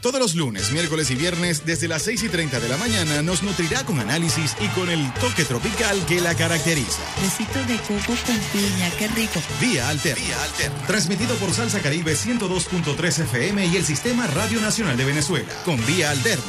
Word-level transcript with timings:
Todos 0.00 0.18
los 0.18 0.34
lunes, 0.34 0.72
miércoles 0.72 1.10
y 1.10 1.14
viernes, 1.14 1.66
desde 1.66 1.86
las 1.86 2.02
6 2.02 2.22
y 2.22 2.28
30 2.30 2.58
de 2.58 2.68
la 2.70 2.78
mañana, 2.78 3.20
nos 3.20 3.42
nutrirá 3.42 3.84
con 3.84 4.00
análisis 4.00 4.56
y 4.58 4.68
con 4.68 4.88
el 4.88 5.12
toque 5.14 5.44
tropical 5.44 6.06
que 6.06 6.22
la 6.22 6.34
caracteriza. 6.34 7.02
Besitos 7.20 7.68
de 7.68 7.76
coco 7.76 8.18
con 8.26 8.38
piña, 8.52 8.90
qué 8.98 9.08
rico. 9.08 9.40
Vía 9.60 9.90
Alterna. 9.90 10.24
Vía 10.24 10.42
Alterna. 10.42 10.86
Transmitido 10.86 11.34
por 11.36 11.52
Salsa 11.52 11.80
Caribe 11.80 12.14
102.3 12.14 13.24
FM 13.24 13.66
y 13.66 13.76
el 13.76 13.84
Sistema 13.84 14.26
Radio 14.26 14.60
Nacional 14.60 14.96
de 14.96 15.04
Venezuela. 15.04 15.48
Con 15.66 15.84
Vía 15.84 16.10
Alterna. 16.10 16.44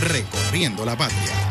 Recorriendo 0.00 0.84
la 0.84 0.96
patria. 0.96 1.47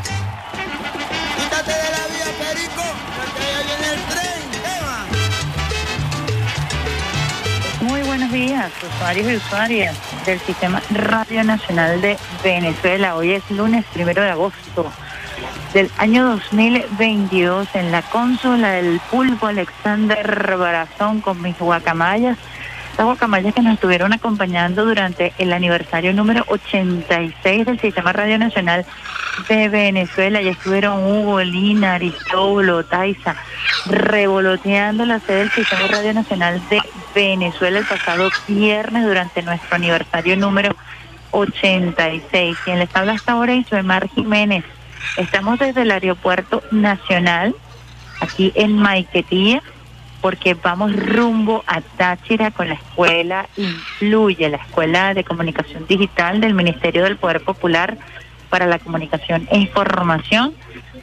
Días, 8.38 8.72
usuarios 8.84 9.32
y 9.32 9.36
usuarias 9.38 9.98
del 10.28 10.40
Sistema 10.40 10.80
Radio 10.92 11.44
Nacional 11.44 12.00
de 12.02 12.18
Venezuela. 12.44 13.16
Hoy 13.16 13.32
es 13.32 13.50
lunes 13.50 13.84
primero 13.92 14.22
de 14.22 14.30
agosto 14.30 14.92
del 15.74 15.90
año 15.98 16.24
2022 16.30 17.68
en 17.74 17.92
la 17.92 18.04
consola 18.04 18.74
del 18.74 19.00
pulpo 19.10 19.48
Alexander 19.48 20.56
Barazón 20.56 21.20
con 21.20 21.42
mis 21.42 21.58
guacamayas. 21.58 22.38
Las 22.98 23.06
guacamayas 23.06 23.54
que 23.54 23.62
nos 23.62 23.76
estuvieron 23.76 24.12
acompañando 24.12 24.84
durante 24.84 25.32
el 25.38 25.54
aniversario 25.54 26.14
número 26.14 26.44
86 26.48 27.66
del 27.68 27.80
Sistema 27.80 28.12
Radio 28.12 28.40
Nacional 28.40 28.88
de 29.48 29.70
Venezuela. 29.70 30.42
Ya 30.42 30.50
estuvieron 30.50 31.06
Hugo, 31.06 31.40
Lina, 31.42 31.94
Aristóbulo, 31.94 32.84
Taiza, 32.86 33.36
revoloteando 33.86 35.06
la 35.06 35.20
sede 35.20 35.42
del 35.42 35.52
Sistema 35.52 35.88
Radio 35.88 36.14
Nacional 36.16 36.60
de 36.72 36.82
Venezuela 37.14 37.78
el 37.78 37.86
pasado 37.86 38.30
viernes 38.48 39.06
durante 39.06 39.44
nuestro 39.44 39.76
aniversario 39.76 40.36
número 40.36 40.76
86. 41.30 42.58
Quien 42.66 42.80
les 42.80 42.96
habla 42.96 43.14
hasta 43.14 43.34
ahora 43.34 43.54
es 43.54 43.86
Mar 43.86 44.10
Jiménez. 44.10 44.64
Estamos 45.18 45.60
desde 45.60 45.84
el 45.84 45.92
Aeropuerto 45.92 46.64
Nacional, 46.72 47.56
aquí 48.22 48.52
en 48.56 48.76
Maiquetía, 48.76 49.62
porque 50.22 50.56
vamos 50.56 50.96
rumbo 50.96 51.64
a 51.68 51.82
Táchira 51.82 52.52
con 52.52 52.70
la 52.70 52.76
escuela 52.76 53.48
Influye, 53.56 54.50
la 54.50 54.58
Escuela 54.58 55.14
de 55.14 55.24
Comunicación 55.24 55.86
Digital 55.88 56.42
del 56.42 56.54
Ministerio 56.54 57.04
del 57.04 57.18
Poder 57.18 57.42
Popular 57.42 57.98
para 58.50 58.66
la 58.66 58.80
Comunicación 58.80 59.48
e 59.52 59.58
Información. 59.58 60.54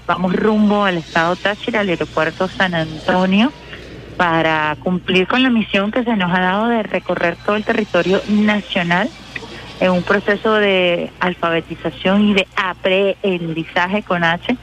Vamos 0.06 0.34
rumbo 0.34 0.84
al 0.84 0.98
estado 0.98 1.36
Táchira, 1.36 1.80
al 1.80 1.88
aeropuerto 1.88 2.48
San 2.48 2.74
Antonio, 2.74 3.52
para 4.16 4.76
cumplir 4.80 5.26
con 5.26 5.42
la 5.42 5.50
misión 5.50 5.90
que 5.90 6.04
se 6.04 6.16
nos 6.16 6.32
ha 6.32 6.40
dado 6.40 6.68
de 6.68 6.82
recorrer 6.82 7.36
todo 7.44 7.56
el 7.56 7.64
territorio 7.64 8.20
nacional 8.28 9.08
en 9.80 9.90
un 9.90 10.02
proceso 10.02 10.54
de 10.54 11.10
alfabetización 11.20 12.28
y 12.28 12.34
de 12.34 12.46
aprendizaje 12.56 14.02
con 14.02 14.24
H 14.24 14.56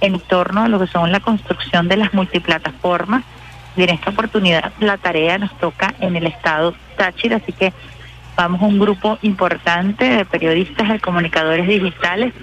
en 0.00 0.20
torno 0.20 0.62
a 0.62 0.68
lo 0.68 0.78
que 0.78 0.86
son 0.86 1.10
la 1.10 1.20
construcción 1.20 1.88
de 1.88 1.96
las 1.96 2.14
multiplataformas. 2.14 3.24
Y 3.78 3.84
en 3.84 3.90
esta 3.90 4.10
oportunidad 4.10 4.72
la 4.80 4.96
tarea 4.96 5.38
nos 5.38 5.56
toca 5.60 5.94
en 6.00 6.16
el 6.16 6.26
estado 6.26 6.74
Táchira, 6.96 7.36
así 7.36 7.52
que 7.52 7.72
vamos 8.36 8.60
un 8.60 8.80
grupo 8.80 9.18
importante 9.22 10.04
de 10.04 10.24
periodistas, 10.24 10.88
de 10.88 10.98
comunicadores 10.98 11.68
digitales, 11.68 12.34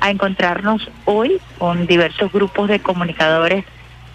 a 0.00 0.10
encontrarnos 0.10 0.90
hoy 1.04 1.40
con 1.58 1.86
diversos 1.86 2.32
grupos 2.32 2.68
de 2.68 2.80
comunicadores 2.80 3.64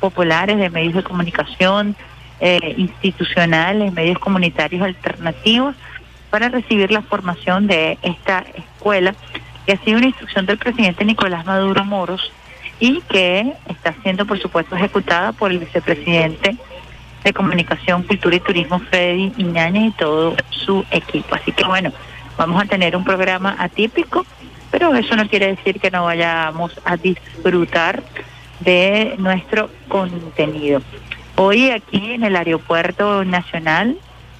populares, 0.01 0.57
de 0.57 0.69
medios 0.69 0.95
de 0.95 1.03
comunicación, 1.03 1.95
eh, 2.41 2.75
institucionales, 2.75 3.93
medios 3.93 4.19
comunitarios 4.19 4.81
alternativos, 4.81 5.75
para 6.29 6.49
recibir 6.49 6.91
la 6.91 7.03
formación 7.03 7.67
de 7.67 7.97
esta 8.01 8.43
escuela, 8.53 9.15
que 9.65 9.71
ha 9.71 9.77
sido 9.77 9.97
una 9.97 10.07
instrucción 10.07 10.45
del 10.45 10.57
presidente 10.57 11.05
Nicolás 11.05 11.45
Maduro 11.45 11.85
Moros 11.85 12.33
y 12.79 13.01
que 13.01 13.53
está 13.69 13.93
siendo, 14.03 14.25
por 14.25 14.39
supuesto, 14.39 14.75
ejecutada 14.75 15.31
por 15.31 15.51
el 15.51 15.59
vicepresidente 15.59 16.57
de 17.23 17.33
Comunicación, 17.33 18.03
Cultura 18.03 18.35
y 18.35 18.39
Turismo, 18.39 18.79
Freddy 18.79 19.33
Iñáñez, 19.37 19.89
y 19.89 19.91
todo 19.91 20.35
su 20.49 20.85
equipo. 20.91 21.35
Así 21.35 21.51
que 21.51 21.63
bueno, 21.65 21.91
vamos 22.37 22.61
a 22.61 22.65
tener 22.65 22.95
un 22.95 23.03
programa 23.03 23.55
atípico, 23.57 24.25
pero 24.71 24.93
eso 24.95 25.15
no 25.15 25.27
quiere 25.27 25.47
decir 25.47 25.79
que 25.79 25.89
no 25.89 26.05
vayamos 26.05 26.79
a 26.85 26.97
disfrutar 26.97 28.03
de 28.59 29.15
nuestro 29.17 29.69
contenido. 29.87 30.81
Hoy 31.35 31.69
aquí 31.71 32.13
en 32.13 32.23
el 32.23 32.35
Aeropuerto 32.35 33.25
Nacional 33.25 33.97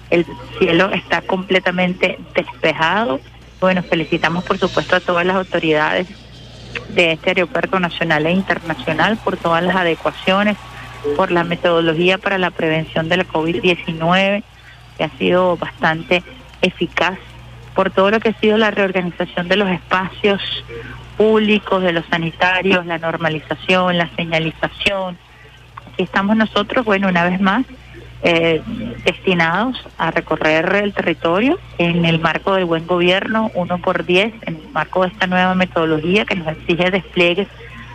el 0.10 0.26
cielo 0.60 0.92
está 0.92 1.22
completamente 1.22 2.20
despejado. 2.36 3.20
Bueno, 3.60 3.82
felicitamos 3.84 4.44
por 4.44 4.58
supuesto 4.58 4.96
a 4.96 5.00
todas 5.00 5.26
las 5.26 5.36
autoridades 5.36 6.08
de 6.90 7.14
este 7.14 7.32
aeropuerto 7.32 7.80
nacional 7.80 8.26
e 8.26 8.32
internacional 8.32 9.18
por 9.18 9.38
todas 9.38 9.64
las 9.64 9.76
adecuaciones, 9.76 10.58
por 11.16 11.32
la 11.32 11.44
metodología 11.44 12.18
para 12.18 12.38
la 12.38 12.52
prevención 12.52 13.10
de 13.10 13.18
la 13.18 13.26
COVID-19, 13.26 14.44
que 14.98 15.04
ha 15.04 15.10
sido 15.18 15.58
bastante 15.58 16.24
eficaz, 16.62 17.18
por 17.76 17.92
todo 17.92 18.12
lo 18.12 18.20
que 18.20 18.30
ha 18.30 18.40
sido 18.40 18.58
la 18.58 18.72
reorganización 18.72 19.48
de 19.48 19.58
los 19.58 19.70
espacios 19.70 20.42
públicos, 21.18 21.84
de 21.84 21.94
los 21.94 22.06
sanitarios, 22.06 22.86
la 22.86 22.98
normalización, 22.98 23.98
la 23.98 24.10
señalización. 24.16 25.18
Aquí 25.92 26.04
estamos 26.04 26.36
nosotros, 26.36 26.86
bueno, 26.86 27.08
una 27.08 27.24
vez 27.24 27.40
más, 27.40 27.66
eh, 28.24 28.62
destinados 29.04 29.78
a 29.98 30.12
recorrer 30.12 30.74
el 30.76 30.94
territorio 30.94 31.60
en 31.78 32.06
el 32.06 32.20
marco 32.20 32.56
del 32.56 32.66
buen 32.66 32.88
gobierno, 32.88 33.52
uno 33.54 33.78
por 33.78 34.06
diez, 34.06 34.34
en 34.44 34.56
el 34.56 34.70
marco 34.72 35.04
de 35.04 35.10
esta 35.10 35.28
nueva 35.28 35.54
metodología 35.56 36.26
que 36.26 36.36
nos 36.36 36.48
exige 36.48 36.92
despliegues 36.92 37.48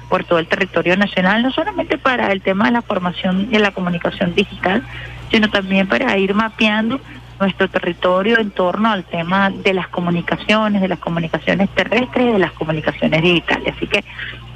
por 0.09 0.25
todo 0.25 0.39
el 0.39 0.47
territorio 0.47 0.97
nacional, 0.97 1.43
no 1.43 1.51
solamente 1.51 1.97
para 1.97 2.33
el 2.33 2.43
tema 2.43 2.67
de 2.67 2.73
la 2.73 2.83
formación 2.83 3.51
de 3.51 3.59
la 3.59 3.71
comunicación 3.71 4.35
digital, 4.35 4.83
sino 5.31 5.49
también 5.49 5.87
para 5.89 6.17
ir 6.19 6.35
mapeando 6.35 7.01
nuestro 7.39 7.69
territorio 7.69 8.39
en 8.39 8.51
torno 8.51 8.91
al 8.91 9.05
tema 9.05 9.51
de 9.51 9.73
las 9.73 9.89
comunicaciones, 9.89 10.83
de 10.83 10.89
las 10.89 10.99
comunicaciones 10.99 11.71
terrestres 11.71 12.27
y 12.27 12.33
de 12.33 12.39
las 12.39 12.53
comunicaciones 12.53 13.23
digitales. 13.23 13.75
Así 13.77 13.87
que 13.87 14.05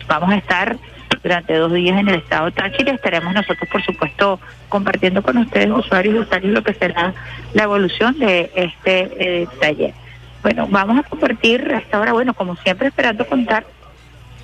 vamos 0.06 0.30
a 0.30 0.36
estar 0.36 0.76
durante 1.22 1.54
dos 1.54 1.72
días 1.72 1.98
en 1.98 2.08
el 2.08 2.16
estado 2.16 2.50
Táchira. 2.50 2.92
Estaremos 2.92 3.32
nosotros, 3.34 3.68
por 3.70 3.82
supuesto, 3.82 4.40
compartiendo 4.68 5.22
con 5.22 5.38
ustedes, 5.38 5.70
usuarios 5.70 6.14
y 6.14 6.18
usuarios, 6.18 6.52
lo 6.52 6.62
que 6.62 6.74
será 6.74 7.14
la 7.52 7.62
evolución 7.64 8.18
de 8.18 8.50
este 8.54 9.42
eh, 9.42 9.48
taller. 9.60 9.94
Bueno, 10.42 10.66
vamos 10.70 10.98
a 10.98 11.02
compartir 11.04 11.72
hasta 11.74 11.96
ahora, 11.96 12.12
bueno, 12.12 12.34
como 12.34 12.56
siempre, 12.56 12.88
esperando 12.88 13.26
contar 13.26 13.64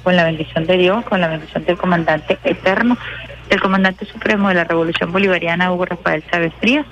con 0.02 0.16
la 0.16 0.24
bendición 0.24 0.66
de 0.66 0.78
Dios, 0.78 1.04
con 1.04 1.20
la 1.20 1.28
bendición 1.28 1.64
del 1.64 1.76
comandante 1.76 2.38
eterno, 2.44 2.96
del 3.50 3.60
comandante 3.60 4.06
supremo 4.06 4.48
de 4.48 4.54
la 4.54 4.64
Revolución 4.64 5.12
Bolivariana, 5.12 5.70
Hugo 5.72 5.84
Rafael 5.84 6.24
Chávez 6.30 6.54
Frías, 6.58 6.86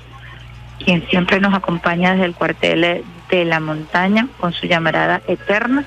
quien 0.84 1.06
siempre 1.08 1.40
nos 1.40 1.54
acompaña 1.54 2.12
desde 2.12 2.26
el 2.26 2.34
cuartel 2.34 3.02
de 3.30 3.44
la 3.44 3.60
montaña 3.60 4.28
con 4.38 4.52
su 4.52 4.66
llamarada 4.66 5.22
eterna 5.26 5.84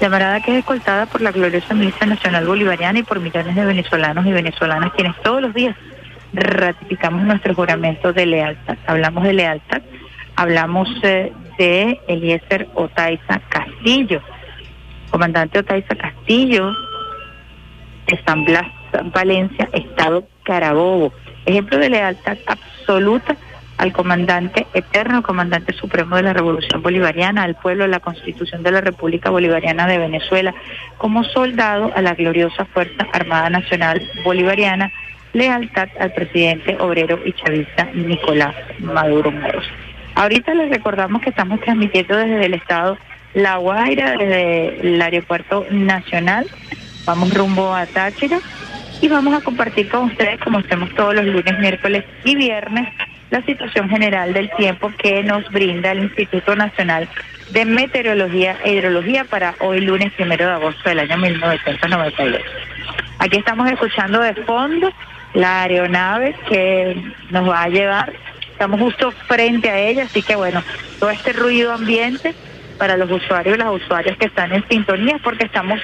llamarada 0.00 0.40
que 0.40 0.52
es 0.52 0.58
escoltada 0.58 1.06
por 1.06 1.20
la 1.20 1.30
gloriosa 1.30 1.74
Milicia 1.74 2.06
Nacional 2.06 2.46
Bolivariana 2.46 2.98
y 2.98 3.02
por 3.02 3.20
millones 3.20 3.54
de 3.54 3.64
venezolanos 3.64 4.26
y 4.26 4.32
venezolanas 4.32 4.92
quienes 4.92 5.16
todos 5.22 5.42
los 5.42 5.54
días 5.54 5.76
ratificamos 6.32 7.22
nuestro 7.22 7.54
juramento 7.54 8.12
de 8.12 8.26
lealtad. 8.26 8.76
Hablamos 8.86 9.24
de 9.24 9.32
lealtad, 9.32 9.82
hablamos 10.36 10.88
eh, 11.02 11.32
de 11.58 12.00
Eliezer 12.08 12.68
Otaiza 12.74 13.40
Castillo, 13.48 14.20
comandante 15.10 15.60
Otaiza 15.60 15.94
Castillo 15.94 16.72
de 18.06 18.20
San 18.26 18.44
Blas, 18.44 18.66
Valencia, 19.12 19.68
Estado 19.72 20.26
Carabobo. 20.42 21.12
Ejemplo 21.46 21.78
de 21.78 21.90
lealtad 21.90 22.36
absoluta 22.46 23.36
al 23.78 23.92
comandante 23.92 24.66
eterno, 24.74 25.22
comandante 25.22 25.72
supremo 25.72 26.16
de 26.16 26.22
la 26.22 26.32
Revolución 26.32 26.82
Bolivariana, 26.82 27.42
al 27.42 27.56
pueblo 27.56 27.84
de 27.84 27.90
la 27.90 28.00
Constitución 28.00 28.62
de 28.62 28.70
la 28.70 28.80
República 28.80 29.30
Bolivariana 29.30 29.86
de 29.86 29.98
Venezuela, 29.98 30.54
como 30.98 31.24
soldado 31.24 31.92
a 31.94 32.02
la 32.02 32.14
gloriosa 32.14 32.64
Fuerza 32.66 33.06
Armada 33.12 33.50
Nacional 33.50 34.02
Bolivariana, 34.24 34.92
lealtad 35.32 35.88
al 35.98 36.12
presidente 36.12 36.76
obrero 36.78 37.18
y 37.24 37.32
chavista 37.32 37.88
Nicolás 37.92 38.54
Maduro 38.78 39.30
Moros. 39.32 39.64
Ahorita 40.14 40.54
les 40.54 40.70
recordamos 40.70 41.22
que 41.22 41.30
estamos 41.30 41.60
transmitiendo 41.60 42.16
desde 42.16 42.46
el 42.46 42.54
estado 42.54 42.96
La 43.34 43.56
Guaira, 43.56 44.12
desde 44.16 44.94
el 44.94 45.02
aeropuerto 45.02 45.66
nacional. 45.70 46.46
Vamos 47.04 47.34
rumbo 47.34 47.74
a 47.74 47.84
Táchira 47.86 48.38
y 49.00 49.08
vamos 49.08 49.34
a 49.34 49.40
compartir 49.40 49.88
con 49.88 50.04
ustedes, 50.04 50.38
como 50.40 50.58
hacemos 50.58 50.94
todos 50.94 51.14
los 51.14 51.24
lunes, 51.24 51.58
miércoles 51.58 52.04
y 52.24 52.36
viernes, 52.36 52.88
la 53.34 53.42
situación 53.42 53.88
general 53.88 54.32
del 54.32 54.48
tiempo 54.50 54.92
que 54.96 55.24
nos 55.24 55.50
brinda 55.50 55.90
el 55.90 56.04
Instituto 56.04 56.54
Nacional 56.54 57.08
de 57.50 57.64
Meteorología 57.64 58.56
e 58.62 58.74
Hidrología 58.74 59.24
para 59.24 59.56
hoy 59.58 59.80
lunes 59.80 60.12
primero 60.12 60.46
de 60.46 60.52
agosto 60.52 60.88
del 60.88 61.00
año 61.00 61.16
1992. 61.16 62.40
Aquí 63.18 63.36
estamos 63.36 63.68
escuchando 63.72 64.20
de 64.20 64.34
fondo 64.34 64.92
la 65.32 65.62
aeronave 65.62 66.36
que 66.48 66.96
nos 67.30 67.48
va 67.48 67.62
a 67.64 67.68
llevar. 67.68 68.12
Estamos 68.52 68.78
justo 68.78 69.10
frente 69.26 69.68
a 69.68 69.80
ella, 69.80 70.04
así 70.04 70.22
que 70.22 70.36
bueno, 70.36 70.62
todo 71.00 71.10
este 71.10 71.32
ruido 71.32 71.72
ambiente 71.72 72.36
para 72.78 72.96
los 72.96 73.10
usuarios 73.10 73.56
y 73.56 73.58
las 73.58 73.72
usuarias 73.72 74.16
que 74.16 74.26
están 74.26 74.52
en 74.52 74.64
sintonía, 74.68 75.18
porque 75.24 75.46
estamos 75.46 75.80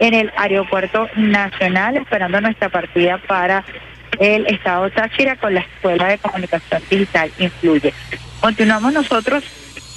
en 0.00 0.14
el 0.14 0.32
aeropuerto 0.36 1.08
nacional 1.14 1.96
esperando 1.96 2.40
nuestra 2.40 2.70
partida 2.70 3.18
para 3.18 3.64
el 4.18 4.46
estado 4.46 4.90
Táchira 4.90 5.36
con 5.36 5.54
la 5.54 5.60
Escuela 5.60 6.08
de 6.08 6.18
Comunicación 6.18 6.82
Digital 6.90 7.30
Influye. 7.38 7.92
Continuamos 8.40 8.92
nosotros 8.92 9.44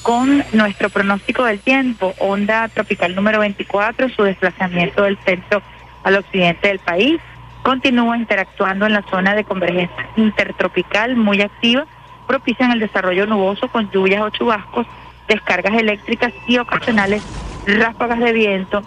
con 0.02 0.44
nuestro 0.54 0.90
pronóstico 0.90 1.44
del 1.44 1.60
tiempo, 1.60 2.13
onda 2.19 2.68
tropical 2.69 3.16
número 3.16 3.40
24, 3.40 4.10
su 4.10 4.24
desplazamiento 4.24 5.04
del 5.04 5.18
centro 5.19 5.62
al 6.04 6.16
occidente 6.16 6.69
del 6.69 6.80
país, 6.80 7.19
continúa 7.62 8.18
interactuando 8.18 8.86
en 8.86 8.94
la 8.94 9.04
zona 9.04 9.36
de 9.36 9.44
convergencia 9.44 10.10
intertropical 10.16 11.16
muy 11.16 11.42
activa, 11.42 11.86
propician 12.28 12.72
el 12.72 12.80
desarrollo 12.80 13.28
nuboso 13.28 13.68
con 13.68 13.92
lluvias 13.92 14.22
o 14.22 14.30
chubascos, 14.30 14.88
descargas 15.28 15.74
eléctricas 15.74 16.34
y 16.48 16.57
ocasionales 16.57 17.24
ráfagas 17.68 18.19
de 18.19 18.34
viento 18.34 18.81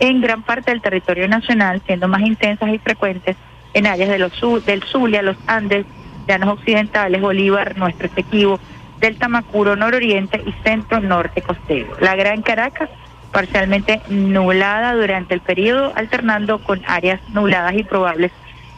en 0.00 0.20
gran 0.20 0.42
parte 0.42 0.70
del 0.70 0.82
territorio 0.82 1.26
nacional, 1.28 1.82
siendo 1.86 2.08
más 2.08 2.20
intensas 2.20 2.68
y 2.68 2.78
frecuentes 2.78 3.36
en 3.74 3.86
áreas 3.86 4.08
de 4.08 4.18
los 4.18 4.32
del 4.64 4.82
Zulia, 4.84 5.22
los 5.22 5.36
Andes, 5.46 5.86
Llanos 6.26 6.58
Occidentales, 6.58 7.20
Bolívar, 7.20 7.76
Nuestro 7.76 8.06
Esequibo, 8.06 8.60
del 9.00 9.16
Tamacuro, 9.16 9.76
nororiente 9.76 10.42
y 10.44 10.52
centro-norte 10.62 11.42
costero. 11.42 11.96
La 12.00 12.16
Gran 12.16 12.42
Caracas, 12.42 12.90
parcialmente 13.32 14.00
nublada 14.08 14.94
durante 14.94 15.34
el 15.34 15.40
periodo, 15.40 15.92
alternando 15.94 16.58
con 16.58 16.82
áreas 16.86 17.20
nubladas 17.30 17.74
y 17.74 17.84
probables 17.84 18.32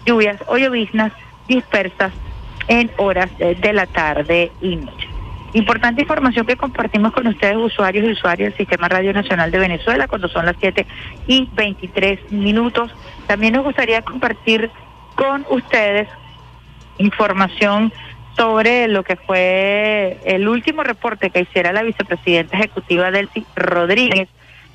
lluvias 0.05 0.39
o 0.47 0.57
lloviznas 0.57 1.13
dispersas 1.49 2.13
en 2.69 2.91
horas 2.97 3.31
de 3.39 3.73
la 3.73 3.87
tarde 3.87 4.53
y 4.61 4.77
noche. 4.77 5.09
Importante 5.53 6.03
información 6.03 6.47
que 6.47 6.57
compartimos 6.57 7.13
con 7.13 7.27
ustedes, 7.27 7.57
usuarios 7.57 8.07
y 8.07 8.13
usuarios 8.13 8.51
del 8.51 8.59
Sistema 8.59 8.89
Radio 8.89 9.13
Nacional 9.13 9.51
de 9.51 9.59
Venezuela, 9.59 10.07
cuando 10.07 10.29
son 10.29 10.47
las 10.47 10.55
7 10.61 10.87
y 11.27 11.49
23 11.55 12.31
minutos. 12.31 12.93
También 13.31 13.53
nos 13.53 13.63
gustaría 13.63 14.03
compartir 14.03 14.73
con 15.15 15.47
ustedes 15.51 16.09
información 16.99 17.93
sobre 18.37 18.89
lo 18.89 19.05
que 19.05 19.15
fue 19.15 20.19
el 20.25 20.49
último 20.49 20.83
reporte 20.83 21.31
que 21.31 21.43
hiciera 21.43 21.73
la 21.73 21.85
vicepresidenta 21.85 22.57
ejecutiva 22.57 23.13
Delcy 23.13 23.47
Rodríguez 23.55 24.29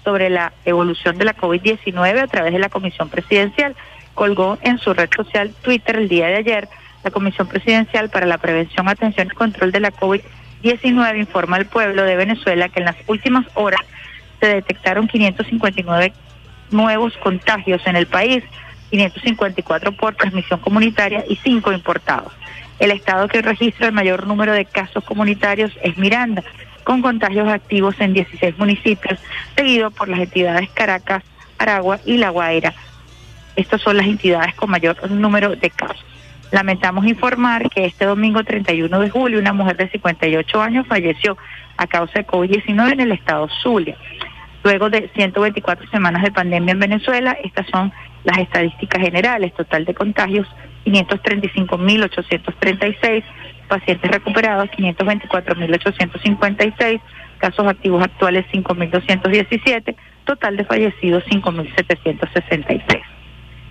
sobre 0.05 0.29
la 0.29 0.53
evolución 0.63 1.17
de 1.17 1.25
la 1.25 1.35
COVID-19 1.35 2.17
a 2.17 2.27
través 2.27 2.53
de 2.53 2.59
la 2.59 2.69
Comisión 2.69 3.09
Presidencial. 3.09 3.75
Colgó 4.13 4.57
en 4.61 4.77
su 4.77 4.93
red 4.93 5.09
social 5.13 5.53
Twitter 5.61 5.97
el 5.97 6.07
día 6.07 6.27
de 6.27 6.35
ayer 6.35 6.69
la 7.03 7.11
Comisión 7.11 7.49
Presidencial 7.49 8.09
para 8.09 8.25
la 8.25 8.37
Prevención, 8.37 8.87
Atención 8.87 9.27
y 9.29 9.35
Control 9.35 9.73
de 9.73 9.81
la 9.81 9.91
COVID-19 9.91 11.19
informa 11.19 11.57
al 11.57 11.65
pueblo 11.65 12.03
de 12.03 12.15
Venezuela 12.15 12.69
que 12.69 12.79
en 12.79 12.85
las 12.85 12.95
últimas 13.07 13.45
horas 13.55 13.81
se 14.39 14.47
detectaron 14.47 15.09
559 15.09 16.13
nuevos 16.71 17.15
contagios 17.17 17.85
en 17.85 17.95
el 17.95 18.07
país, 18.07 18.43
554 18.91 19.91
por 19.93 20.15
transmisión 20.15 20.59
comunitaria 20.59 21.23
y 21.27 21.35
5 21.37 21.71
importados. 21.71 22.33
El 22.79 22.91
estado 22.91 23.27
que 23.27 23.41
registra 23.41 23.87
el 23.87 23.93
mayor 23.93 24.27
número 24.27 24.51
de 24.51 24.65
casos 24.65 25.03
comunitarios 25.03 25.71
es 25.81 25.97
Miranda, 25.97 26.43
con 26.83 27.01
contagios 27.01 27.47
activos 27.47 27.95
en 27.99 28.13
16 28.13 28.57
municipios, 28.57 29.19
seguido 29.55 29.91
por 29.91 30.07
las 30.07 30.19
entidades 30.19 30.69
Caracas, 30.71 31.23
Aragua 31.57 31.99
y 32.05 32.17
La 32.17 32.29
Guaira. 32.29 32.73
Estas 33.55 33.81
son 33.81 33.97
las 33.97 34.05
entidades 34.05 34.53
con 34.55 34.69
mayor 34.69 35.09
número 35.09 35.55
de 35.55 35.69
casos. 35.69 36.05
Lamentamos 36.51 37.05
informar 37.05 37.69
que 37.69 37.85
este 37.85 38.05
domingo 38.05 38.43
31 38.43 38.99
de 38.99 39.09
julio 39.09 39.39
una 39.39 39.53
mujer 39.53 39.77
de 39.77 39.89
58 39.89 40.61
años 40.61 40.87
falleció 40.87 41.37
a 41.77 41.87
causa 41.87 42.19
de 42.19 42.27
COVID-19 42.27 42.93
en 42.93 42.99
el 42.99 43.11
estado 43.13 43.49
Zulia. 43.63 43.97
Luego 44.65 44.89
de 44.89 45.09
124 45.13 45.87
semanas 45.91 46.23
de 46.23 46.31
pandemia 46.31 46.71
en 46.71 46.79
Venezuela, 46.79 47.37
estas 47.43 47.67
son 47.67 47.93
las 48.23 48.39
estadísticas 48.39 48.99
generales, 48.99 49.53
total 49.53 49.85
de 49.85 49.93
contagios 49.93 50.47
535.836, 50.85 53.23
pacientes 53.67 54.09
recuperados 54.09 54.67
524.856, 54.71 56.99
casos 57.37 57.67
activos 57.67 58.03
actuales 58.03 58.47
5.217, 58.51 59.95
total 60.23 60.57
de 60.57 60.65
fallecidos 60.65 61.23
5.766. 61.25 63.03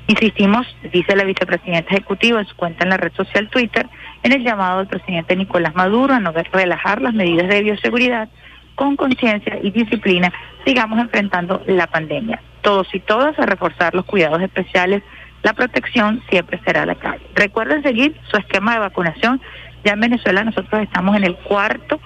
Insistimos, 0.07 0.65
dice 0.93 1.17
la 1.17 1.25
vicepresidenta 1.25 1.93
ejecutiva 1.93 2.39
en 2.39 2.47
su 2.47 2.55
cuenta 2.55 2.85
en 2.85 2.91
la 2.91 2.99
red 2.99 3.13
social 3.15 3.49
Twitter, 3.49 3.89
en 4.23 4.31
el 4.31 4.45
llamado 4.45 4.79
del 4.79 4.87
presidente 4.87 5.35
Nicolás 5.35 5.75
Maduro 5.75 6.15
a 6.15 6.21
no 6.21 6.33
relajar 6.53 7.03
las 7.03 7.15
medidas 7.15 7.49
de 7.49 7.65
bioseguridad 7.65 8.29
con 8.75 8.97
conciencia 8.97 9.59
y 9.63 9.71
disciplina, 9.71 10.33
sigamos 10.65 10.99
enfrentando 10.99 11.63
la 11.67 11.87
pandemia. 11.87 12.41
Todos 12.63 12.89
y 12.95 13.01
todas 13.01 13.39
a 13.39 13.47
reforzar 13.47 13.95
los 13.95 14.05
cuidados 14.05 14.41
especiales 14.43 15.03
la 15.45 15.53
protección 15.53 16.23
siempre 16.31 16.59
será 16.65 16.87
la 16.87 16.95
clave. 16.95 17.21
Recuerden 17.35 17.83
seguir 17.83 18.19
su 18.31 18.39
esquema 18.39 18.73
de 18.73 18.81
vacunación. 18.81 19.43
Ya 19.85 19.93
en 19.93 20.01
Venezuela 20.01 20.43
nosotros 20.43 20.83
estamos 20.83 21.15
en 21.17 21.25
el 21.25 21.37
cuarto, 21.37 22.01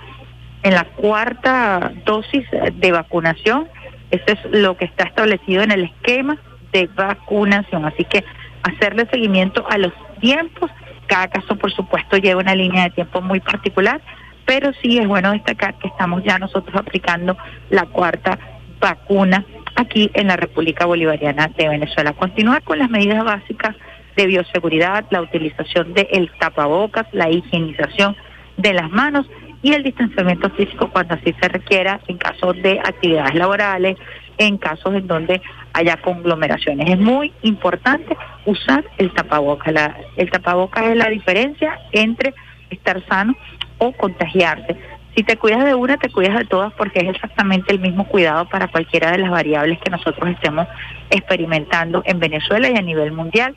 en 0.65 0.75
la 0.75 0.83
cuarta 0.83 1.93
dosis 2.05 2.45
de 2.51 2.93
vacunación. 2.93 3.69
Eso 4.11 4.25
es 4.27 4.39
lo 4.51 4.77
que 4.77 4.87
está 4.87 5.05
establecido 5.05 5.63
en 5.63 5.71
el 5.71 5.85
esquema 5.85 6.37
de 6.73 6.89
vacunación. 6.89 7.85
Así 7.85 8.05
que 8.05 8.25
hacerle 8.65 9.07
seguimiento 9.07 9.65
a 9.71 9.79
los 9.79 9.93
tiempos. 10.21 10.69
Cada 11.07 11.29
caso, 11.29 11.55
por 11.55 11.73
supuesto, 11.73 12.17
lleva 12.17 12.41
una 12.41 12.57
línea 12.57 12.85
de 12.85 12.91
tiempo 12.91 13.21
muy 13.23 13.39
particular, 13.39 14.01
pero 14.49 14.73
sí 14.81 14.97
es 14.97 15.07
bueno 15.07 15.33
destacar 15.33 15.75
que 15.79 15.89
estamos 15.89 16.25
ya 16.25 16.39
nosotros 16.39 16.75
aplicando 16.75 17.37
la 17.69 17.85
cuarta 17.85 18.39
vacuna 18.81 19.45
aquí 19.77 20.11
en 20.15 20.29
la 20.29 20.37
República 20.37 20.87
Bolivariana 20.87 21.49
de 21.49 21.69
Venezuela. 21.69 22.15
Continuar 22.15 22.63
con 22.63 22.79
las 22.79 22.89
medidas 22.89 23.23
básicas 23.23 23.77
de 24.17 24.27
bioseguridad, 24.27 25.05
la 25.11 25.21
utilización 25.21 25.93
del 25.93 26.31
tapabocas, 26.41 27.07
la 27.13 27.29
higienización 27.29 28.17
de 28.57 28.73
las 28.73 28.91
manos 28.91 29.27
y 29.61 29.75
el 29.75 29.83
distanciamiento 29.83 30.49
físico 30.51 30.89
cuando 30.91 31.17
así 31.17 31.35
se 31.39 31.49
requiera 31.49 32.01
en 32.09 32.17
casos 32.17 32.57
de 32.63 32.81
actividades 32.81 33.35
laborales, 33.35 33.99
en 34.39 34.57
casos 34.57 34.95
en 34.95 35.07
donde 35.07 35.43
haya 35.75 35.99
conglomeraciones. 35.99 36.89
Es 36.89 36.99
muy 36.99 37.35
importante 37.43 38.17
usar 38.47 38.83
el 38.97 39.13
tapabocas. 39.13 39.93
el 40.17 40.31
tapabocas 40.31 40.87
es 40.87 40.97
la 40.97 41.11
diferencia 41.11 41.79
entre 41.93 42.33
estar 42.71 43.05
sano 43.09 43.37
o 43.79 43.93
contagiarse. 43.93 44.77
Si 45.17 45.25
te 45.25 45.37
cuidas 45.37 45.65
de 45.65 45.75
una, 45.75 45.97
te 45.97 46.11
cuidas 46.11 46.39
de 46.39 46.45
todas 46.45 46.73
porque 46.75 47.01
es 47.01 47.09
exactamente 47.09 47.73
el 47.73 47.81
mismo 47.81 48.07
cuidado 48.07 48.49
para 48.49 48.69
cualquiera 48.69 49.11
de 49.11 49.19
las 49.19 49.31
variables 49.31 49.81
que 49.81 49.91
nosotros 49.91 50.31
estemos 50.31 50.69
experimentando 51.11 52.03
en 52.05 52.21
Venezuela 52.21 52.71
y 52.71 52.77
a 52.77 52.83
nivel 52.83 53.13
mundial. 53.13 53.57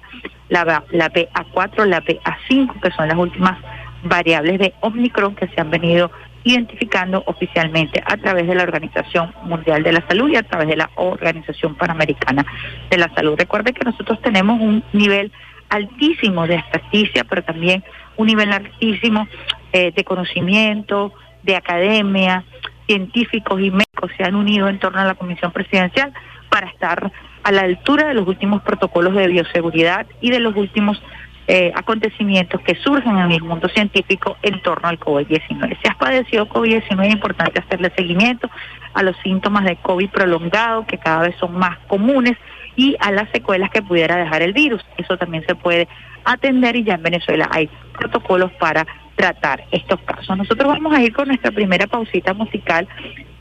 La, 0.50 0.84
la 0.90 1.12
BA4, 1.12 1.86
la 1.86 2.02
BA5, 2.02 2.82
que 2.82 2.92
son 2.92 3.08
las 3.08 3.18
últimas 3.18 3.60
variables 4.04 4.60
de 4.60 4.74
Omicron 4.80 5.36
que 5.36 5.48
se 5.50 5.62
han 5.62 5.70
venido 5.70 6.12
identificando 6.44 7.24
oficialmente 7.28 8.02
a 8.06 8.18
través 8.18 8.48
de 8.48 8.56
la 8.56 8.64
Organización 8.64 9.34
Mundial 9.44 9.84
de 9.84 9.92
la 9.92 10.08
Salud 10.08 10.30
y 10.30 10.38
a 10.38 10.44
través 10.44 10.68
de 10.68 10.78
la 10.78 10.90
Organización 10.96 11.76
Panamericana 11.76 12.46
de 12.90 12.98
la 12.98 13.14
Salud. 13.14 13.36
Recuerde 13.38 13.74
que 13.74 13.86
nosotros 13.86 14.20
tenemos 14.22 14.60
un 14.60 14.84
nivel 14.94 15.32
altísimo 15.70 16.48
de 16.48 16.56
estadística, 16.56 17.24
pero 17.24 17.44
también 17.44 17.84
un 18.18 18.28
nivel 18.28 18.52
altísimo 18.52 19.28
eh, 19.74 19.92
de 19.96 20.04
conocimiento, 20.04 21.14
de 21.44 21.56
academia, 21.56 22.44
científicos 22.88 23.60
y 23.62 23.72
médicos 23.72 24.12
se 24.18 24.24
han 24.24 24.36
unido 24.36 24.68
en 24.68 24.80
torno 24.80 25.00
a 25.00 25.06
la 25.06 25.16
Comisión 25.16 25.52
Presidencial 25.52 26.14
para 26.50 26.68
estar 26.68 27.12
a 27.44 27.52
la 27.52 27.62
altura 27.62 28.08
de 28.08 28.14
los 28.14 28.28
últimos 28.28 28.62
protocolos 28.62 29.16
de 29.16 29.28
bioseguridad 29.28 30.06
y 30.20 30.30
de 30.30 30.40
los 30.40 30.56
últimos 30.56 31.02
eh, 31.48 31.72
acontecimientos 31.76 32.62
que 32.62 32.76
surgen 32.76 33.18
en 33.18 33.32
el 33.32 33.42
mundo 33.42 33.68
científico 33.70 34.38
en 34.42 34.62
torno 34.62 34.88
al 34.88 35.00
COVID-19. 35.00 35.78
Si 35.82 35.90
has 35.90 35.96
padecido 35.96 36.48
COVID-19 36.48 37.08
es 37.08 37.14
importante 37.14 37.60
hacerle 37.60 37.92
seguimiento 37.96 38.50
a 38.94 39.04
los 39.04 39.16
síntomas 39.24 39.66
de 39.66 39.78
COVID 39.78 40.10
prolongado, 40.10 40.86
que 40.86 40.98
cada 40.98 41.24
vez 41.24 41.36
son 41.40 41.58
más 41.58 41.78
comunes, 41.88 42.38
y 42.76 42.96
a 43.00 43.12
las 43.12 43.30
secuelas 43.32 43.70
que 43.70 43.82
pudiera 43.82 44.16
dejar 44.16 44.42
el 44.42 44.54
virus. 44.54 44.82
Eso 44.98 45.18
también 45.18 45.44
se 45.46 45.56
puede 45.56 45.88
atender 46.24 46.76
y 46.76 46.84
ya 46.84 46.96
en 46.96 47.04
Venezuela 47.04 47.50
hay 47.52 47.70
protocolos 47.98 48.52
para 48.54 48.86
tratar 49.22 49.66
estos 49.70 50.00
casos. 50.02 50.36
Nosotros 50.36 50.68
vamos 50.68 50.92
a 50.94 51.02
ir 51.02 51.14
con 51.14 51.28
nuestra 51.28 51.52
primera 51.52 51.86
pausita 51.86 52.34
musical 52.34 52.88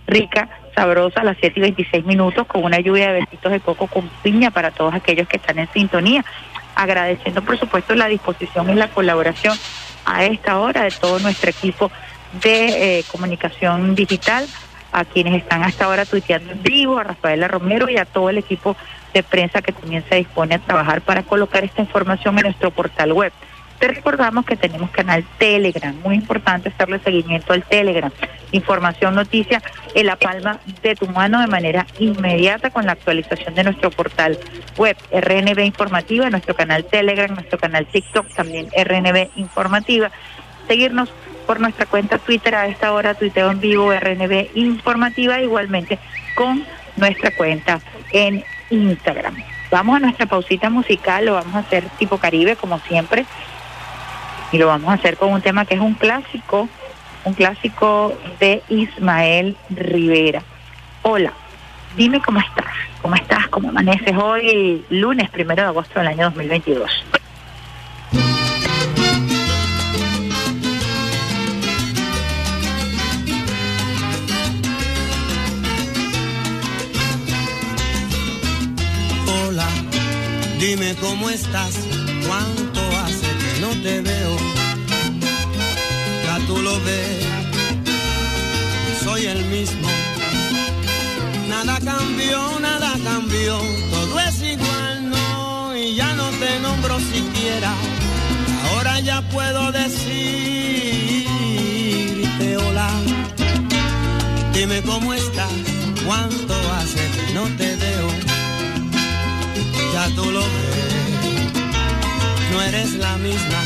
rica, 0.07 0.51
sabrosa, 0.75 1.23
a 1.23 1.25
las 1.25 1.39
7 1.41 1.59
y 1.59 1.63
26 1.63 2.05
minutos, 2.05 2.47
con 2.47 2.65
una 2.65 2.81
lluvia 2.81 3.13
de 3.13 3.21
besitos 3.21 3.51
de 3.51 3.61
coco 3.61 3.87
con 3.87 4.11
piña 4.23 4.51
para 4.51 4.73
todos 4.73 4.93
aquellos 4.93 5.27
que 5.27 5.39
están 5.39 5.59
en 5.59 5.73
sintonía. 5.73 6.23
Agradeciendo, 6.75 7.41
por 7.43 7.59
supuesto, 7.59 7.95
la 7.95 8.09
disposición 8.09 8.69
y 8.69 8.75
la 8.75 8.89
colaboración 8.89 9.57
a 10.05 10.25
esta 10.25 10.59
hora 10.59 10.83
de 10.83 10.91
todo 10.91 11.19
nuestro 11.21 11.49
equipo 11.49 11.91
de 12.43 12.99
eh, 12.99 13.05
comunicación 13.11 13.95
digital, 13.95 14.47
a 14.93 15.05
quienes 15.07 15.35
están 15.35 15.63
hasta 15.63 15.87
ahora 15.87 16.05
tuiteando 16.05 16.53
en 16.53 16.63
vivo, 16.63 16.99
a 16.99 17.05
Rafaela 17.05 17.49
Romero 17.49 17.89
y 17.89 17.97
a 17.97 18.05
todo 18.05 18.29
el 18.29 18.37
equipo 18.37 18.77
de 19.15 19.23
prensa 19.23 19.63
que 19.63 19.73
también 19.73 20.05
se 20.11 20.17
dispone 20.17 20.57
a 20.57 20.59
trabajar 20.59 21.01
para 21.01 21.23
colocar 21.23 21.65
esta 21.65 21.81
información 21.81 22.37
en 22.39 22.45
nuestro 22.45 22.71
portal 22.71 23.13
web. 23.13 23.33
Te 23.81 23.89
recordamos 23.89 24.45
que 24.45 24.57
tenemos 24.57 24.91
canal 24.91 25.25
Telegram, 25.39 25.97
muy 26.05 26.17
importante 26.17 26.69
hacerle 26.69 26.99
seguimiento 26.99 27.55
al 27.55 27.63
Telegram. 27.63 28.13
Información, 28.53 29.15
noticia 29.15 29.63
en 29.95 30.05
la 30.05 30.17
palma 30.17 30.61
de 30.83 30.95
tu 30.95 31.07
mano 31.07 31.41
de 31.41 31.47
manera 31.47 31.87
inmediata 31.99 32.69
con 32.69 32.85
la 32.85 32.93
actualización 32.93 33.55
de 33.55 33.65
nuestro 33.65 33.91
portal 33.91 34.39
web 34.77 34.99
RNB 35.11 35.61
Informativa, 35.61 36.29
nuestro 36.29 36.55
canal 36.55 36.85
Telegram, 36.85 37.33
nuestro 37.33 37.59
canal 37.59 37.87
TikTok, 37.87 38.27
también 38.35 38.69
RNB 38.77 39.31
Informativa. 39.37 40.11
Seguirnos 40.69 41.11
por 41.47 41.59
nuestra 41.59 41.87
cuenta 41.87 42.19
Twitter 42.19 42.55
a 42.57 42.67
esta 42.67 42.93
hora, 42.93 43.15
tuiteo 43.15 43.51
en 43.51 43.61
vivo 43.61 43.95
RNB 43.95 44.51
Informativa, 44.57 45.41
igualmente 45.41 45.99
con 46.35 46.67
nuestra 46.97 47.31
cuenta 47.31 47.81
en 48.13 48.45
Instagram. 48.69 49.43
Vamos 49.71 49.97
a 49.97 50.01
nuestra 50.01 50.27
pausita 50.27 50.69
musical, 50.69 51.25
lo 51.25 51.35
vamos 51.35 51.55
a 51.55 51.61
hacer 51.61 51.85
tipo 51.99 52.19
Caribe 52.19 52.57
como 52.57 52.79
siempre 52.81 53.25
y 54.53 54.59
lo 54.59 54.67
vamos 54.67 54.91
a 54.91 54.95
hacer 54.95 55.17
con 55.17 55.33
un 55.33 55.41
tema 55.41 55.65
que 55.65 55.75
es 55.75 55.81
un 55.81 55.95
clásico, 55.95 56.69
un 57.25 57.35
clásico 57.35 58.17
de 58.39 58.63
Ismael 58.69 59.57
Rivera. 59.71 60.43
Hola, 61.03 61.33
dime 61.97 62.21
cómo 62.21 62.41
estás, 62.41 62.75
cómo 63.01 63.15
estás, 63.15 63.49
cómo 63.49 63.69
amaneces 63.69 64.17
hoy, 64.17 64.85
lunes 64.91 65.31
primero 65.31 65.63
de 65.63 65.69
agosto 65.69 65.99
del 66.01 66.09
año 66.09 66.25
2022. 66.25 66.91
Hola, 79.47 79.67
dime 80.59 80.95
cómo 81.01 81.31
estás, 81.31 81.87
que 82.27 82.70
te 83.83 84.01
veo. 84.01 84.37
Ya 86.25 86.39
tú 86.47 86.57
lo 86.63 86.81
ves, 86.81 87.25
soy 89.03 89.27
el 89.27 89.45
mismo. 89.47 89.89
Nada 91.49 91.79
cambió, 91.85 92.61
nada 92.61 92.93
cambió, 93.05 93.59
todo 93.91 94.21
es 94.21 94.43
igual, 94.43 95.11
no, 95.11 95.77
y 95.77 95.95
ya 95.95 96.15
no 96.15 96.29
te 96.31 96.61
nombro 96.61 96.99
siquiera. 97.01 97.73
Ahora 98.71 99.01
ya 99.01 99.23
puedo 99.29 99.73
decirte 99.73 100.07
hola. 102.57 102.91
Dime 104.53 104.83
cómo 104.83 105.15
estás, 105.15 105.53
cuánto 106.07 106.55
hace 106.73 107.11
que 107.17 107.33
no 107.35 107.45
te 107.57 107.77
veo 107.77 108.41
ya 109.93 110.09
tú 110.15 110.31
lo 110.31 110.41
ves, 110.41 110.90
no 112.51 112.63
eres 112.63 112.95
la 112.95 113.17
misma. 113.19 113.61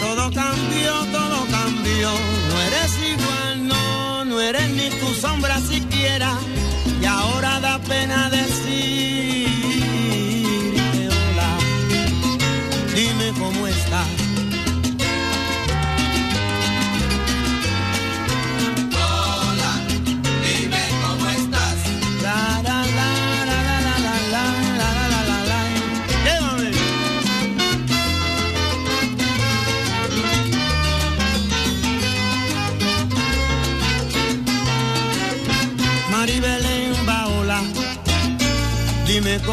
Todo 0.00 0.30
cambió, 0.30 0.92
todo 1.12 1.46
cambió, 1.50 2.10
no 2.48 2.60
eres 2.68 2.92
igual, 3.12 3.68
no, 3.68 4.24
no 4.24 4.40
eres 4.40 4.68
ni 4.70 4.88
tu 5.00 5.14
sombra 5.14 5.58
siquiera. 5.60 6.32
Y 7.00 7.06
ahora 7.06 7.60
da 7.60 7.78
pena 7.80 8.30
decirte 8.30 9.57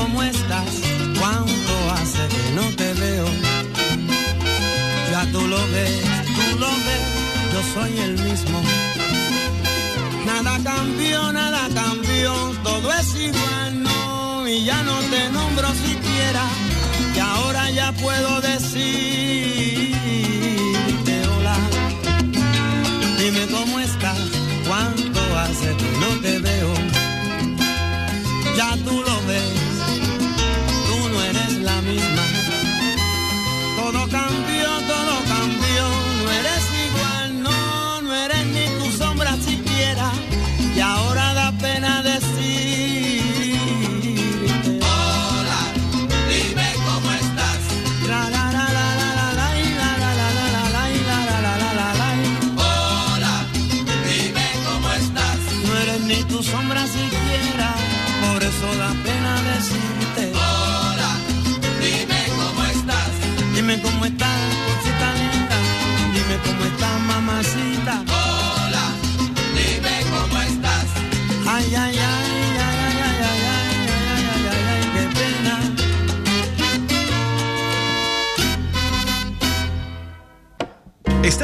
cómo 0.06 0.22
estás, 0.22 0.72
cuánto 1.20 1.74
hace 1.94 2.24
que 2.34 2.52
no 2.56 2.66
te 2.76 2.94
veo. 2.94 3.26
Ya 5.12 5.26
tú 5.32 5.42
lo 5.48 5.62
ves, 5.74 6.02
tú 6.36 6.60
lo 6.60 6.72
ves, 6.88 7.06
yo 7.54 7.62
soy 7.74 7.98
el 8.08 8.14
mismo. 8.28 8.62
Nada 10.26 10.60
cambió, 10.64 11.32
nada 11.32 11.68
cambió, 11.74 12.34
todo 12.64 12.94
es 12.94 13.16
igual, 13.16 13.84
no, 13.84 14.48
y 14.48 14.66
ya 14.66 14.84
no 14.84 14.98
te 15.12 15.30
nombro 15.32 15.70
siquiera, 15.74 16.44
y 17.16 17.20
ahora 17.20 17.70
ya 17.72 17.92
puedo 17.94 18.42
decirte 18.42 19.25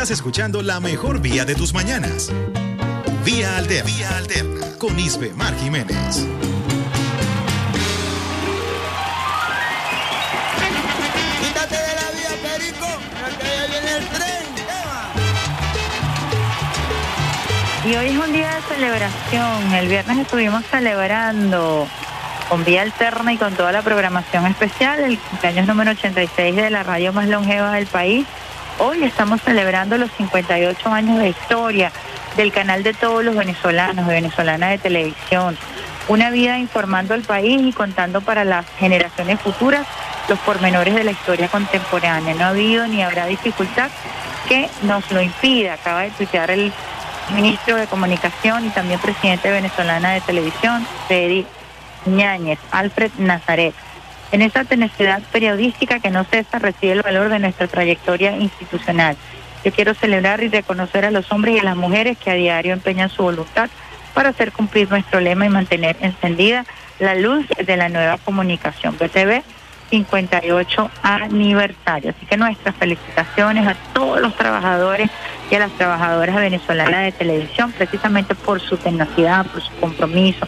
Estás 0.02 0.18
escuchando 0.18 0.64
la 0.64 0.80
mejor 0.80 1.22
vía 1.22 1.46
de 1.46 1.54
tus 1.54 1.76
mañanas. 1.76 2.32
Vía 3.24 3.56
Alterna. 3.56 3.86
Vía 3.86 4.18
Alterna. 4.18 4.66
Con 4.80 4.98
Isbe 5.00 5.32
Mar 5.36 5.54
Jiménez. 5.60 6.26
Quítate 11.40 11.76
de 11.76 11.94
la 11.94 12.10
vía, 12.18 12.32
Perico, 12.42 12.88
que 13.42 13.46
ya 13.46 13.68
viene 13.68 13.92
el 13.98 14.08
tren. 14.08 14.46
Y 17.86 17.96
hoy 17.96 18.08
es 18.08 18.18
un 18.18 18.34
día 18.34 18.56
de 18.56 18.62
celebración. 18.74 19.74
El 19.76 19.88
viernes 19.88 20.18
estuvimos 20.18 20.66
celebrando 20.66 21.88
con 22.50 22.66
vía 22.66 22.82
alterna 22.82 23.34
y 23.34 23.38
con 23.38 23.54
toda 23.54 23.72
la 23.72 23.84
programación 23.84 24.48
especial 24.48 25.02
el 25.02 25.20
cumpleaños 25.20 25.68
número 25.68 25.92
86 25.92 26.56
de 26.56 26.72
la 26.72 26.82
radio 26.82 27.14
más 27.14 27.28
longeva 27.28 27.74
del 27.74 27.86
país. 27.86 28.26
Hoy 28.84 29.04
estamos 29.04 29.40
celebrando 29.44 29.96
los 30.00 30.10
58 30.14 30.90
años 30.90 31.20
de 31.20 31.30
historia 31.30 31.92
del 32.36 32.52
canal 32.52 32.82
de 32.82 32.96
todos 32.96 33.24
los 33.24 33.36
venezolanos, 33.36 34.08
de 34.08 34.14
venezolana 34.16 34.70
de 34.70 34.80
televisión. 34.80 35.56
Una 36.08 36.32
vida 36.32 36.58
informando 36.58 37.14
al 37.14 37.22
país 37.22 37.62
y 37.62 37.74
contando 37.74 38.22
para 38.22 38.44
las 38.44 38.66
generaciones 38.80 39.40
futuras 39.40 39.86
los 40.28 40.40
pormenores 40.40 40.96
de 40.96 41.04
la 41.04 41.12
historia 41.12 41.48
contemporánea. 41.48 42.34
No 42.34 42.46
ha 42.46 42.48
habido 42.48 42.88
ni 42.88 43.04
habrá 43.04 43.28
dificultad 43.28 43.92
que 44.50 44.68
nos 44.82 45.12
lo 45.12 45.22
impida. 45.22 45.74
Acaba 45.76 46.02
de 46.02 46.10
tuitear 46.10 46.50
el 46.50 46.74
ministro 47.36 47.76
de 47.76 47.86
Comunicación 47.86 48.66
y 48.66 48.70
también 48.70 49.00
presidente 49.00 49.52
venezolana 49.52 50.14
de 50.14 50.22
televisión, 50.22 50.88
Freddy 51.08 51.46
Ñáñez, 52.08 52.58
Alfred 52.72 53.12
Nazaret. 53.20 53.76
En 54.32 54.42
esa 54.42 54.64
tenacidad 54.64 55.22
periodística 55.32 56.00
que 56.00 56.10
no 56.10 56.24
cesa 56.24 56.60
recibe 56.60 56.94
el 56.94 57.02
valor 57.02 57.30
de 57.30 57.40
nuestra 57.40 57.68
trayectoria 57.68 58.38
institucional. 58.38 59.18
Yo 59.66 59.72
quiero 59.72 59.94
celebrar 59.94 60.42
y 60.42 60.48
reconocer 60.48 61.06
a 61.06 61.12
los 61.12 61.32
hombres 61.32 61.56
y 61.56 61.60
a 61.60 61.64
las 61.64 61.76
mujeres 61.76 62.18
que 62.18 62.32
a 62.32 62.36
diario 62.36 62.74
empeñan 62.74 63.10
su 63.10 63.24
voluntad 63.24 63.70
para 64.14 64.30
hacer 64.30 64.52
cumplir 64.52 64.90
nuestro 64.90 65.20
lema 65.20 65.46
y 65.46 65.50
mantener 65.50 65.98
encendida 66.02 66.66
la 67.00 67.16
luz 67.16 67.46
de 67.66 67.78
la 67.78 67.90
nueva 67.90 68.18
comunicación. 68.18 68.96
BTV 68.98 69.44
58 69.90 70.92
aniversario. 71.04 72.12
Así 72.12 72.26
que 72.26 72.38
nuestras 72.38 72.76
felicitaciones 72.76 73.68
a 73.68 73.76
todos 73.94 74.22
los 74.22 74.36
trabajadores 74.36 75.10
y 75.50 75.56
a 75.56 75.60
las 75.60 75.72
trabajadoras 75.74 76.38
venezolanas 76.38 77.04
de 77.04 77.12
televisión, 77.12 77.72
precisamente 77.74 78.34
por 78.34 78.62
su 78.62 78.78
tenacidad, 78.78 79.46
por 79.48 79.62
su 79.62 79.72
compromiso, 79.80 80.48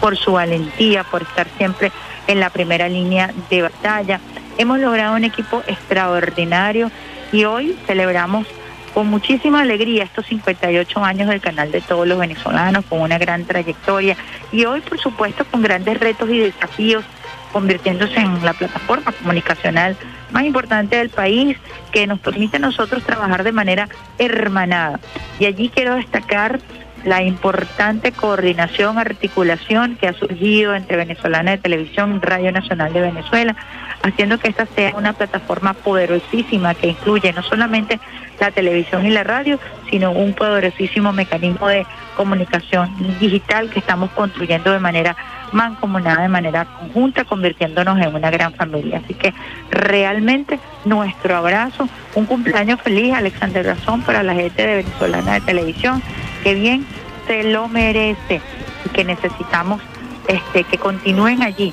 por 0.00 0.16
su 0.16 0.32
valentía, 0.32 1.02
por 1.04 1.22
estar 1.22 1.48
siempre 1.58 1.90
en 2.26 2.40
la 2.40 2.50
primera 2.50 2.88
línea 2.88 3.32
de 3.50 3.62
batalla. 3.62 4.20
Hemos 4.58 4.78
logrado 4.78 5.16
un 5.16 5.24
equipo 5.24 5.62
extraordinario 5.66 6.90
y 7.32 7.44
hoy 7.44 7.76
celebramos 7.86 8.46
con 8.94 9.08
muchísima 9.08 9.62
alegría 9.62 10.04
estos 10.04 10.26
58 10.26 11.04
años 11.04 11.28
del 11.28 11.40
canal 11.40 11.72
de 11.72 11.80
todos 11.80 12.06
los 12.06 12.18
venezolanos, 12.18 12.84
con 12.84 13.00
una 13.00 13.18
gran 13.18 13.44
trayectoria 13.44 14.16
y 14.52 14.64
hoy, 14.66 14.80
por 14.80 15.00
supuesto, 15.00 15.44
con 15.44 15.62
grandes 15.62 15.98
retos 15.98 16.30
y 16.30 16.38
desafíos 16.38 17.04
convirtiéndose 17.52 18.16
en 18.16 18.44
la 18.44 18.52
plataforma 18.52 19.12
comunicacional 19.12 19.96
más 20.32 20.44
importante 20.44 20.96
del 20.96 21.10
país 21.10 21.56
que 21.92 22.06
nos 22.06 22.18
permite 22.18 22.56
a 22.56 22.60
nosotros 22.60 23.04
trabajar 23.04 23.44
de 23.44 23.52
manera 23.52 23.88
hermanada. 24.18 24.98
Y 25.38 25.46
allí 25.46 25.68
quiero 25.68 25.94
destacar 25.94 26.60
la 27.04 27.22
importante 27.22 28.12
coordinación, 28.12 28.98
articulación 28.98 29.96
que 29.96 30.08
ha 30.08 30.14
surgido 30.14 30.74
entre 30.74 30.96
Venezolana 30.96 31.52
de 31.52 31.58
Televisión 31.58 32.20
Radio 32.22 32.50
Nacional 32.50 32.92
de 32.92 33.02
Venezuela, 33.02 33.54
haciendo 34.02 34.38
que 34.38 34.48
esta 34.48 34.66
sea 34.66 34.94
una 34.96 35.12
plataforma 35.12 35.74
poderosísima 35.74 36.74
que 36.74 36.88
incluye 36.88 37.32
no 37.32 37.42
solamente 37.42 38.00
la 38.40 38.50
televisión 38.50 39.06
y 39.06 39.10
la 39.10 39.24
radio, 39.24 39.58
sino 39.90 40.12
un 40.12 40.34
poderosísimo 40.34 41.12
mecanismo 41.12 41.68
de 41.68 41.86
comunicación 42.16 42.90
digital 43.20 43.70
que 43.70 43.78
estamos 43.78 44.10
construyendo 44.10 44.72
de 44.72 44.80
manera 44.80 45.16
mancomunada, 45.52 46.22
de 46.22 46.28
manera 46.28 46.64
conjunta, 46.64 47.24
convirtiéndonos 47.24 47.98
en 48.00 48.14
una 48.14 48.30
gran 48.30 48.52
familia. 48.54 49.00
Así 49.04 49.14
que 49.14 49.32
realmente 49.70 50.58
nuestro 50.84 51.36
abrazo, 51.36 51.88
un 52.14 52.26
cumpleaños 52.26 52.80
feliz, 52.80 53.14
Alexander 53.14 53.64
Razón, 53.64 54.02
para 54.02 54.22
la 54.22 54.34
gente 54.34 54.66
de 54.66 54.76
Venezolana 54.76 55.34
de 55.34 55.40
Televisión, 55.42 56.02
que 56.42 56.54
bien 56.54 56.84
se 57.26 57.44
lo 57.44 57.68
merece 57.68 58.40
y 58.84 58.88
que 58.90 59.04
necesitamos 59.04 59.80
este, 60.28 60.64
que 60.64 60.78
continúen 60.78 61.42
allí 61.42 61.72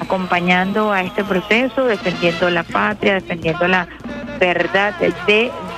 acompañando 0.00 0.92
a 0.92 1.02
este 1.02 1.24
proceso, 1.24 1.84
defendiendo 1.84 2.50
la 2.50 2.64
patria, 2.64 3.14
defendiendo 3.14 3.68
la 3.68 3.86
verdad 4.40 4.94
de 5.26 5.50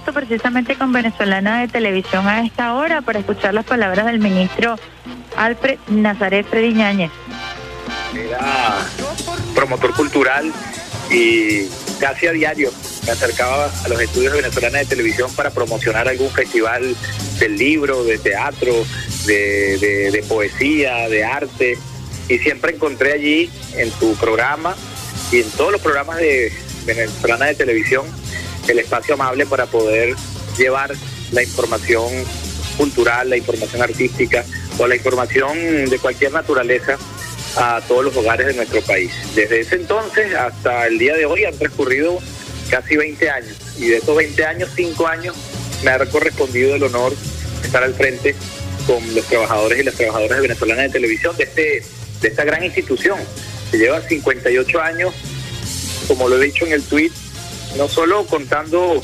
contacto 0.00 0.12
precisamente 0.12 0.76
con 0.76 0.92
Venezolana 0.92 1.60
de 1.60 1.68
Televisión 1.68 2.26
a 2.26 2.44
esta 2.44 2.74
hora 2.74 3.02
para 3.02 3.18
escuchar 3.18 3.52
las 3.54 3.64
palabras 3.66 4.06
del 4.06 4.18
ministro 4.18 4.76
Alfred 5.36 5.78
Nazaret 5.88 6.46
Frediñáñez. 6.48 7.10
era 8.14 8.78
promotor 9.54 9.92
cultural 9.94 10.52
y 11.10 11.66
casi 12.00 12.26
a 12.28 12.32
diario 12.32 12.70
me 13.04 13.12
acercaba 13.12 13.70
a 13.84 13.88
los 13.88 14.00
estudios 14.00 14.32
de 14.32 14.40
venezolana 14.42 14.78
de 14.78 14.86
televisión 14.86 15.30
para 15.34 15.50
promocionar 15.50 16.08
algún 16.08 16.30
festival 16.30 16.96
del 17.38 17.56
libro, 17.58 18.02
de 18.04 18.18
teatro, 18.18 18.72
de, 19.26 19.76
de- 19.78 20.10
de 20.12 20.22
poesía, 20.22 21.08
de 21.08 21.24
arte. 21.24 21.78
Y 22.28 22.38
siempre 22.38 22.74
encontré 22.74 23.12
allí 23.12 23.50
en 23.76 23.90
tu 23.92 24.14
programa 24.14 24.74
y 25.32 25.40
en 25.40 25.50
todos 25.50 25.72
los 25.72 25.80
programas 25.80 26.16
de 26.18 26.52
venezolana 26.86 27.46
de 27.46 27.54
televisión 27.54 28.06
el 28.68 28.78
espacio 28.78 29.14
amable 29.14 29.46
para 29.46 29.66
poder 29.66 30.14
llevar 30.56 30.92
la 31.32 31.42
información 31.42 32.08
cultural, 32.76 33.28
la 33.28 33.36
información 33.36 33.82
artística 33.82 34.44
o 34.78 34.86
la 34.86 34.96
información 34.96 35.86
de 35.86 35.98
cualquier 35.98 36.32
naturaleza 36.32 36.96
a 37.56 37.80
todos 37.86 38.04
los 38.04 38.16
hogares 38.16 38.46
de 38.46 38.54
nuestro 38.54 38.80
país. 38.82 39.12
Desde 39.34 39.60
ese 39.60 39.76
entonces 39.76 40.34
hasta 40.34 40.86
el 40.86 40.98
día 40.98 41.14
de 41.14 41.26
hoy 41.26 41.44
han 41.44 41.56
transcurrido 41.56 42.18
casi 42.70 42.96
20 42.96 43.30
años 43.30 43.56
y 43.78 43.88
de 43.88 43.96
esos 43.96 44.16
20 44.16 44.44
años, 44.44 44.70
5 44.74 45.06
años 45.06 45.36
me 45.82 45.90
ha 45.90 45.98
correspondido 46.06 46.76
el 46.76 46.82
honor 46.84 47.12
de 47.14 47.66
estar 47.66 47.82
al 47.82 47.94
frente 47.94 48.34
con 48.86 49.14
los 49.14 49.24
trabajadores 49.26 49.80
y 49.80 49.82
las 49.82 49.94
trabajadoras 49.94 50.40
venezolanas 50.40 50.84
de 50.84 50.90
televisión 50.90 51.36
de, 51.36 51.44
este, 51.44 51.82
de 52.20 52.28
esta 52.28 52.44
gran 52.44 52.64
institución 52.64 53.18
que 53.70 53.78
lleva 53.78 54.00
58 54.00 54.80
años, 54.80 55.14
como 56.08 56.28
lo 56.28 56.40
he 56.40 56.46
dicho 56.46 56.66
en 56.66 56.72
el 56.72 56.82
tweet, 56.82 57.12
no 57.76 57.88
solo 57.88 58.26
contando 58.26 59.02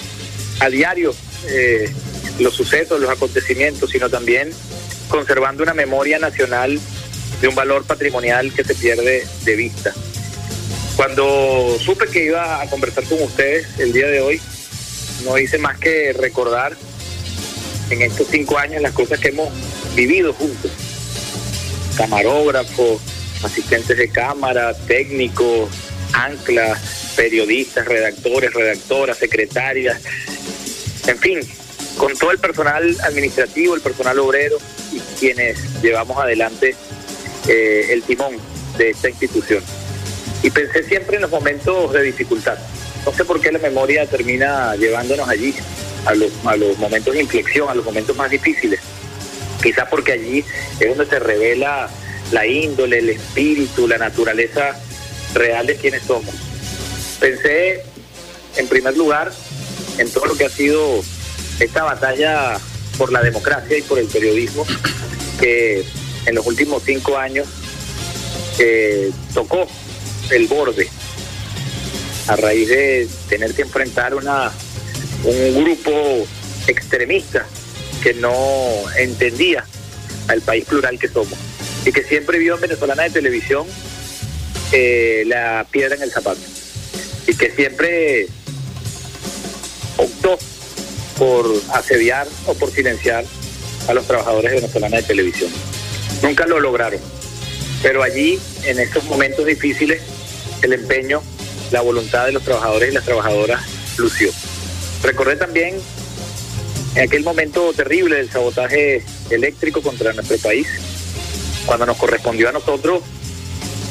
a 0.61 0.69
diario 0.69 1.15
eh, 1.49 1.93
los 2.39 2.55
sucesos, 2.55 3.01
los 3.01 3.11
acontecimientos, 3.11 3.91
sino 3.91 4.09
también 4.11 4.51
conservando 5.09 5.63
una 5.63 5.75
memoria 5.75 6.19
nacional 6.19 6.79
de 7.41 7.49
un 7.49 7.55
valor 7.55 7.85
patrimonial 7.85 8.53
que 8.53 8.65
se 8.65 8.75
pierde 8.75 9.27
de 9.45 9.57
vista. 9.57 9.93
Cuando 10.97 11.77
supe 11.79 12.07
que 12.07 12.25
iba 12.25 12.63
a 12.63 12.67
conversar 12.69 13.05
con 13.05 13.23
ustedes 13.23 13.79
el 13.79 13.93
día 13.93 14.07
de 14.07 14.21
hoy, 14.21 14.41
no 15.25 15.39
hice 15.39 15.59
más 15.59 15.79
que 15.79 16.13
recordar 16.13 16.77
en 17.91 18.03
estos 18.03 18.27
cinco 18.29 18.59
años 18.59 18.83
las 18.83 18.93
cosas 18.93 19.21
que 19.21 19.29
hemos 19.29 19.49
vivido 19.95 20.33
juntos. 20.33 20.71
Camarógrafos, 21.97 23.01
asistentes 23.43 23.97
de 23.97 24.09
cámara, 24.09 24.75
técnicos, 24.87 25.69
anclas, 26.13 27.06
periodistas, 27.17 27.87
redactores, 27.87 28.53
redactoras, 28.53 29.17
secretarias, 29.19 30.01
en 31.07 31.19
fin, 31.19 31.41
con 31.97 32.17
todo 32.17 32.31
el 32.31 32.39
personal 32.39 32.97
administrativo, 33.03 33.75
el 33.75 33.81
personal 33.81 34.19
obrero 34.19 34.59
y 34.93 35.01
quienes 35.19 35.59
llevamos 35.83 36.19
adelante 36.19 36.75
eh, 37.49 37.89
el 37.91 38.03
timón 38.03 38.37
de 38.77 38.91
esta 38.91 39.09
institución. 39.09 39.63
Y 40.43 40.51
pensé 40.51 40.83
siempre 40.85 41.17
en 41.17 41.23
los 41.23 41.31
momentos 41.31 41.93
de 41.93 42.03
dificultad. 42.03 42.59
No 43.05 43.13
sé 43.13 43.25
por 43.25 43.41
qué 43.41 43.51
la 43.51 43.59
memoria 43.59 44.07
termina 44.07 44.77
llevándonos 44.77 45.29
allí, 45.29 45.55
a 46.05 46.15
los, 46.15 46.33
a 46.45 46.57
los 46.57 46.79
momentos 46.79 47.15
de 47.15 47.23
inflexión, 47.23 47.69
a 47.69 47.75
los 47.75 47.85
momentos 47.85 48.17
más 48.17 48.31
difíciles. 48.31 48.81
Quizás 49.63 49.89
porque 49.89 50.13
allí 50.13 50.45
es 50.79 50.89
donde 50.89 51.07
se 51.07 51.19
revela 51.19 51.89
la 52.33 52.47
índole, 52.47 52.99
el 52.99 53.11
espíritu, 53.11 53.89
la 53.89 53.99
naturaleza 53.99 54.79
real 55.35 55.67
de 55.67 55.77
quienes 55.77 56.03
somos. 56.03 56.35
Pensé, 57.21 57.83
en 58.57 58.69
primer 58.69 58.97
lugar, 58.97 59.33
en 59.99 60.11
todo 60.11 60.27
lo 60.27 60.37
que 60.37 60.45
ha 60.45 60.51
sido 60.51 61.03
esta 61.61 61.85
batalla 61.85 62.59
por 62.99 63.13
la 63.13 63.23
democracia 63.23 63.79
y 63.79 63.83
por 63.83 63.99
el 63.99 64.07
periodismo, 64.07 64.67
que 65.41 65.85
en 66.27 66.35
los 66.35 66.47
últimos 66.47 66.83
cinco 66.85 67.17
años 67.17 67.47
eh, 68.59 69.11
tocó 69.35 69.67
el 70.31 70.47
borde 70.49 70.89
a 72.29 72.37
raíz 72.37 72.69
de 72.69 73.09
tener 73.29 73.55
que 73.55 73.63
enfrentar 73.63 74.15
una 74.15 74.53
un 75.25 75.65
grupo 75.65 76.27
extremista 76.67 77.47
que 78.03 78.15
no 78.15 78.35
entendía 78.97 79.65
al 80.29 80.41
país 80.41 80.65
plural 80.65 80.99
que 80.99 81.09
somos 81.09 81.39
y 81.85 81.93
que 81.93 82.03
siempre 82.03 82.39
vio 82.39 82.55
en 82.55 82.61
venezolana 82.61 83.05
de 83.05 83.11
televisión 83.11 83.67
eh, 84.73 85.25
la 85.27 85.67
piedra 85.71 85.97
en 85.97 86.03
el 86.03 86.11
zapato 86.11 86.41
y 87.27 87.35
que 87.35 87.51
siempre 87.51 88.27
optó 89.97 90.39
por 91.19 91.47
asediar 91.73 92.27
o 92.47 92.55
por 92.55 92.71
silenciar 92.71 93.25
a 93.89 93.95
los 93.95 94.07
trabajadores 94.07 94.51
de 94.51 94.61
venezolana 94.61 94.99
de 94.99 95.03
televisión. 95.03 95.51
Nunca 96.23 96.47
lo 96.47 96.61
lograron, 96.61 97.01
pero 97.83 98.03
allí, 98.03 98.39
en 98.65 98.79
estos 98.79 99.05
momentos 99.05 99.47
difíciles, 99.47 100.03
el 100.63 100.73
empeño, 100.73 101.23
la 101.71 101.81
voluntad 101.81 102.27
de 102.27 102.33
los 102.33 102.43
trabajadores 102.43 102.91
y 102.91 102.95
las 102.95 103.05
trabajadoras 103.05 103.63
lució. 103.99 104.31
Recordé 105.03 105.37
también 105.37 105.77
en 106.95 107.03
aquel 107.03 107.23
momento 107.23 107.73
terrible 107.73 108.17
del 108.17 108.31
sabotaje 108.31 109.05
eléctrico 109.31 109.83
contra 109.83 110.13
nuestro 110.13 110.39
país, 110.39 110.67
cuando 111.67 111.87
nos 111.87 111.97
correspondió 111.97 112.49
a 112.49 112.53
nosotros, 112.53 113.03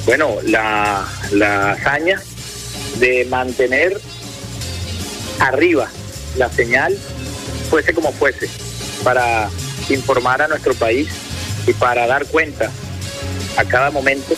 bueno, 0.06 0.38
la, 0.43 1.08
la 1.32 1.71
hazaña 1.71 2.21
de 2.99 3.25
mantener 3.25 3.99
arriba 5.39 5.89
la 6.38 6.49
señal, 6.49 6.97
fuese 7.69 7.93
como 7.93 8.12
fuese, 8.12 8.49
para 9.03 9.49
informar 9.89 10.41
a 10.41 10.47
nuestro 10.47 10.73
país 10.73 11.10
y 11.67 11.73
para 11.73 12.08
dar 12.08 12.25
cuenta 12.25 12.71
a 13.58 13.65
cada 13.65 13.91
momento 13.91 14.36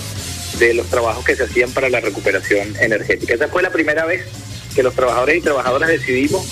de 0.59 0.73
los 0.73 0.87
trabajos 0.87 1.23
que 1.25 1.35
se 1.35 1.43
hacían 1.43 1.71
para 1.71 1.89
la 1.89 1.99
recuperación 1.99 2.75
energética. 2.79 3.35
Esa 3.35 3.47
fue 3.47 3.61
la 3.61 3.71
primera 3.71 4.05
vez 4.05 4.25
que 4.75 4.83
los 4.83 4.93
trabajadores 4.93 5.37
y 5.37 5.41
trabajadoras 5.41 5.89
decidimos 5.89 6.45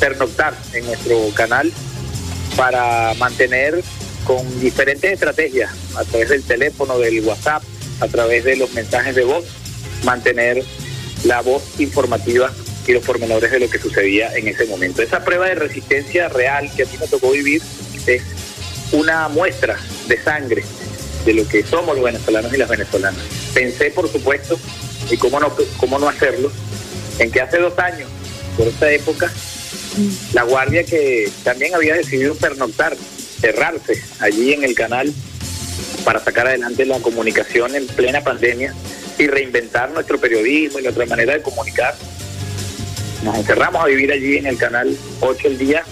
pernoctar 0.00 0.54
en 0.72 0.84
nuestro 0.86 1.30
canal 1.34 1.72
para 2.56 3.14
mantener 3.14 3.82
con 4.24 4.60
diferentes 4.60 5.12
estrategias, 5.12 5.70
a 5.96 6.04
través 6.04 6.30
del 6.30 6.42
teléfono, 6.42 6.98
del 6.98 7.20
WhatsApp, 7.20 7.62
a 8.00 8.08
través 8.08 8.44
de 8.44 8.56
los 8.56 8.72
mensajes 8.72 9.14
de 9.14 9.24
voz, 9.24 9.44
mantener 10.04 10.64
la 11.24 11.40
voz 11.40 11.62
informativa 11.78 12.52
y 12.86 12.92
los 12.92 13.04
pormenores 13.04 13.50
de 13.50 13.60
lo 13.60 13.68
que 13.68 13.78
sucedía 13.78 14.34
en 14.36 14.48
ese 14.48 14.66
momento. 14.66 15.02
Esa 15.02 15.24
prueba 15.24 15.46
de 15.46 15.54
resistencia 15.54 16.28
real 16.28 16.70
que 16.76 16.82
a 16.82 16.86
mí 16.86 16.92
me 17.00 17.08
tocó 17.08 17.30
vivir 17.30 17.62
es 18.06 18.22
una 18.92 19.28
muestra 19.28 19.78
de 20.06 20.22
sangre 20.22 20.64
de 21.24 21.32
lo 21.32 21.48
que 21.48 21.62
somos 21.64 21.96
los 21.96 22.04
venezolanos 22.04 22.52
y 22.52 22.58
las 22.58 22.68
venezolanas. 22.68 23.20
Pensé, 23.54 23.90
por 23.90 24.10
supuesto, 24.10 24.58
y 25.10 25.16
cómo 25.16 25.40
no, 25.40 25.54
cómo 25.78 25.98
no 25.98 26.08
hacerlo, 26.08 26.52
en 27.18 27.30
que 27.30 27.40
hace 27.40 27.58
dos 27.58 27.78
años, 27.78 28.08
por 28.58 28.68
esta 28.68 28.90
época, 28.92 29.32
la 30.34 30.42
guardia 30.42 30.84
que 30.84 31.30
también 31.42 31.74
había 31.74 31.94
decidido 31.94 32.34
pernoctar, 32.34 32.96
cerrarse 33.40 34.02
allí 34.20 34.52
en 34.52 34.64
el 34.64 34.74
canal 34.74 35.12
para 36.04 36.22
sacar 36.22 36.46
adelante 36.48 36.84
la 36.84 36.98
comunicación 37.00 37.74
en 37.74 37.86
plena 37.86 38.22
pandemia 38.22 38.74
y 39.18 39.26
reinventar 39.26 39.90
nuestro 39.90 40.18
periodismo 40.18 40.78
y 40.78 40.82
nuestra 40.82 41.06
manera 41.06 41.34
de 41.34 41.42
comunicar. 41.42 41.94
Nos 43.22 43.36
encerramos 43.36 43.82
a 43.82 43.86
vivir 43.86 44.12
allí 44.12 44.36
en 44.36 44.46
el 44.46 44.58
canal 44.58 44.96
8 45.20 45.48
el 45.48 45.58
día 45.58 45.84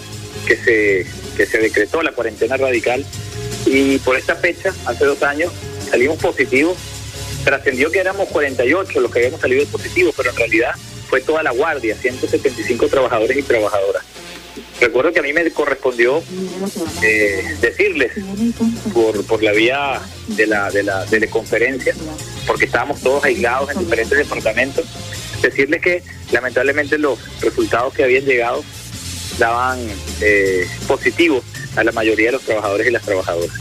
que 0.47 0.57
se, 0.57 1.07
que 1.37 1.47
se 1.47 1.59
decretó 1.59 2.03
la 2.03 2.13
cuarentena 2.13 2.57
radical 2.57 3.05
y 3.67 3.99
por 3.99 4.17
esta 4.17 4.35
fecha, 4.37 4.75
hace 4.87 5.05
dos 5.05 5.23
años, 5.23 5.53
salimos 5.89 6.19
positivos. 6.19 6.77
Trascendió 7.45 7.91
que 7.91 7.99
éramos 7.99 8.29
48 8.29 9.01
los 9.01 9.11
que 9.11 9.19
habíamos 9.21 9.41
salido 9.41 9.65
positivos, 9.67 10.15
pero 10.17 10.31
en 10.31 10.37
realidad 10.37 10.73
fue 11.09 11.21
toda 11.21 11.43
la 11.43 11.51
guardia, 11.51 11.97
175 11.97 12.89
trabajadores 12.89 13.37
y 13.37 13.43
trabajadoras. 13.43 14.05
Recuerdo 14.81 15.13
que 15.13 15.21
a 15.21 15.23
mí 15.23 15.33
me 15.33 15.51
correspondió 15.51 16.23
eh, 17.03 17.57
decirles 17.61 18.13
por, 18.93 19.25
por 19.27 19.43
la 19.43 19.53
vía 19.53 20.01
de 20.29 20.47
la, 20.47 20.71
de 20.71 20.83
la 20.83 21.05
teleconferencia, 21.07 21.95
porque 22.47 22.67
estábamos 22.67 23.01
todos 23.01 23.25
aislados 23.25 23.71
en 23.71 23.79
diferentes 23.79 24.19
departamentos, 24.19 24.85
decirles 25.41 25.81
que 25.81 26.03
lamentablemente 26.33 26.99
los 26.99 27.19
resultados 27.41 27.95
que 27.95 28.05
habían 28.05 28.25
llegado 28.25 28.65
daban 29.39 29.79
eh, 30.21 30.67
positivos 30.87 31.45
a 31.77 31.85
la 31.85 31.93
mayoría 31.93 32.27
de 32.27 32.33
los 32.33 32.43
trabajadores 32.43 32.87
y 32.87 32.91
las 32.91 33.03
trabajadoras. 33.03 33.57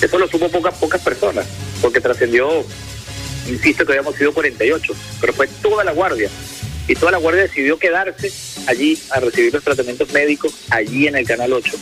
Eso 0.00 0.18
lo 0.18 0.26
supo 0.26 0.48
pocas, 0.48 0.74
pocas 0.74 1.00
personas, 1.00 1.46
porque 1.80 2.00
trascendió, 2.00 2.64
insisto 3.48 3.84
que 3.84 3.92
habíamos 3.92 4.16
sido 4.16 4.32
48, 4.32 4.94
pero 5.20 5.32
fue 5.32 5.46
toda 5.62 5.84
la 5.84 5.92
guardia. 5.92 6.28
Y 6.88 6.94
toda 6.94 7.12
la 7.12 7.18
guardia 7.18 7.42
decidió 7.42 7.78
quedarse 7.78 8.32
allí 8.66 9.00
a 9.10 9.20
recibir 9.20 9.52
los 9.52 9.62
tratamientos 9.62 10.12
médicos, 10.12 10.52
allí 10.70 11.06
en 11.06 11.16
el 11.16 11.26
Canal 11.26 11.52
8, 11.52 11.72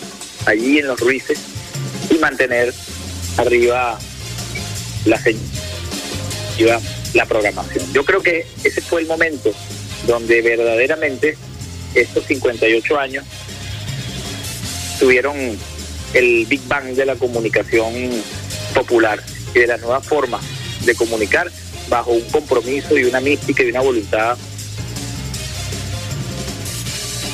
allí 0.46 0.78
en 0.78 0.86
los 0.86 1.00
Ruices, 1.00 1.38
y 2.10 2.18
mantener 2.18 2.72
arriba 3.38 3.98
la 5.06 5.18
señal, 5.18 5.40
la 7.14 7.26
programación. 7.26 7.90
Yo 7.92 8.04
creo 8.04 8.22
que 8.22 8.46
ese 8.62 8.80
fue 8.82 9.00
el 9.00 9.06
momento 9.06 9.52
donde 10.06 10.42
verdaderamente 10.42 11.36
estos 11.94 12.24
58 12.26 12.98
años 12.98 13.24
tuvieron 14.98 15.36
el 16.14 16.46
Big 16.46 16.60
Bang 16.66 16.94
de 16.94 17.06
la 17.06 17.16
comunicación 17.16 17.92
popular 18.74 19.22
y 19.54 19.60
de 19.60 19.66
la 19.66 19.76
nueva 19.78 20.00
forma 20.00 20.40
de 20.84 20.94
comunicar 20.94 21.50
bajo 21.88 22.12
un 22.12 22.22
compromiso 22.30 22.96
y 22.96 23.04
una 23.04 23.20
mística 23.20 23.62
y 23.62 23.70
una 23.70 23.80
voluntad. 23.80 24.36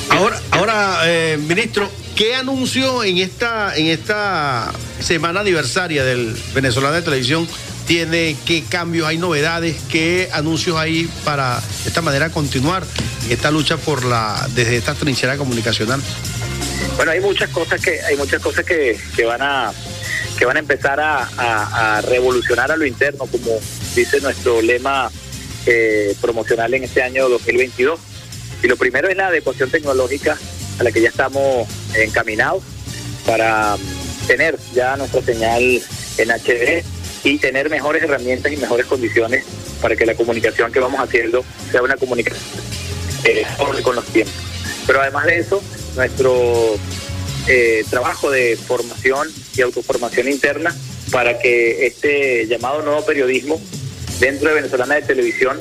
Ahora, 0.09 0.41
ahora 0.51 1.01
eh, 1.05 1.37
ministro, 1.37 1.89
¿qué 2.15 2.35
anuncio 2.35 3.03
en 3.03 3.17
esta, 3.17 3.75
en 3.75 3.87
esta 3.87 4.71
semana 4.99 5.41
aniversaria 5.41 6.03
del 6.03 6.35
Venezolano 6.53 6.95
de 6.95 7.01
Televisión 7.01 7.47
tiene? 7.85 8.35
¿Qué 8.45 8.63
cambios 8.63 9.07
hay, 9.07 9.17
novedades? 9.17 9.75
¿Qué 9.91 10.29
anuncios 10.33 10.77
hay 10.77 11.09
para 11.23 11.59
de 11.83 11.87
esta 11.87 12.01
manera 12.01 12.29
continuar 12.29 12.83
esta 13.29 13.51
lucha 13.51 13.77
por 13.77 14.05
la 14.05 14.47
desde 14.55 14.77
esta 14.77 14.93
trinchera 14.93 15.37
comunicacional? 15.37 16.01
Bueno, 16.95 17.11
hay 17.11 17.19
muchas 17.19 17.49
cosas 17.49 17.81
que 17.81 18.01
hay 18.01 18.15
muchas 18.15 18.41
cosas 18.41 18.65
que, 18.65 18.99
que 19.15 19.25
van 19.25 19.41
a 19.41 19.71
que 20.37 20.45
van 20.45 20.57
a 20.57 20.59
empezar 20.59 20.99
a, 20.99 21.27
a, 21.37 21.97
a, 21.97 22.01
revolucionar 22.01 22.71
a 22.71 22.77
lo 22.77 22.85
interno, 22.85 23.25
como 23.25 23.59
dice 23.95 24.21
nuestro 24.21 24.61
lema 24.61 25.09
eh, 25.65 26.15
promocional 26.21 26.73
en 26.73 26.83
este 26.83 27.01
año 27.01 27.27
2022. 27.27 27.99
Y 28.63 28.67
lo 28.67 28.77
primero 28.77 29.07
es 29.07 29.17
la 29.17 29.27
adecuación 29.27 29.69
tecnológica 29.69 30.37
a 30.79 30.83
la 30.83 30.91
que 30.91 31.01
ya 31.01 31.09
estamos 31.09 31.67
encaminados 31.95 32.63
para 33.25 33.77
tener 34.27 34.57
ya 34.73 34.95
nuestra 34.97 35.21
señal 35.21 35.81
en 36.17 36.31
HD 36.31 36.83
y 37.23 37.37
tener 37.39 37.69
mejores 37.69 38.03
herramientas 38.03 38.51
y 38.51 38.57
mejores 38.57 38.85
condiciones 38.85 39.43
para 39.81 39.95
que 39.95 40.05
la 40.05 40.15
comunicación 40.15 40.71
que 40.71 40.79
vamos 40.79 40.99
haciendo 40.99 41.43
sea 41.71 41.81
una 41.81 41.97
comunicación 41.97 42.43
eh, 43.23 43.45
con 43.83 43.95
los 43.95 44.05
tiempos. 44.05 44.35
Pero 44.85 45.01
además 45.01 45.25
de 45.25 45.39
eso, 45.39 45.61
nuestro 45.95 46.77
eh, 47.47 47.83
trabajo 47.89 48.31
de 48.31 48.55
formación 48.55 49.27
y 49.55 49.61
autoformación 49.61 50.29
interna 50.29 50.75
para 51.11 51.39
que 51.39 51.85
este 51.85 52.47
llamado 52.47 52.81
nuevo 52.81 53.05
periodismo 53.05 53.61
dentro 54.19 54.49
de 54.49 54.55
Venezolana 54.55 54.95
de 54.95 55.01
Televisión 55.03 55.57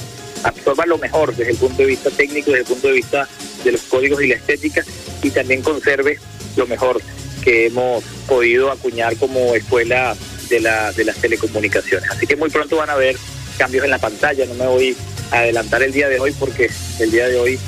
absorba 0.46 0.87
lo 0.87 0.98
mejor 0.98 1.35
desde 1.35 1.52
el 1.52 1.59
punto 1.59 1.78
de 1.78 1.87
vista 1.87 2.11
técnico, 2.11 2.50
desde 2.50 2.62
el 2.62 2.68
punto 2.68 2.88
de 2.88 2.94
vista 2.94 3.28
de 3.64 3.72
los 3.72 3.82
códigos 3.82 4.22
y 4.22 4.28
la 4.28 4.37
estética 4.37 4.85
y 5.22 5.30
también 5.30 5.62
conserve 5.62 6.18
lo 6.56 6.66
mejor 6.66 7.00
que 7.42 7.66
hemos 7.66 8.04
podido 8.26 8.70
acuñar 8.70 9.16
como 9.16 9.54
escuela 9.54 10.16
de, 10.48 10.61
la, 10.61 10.92
de 10.92 11.04
las 11.04 11.16
telecomunicaciones. 11.16 12.11
Así 12.11 12.26
que 12.26 12.37
muy 12.37 12.50
pronto 12.50 12.76
van 12.76 12.90
a 12.90 12.94
ver 12.94 13.16
cambios 13.59 13.85
en 13.85 13.90
la 13.90 13.98
pantalla, 13.98 14.46
no 14.46 14.54
me 14.54 14.66
voy 14.66 14.96
a 15.30 15.38
adelantar 15.38 15.82
el 15.82 15.92
día 15.92 16.09
de 16.09 16.20
hoy 16.20 16.32
porque 16.38 16.70
el 17.00 17.11
día 17.11 17.28
de 17.28 17.38
hoy 17.38 17.59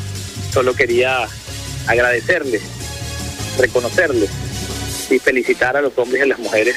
solo 0.53 0.75
quería 0.75 1.27
agradecerles, 1.87 2.63
reconocerles 3.59 4.31
y 5.11 5.19
felicitar 5.19 5.77
a 5.77 5.81
los 5.81 5.97
hombres 5.97 6.21
y 6.21 6.23
a 6.23 6.27
las 6.27 6.39
mujeres 6.39 6.77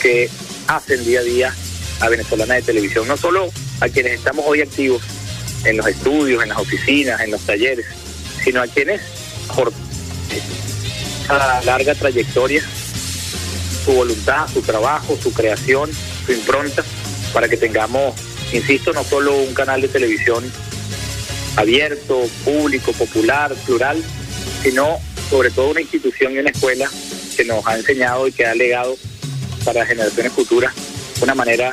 que 0.00 0.28
hacen 0.68 1.04
día 1.04 1.20
a 1.20 1.22
día 1.24 1.54
a 2.00 2.08
Venezolana 2.08 2.54
de 2.54 2.62
Televisión, 2.62 3.08
no 3.08 3.16
solo 3.16 3.50
a 3.80 3.88
quienes 3.88 4.12
estamos 4.12 4.44
hoy 4.46 4.60
activos 4.60 5.02
en 5.64 5.76
los 5.76 5.86
estudios, 5.86 6.42
en 6.42 6.50
las 6.50 6.58
oficinas, 6.58 7.20
en 7.20 7.30
los 7.30 7.40
talleres, 7.42 7.86
sino 8.42 8.62
a 8.62 8.66
quienes 8.66 9.00
por 9.54 9.72
esa 11.24 11.62
larga 11.62 11.94
trayectoria, 11.94 12.62
su 13.84 13.92
voluntad, 13.92 14.48
su 14.52 14.62
trabajo, 14.62 15.18
su 15.22 15.32
creación, 15.32 15.90
su 16.26 16.32
impronta, 16.32 16.84
para 17.32 17.48
que 17.48 17.56
tengamos, 17.56 18.14
insisto, 18.52 18.92
no 18.92 19.04
solo 19.04 19.36
un 19.36 19.54
canal 19.54 19.80
de 19.80 19.88
televisión 19.88 20.44
abierto, 21.56 22.28
público, 22.44 22.92
popular, 22.92 23.54
plural, 23.66 24.02
sino 24.62 24.98
sobre 25.28 25.50
todo 25.50 25.70
una 25.70 25.80
institución 25.80 26.32
y 26.32 26.38
una 26.38 26.50
escuela 26.50 26.88
que 27.36 27.44
nos 27.44 27.66
ha 27.66 27.76
enseñado 27.76 28.26
y 28.26 28.32
que 28.32 28.46
ha 28.46 28.54
legado 28.54 28.96
para 29.64 29.86
generaciones 29.86 30.32
futuras 30.32 30.74
una 31.20 31.34
manera 31.34 31.72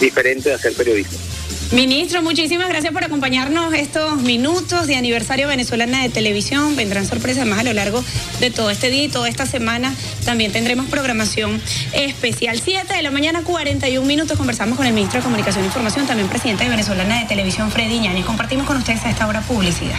diferente 0.00 0.48
de 0.48 0.54
hacer 0.56 0.72
periodismo. 0.74 1.29
Ministro, 1.72 2.20
muchísimas 2.20 2.68
gracias 2.68 2.92
por 2.92 3.04
acompañarnos 3.04 3.72
estos 3.74 4.20
minutos 4.22 4.88
de 4.88 4.96
aniversario 4.96 5.46
venezolana 5.46 6.02
de 6.02 6.08
televisión. 6.08 6.74
Vendrán 6.74 7.06
sorpresas 7.06 7.46
más 7.46 7.60
a 7.60 7.62
lo 7.62 7.72
largo 7.72 8.02
de 8.40 8.50
todo 8.50 8.70
este 8.70 8.90
día 8.90 9.04
y 9.04 9.08
toda 9.08 9.28
esta 9.28 9.46
semana. 9.46 9.94
También 10.24 10.50
tendremos 10.50 10.86
programación 10.86 11.62
especial. 11.92 12.58
7 12.58 12.92
de 12.92 13.02
la 13.02 13.12
mañana, 13.12 13.42
41 13.44 14.04
minutos. 14.04 14.36
Conversamos 14.36 14.76
con 14.76 14.86
el 14.88 14.92
ministro 14.92 15.20
de 15.20 15.24
Comunicación 15.24 15.62
e 15.62 15.68
Información, 15.68 16.08
también 16.08 16.28
presidente 16.28 16.64
de 16.64 16.70
Venezolana 16.70 17.20
de 17.20 17.26
Televisión, 17.26 17.70
Freddy 17.70 18.00
Ñani. 18.00 18.24
Compartimos 18.24 18.66
con 18.66 18.76
ustedes 18.76 19.04
a 19.04 19.10
esta 19.10 19.28
hora 19.28 19.40
publicidad. 19.40 19.98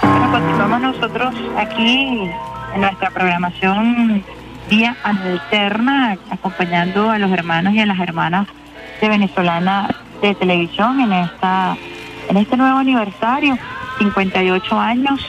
Bueno, 0.00 0.30
continuamos 0.32 0.80
nosotros 0.80 1.34
aquí 1.58 2.30
en 2.74 2.80
nuestra 2.80 3.10
programación 3.10 4.24
día 4.70 4.96
alterna, 5.02 6.16
acompañando 6.30 7.10
a 7.10 7.18
los 7.18 7.30
hermanos 7.30 7.74
y 7.74 7.80
a 7.80 7.84
las 7.86 8.00
hermanas 8.00 8.48
de 9.00 9.08
Venezolana 9.08 9.94
de 10.20 10.34
Televisión 10.34 11.00
en 11.00 11.12
esta 11.12 11.76
en 12.28 12.36
este 12.36 12.56
nuevo 12.56 12.78
aniversario 12.78 13.58
58 13.98 14.78
años, 14.78 15.20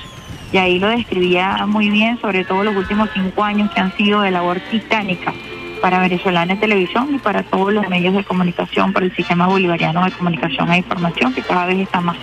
y 0.52 0.58
ahí 0.58 0.80
lo 0.80 0.90
describía 0.90 1.66
muy 1.66 1.90
bien, 1.90 2.20
sobre 2.20 2.44
todo 2.44 2.64
los 2.64 2.76
últimos 2.76 3.10
cinco 3.14 3.44
años 3.44 3.72
que 3.72 3.80
han 3.80 3.96
sido 3.96 4.22
de 4.22 4.32
labor 4.32 4.60
titánica 4.72 5.34
para 5.82 6.00
Venezolana 6.00 6.60
Televisión 6.60 7.16
y 7.16 7.20
para 7.20 7.44
todos 7.44 7.72
los 7.72 7.88
medios 7.88 8.14
de 8.14 8.24
comunicación, 8.24 8.92
para 8.92 9.06
el 9.06 9.16
sistema 9.16 9.48
bolivariano 9.48 10.04
de 10.04 10.12
comunicación 10.12 10.72
e 10.72 10.78
información, 10.78 11.34
que 11.34 11.42
cada 11.42 11.66
vez 11.66 11.80
está 11.80 12.02
más 12.02 12.18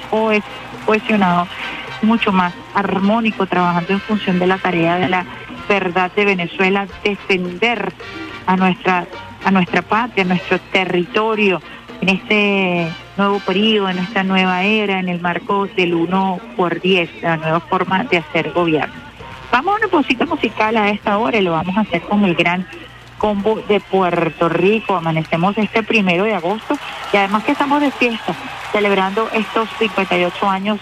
cohesionado, 0.84 1.48
mucho 2.02 2.32
más 2.32 2.52
armónico, 2.74 3.46
trabajando 3.46 3.94
en 3.94 4.00
función 4.00 4.38
de 4.38 4.46
la 4.46 4.58
tarea 4.58 4.96
de 4.98 5.08
la 5.08 5.24
verdad 5.68 6.12
de 6.14 6.24
Venezuela, 6.24 6.86
defender 7.02 7.92
a 8.46 8.56
nuestra, 8.56 9.06
a 9.46 9.52
nuestra 9.52 9.80
patria, 9.80 10.24
a 10.24 10.26
nuestro 10.26 10.58
territorio, 10.72 11.62
en 12.00 12.08
este 12.08 12.88
nuevo 13.16 13.38
periodo, 13.38 13.88
en 13.88 13.98
esta 14.00 14.24
nueva 14.24 14.64
era, 14.64 14.98
en 14.98 15.08
el 15.08 15.20
marco 15.20 15.68
del 15.68 15.94
1 15.94 16.40
por 16.56 16.80
10, 16.80 17.22
la 17.22 17.36
nueva 17.36 17.60
forma 17.60 18.02
de 18.04 18.18
hacer 18.18 18.50
gobierno. 18.50 18.92
Vamos 19.52 19.74
a 19.74 19.78
una 19.78 19.88
posita 19.88 20.26
musical 20.26 20.76
a 20.76 20.90
esta 20.90 21.16
hora 21.18 21.38
y 21.38 21.42
lo 21.42 21.52
vamos 21.52 21.76
a 21.76 21.82
hacer 21.82 22.02
con 22.02 22.24
el 22.24 22.34
gran 22.34 22.66
combo 23.18 23.62
de 23.68 23.78
Puerto 23.78 24.48
Rico. 24.48 24.96
Amanecemos 24.96 25.56
este 25.56 25.84
primero 25.84 26.24
de 26.24 26.34
agosto 26.34 26.76
y 27.12 27.16
además 27.16 27.44
que 27.44 27.52
estamos 27.52 27.80
de 27.80 27.92
fiesta, 27.92 28.34
celebrando 28.72 29.30
estos 29.32 29.68
58 29.78 30.50
años 30.50 30.80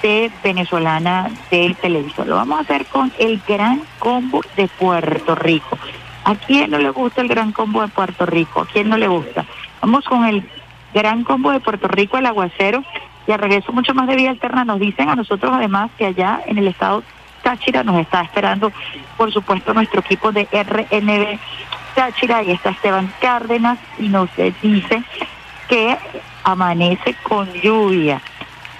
de 0.00 0.30
venezolana 0.42 1.30
del 1.50 1.76
televisor. 1.76 2.26
Lo 2.26 2.36
vamos 2.36 2.60
a 2.60 2.62
hacer 2.62 2.86
con 2.86 3.12
el 3.18 3.42
gran 3.46 3.82
combo 3.98 4.40
de 4.56 4.68
Puerto 4.68 5.34
Rico. 5.34 5.78
¿A 6.26 6.34
quién 6.34 6.72
no 6.72 6.78
le 6.78 6.90
gusta 6.90 7.20
el 7.20 7.28
gran 7.28 7.52
combo 7.52 7.82
de 7.82 7.88
Puerto 7.88 8.26
Rico? 8.26 8.62
¿A 8.62 8.66
quién 8.66 8.88
no 8.88 8.96
le 8.96 9.06
gusta? 9.06 9.44
Vamos 9.80 10.04
con 10.06 10.24
el 10.24 10.42
gran 10.92 11.22
combo 11.22 11.52
de 11.52 11.60
Puerto 11.60 11.86
Rico, 11.86 12.18
el 12.18 12.26
aguacero, 12.26 12.82
y 13.28 13.30
al 13.30 13.38
regreso 13.38 13.70
mucho 13.70 13.94
más 13.94 14.08
de 14.08 14.16
vía 14.16 14.30
alterna. 14.30 14.64
Nos 14.64 14.80
dicen 14.80 15.08
a 15.08 15.14
nosotros 15.14 15.52
además 15.54 15.88
que 15.96 16.06
allá 16.06 16.40
en 16.46 16.58
el 16.58 16.66
estado 16.66 17.04
Táchira 17.44 17.84
nos 17.84 18.00
está 18.00 18.22
esperando, 18.22 18.72
por 19.16 19.32
supuesto, 19.32 19.72
nuestro 19.72 20.00
equipo 20.00 20.32
de 20.32 20.48
RNB 20.50 21.38
Táchira, 21.94 22.42
y 22.42 22.50
está 22.50 22.70
Esteban 22.70 23.12
Cárdenas, 23.20 23.78
y 23.96 24.08
nos 24.08 24.28
dice 24.60 25.04
que 25.68 25.96
amanece 26.42 27.14
con 27.22 27.52
lluvia. 27.52 28.20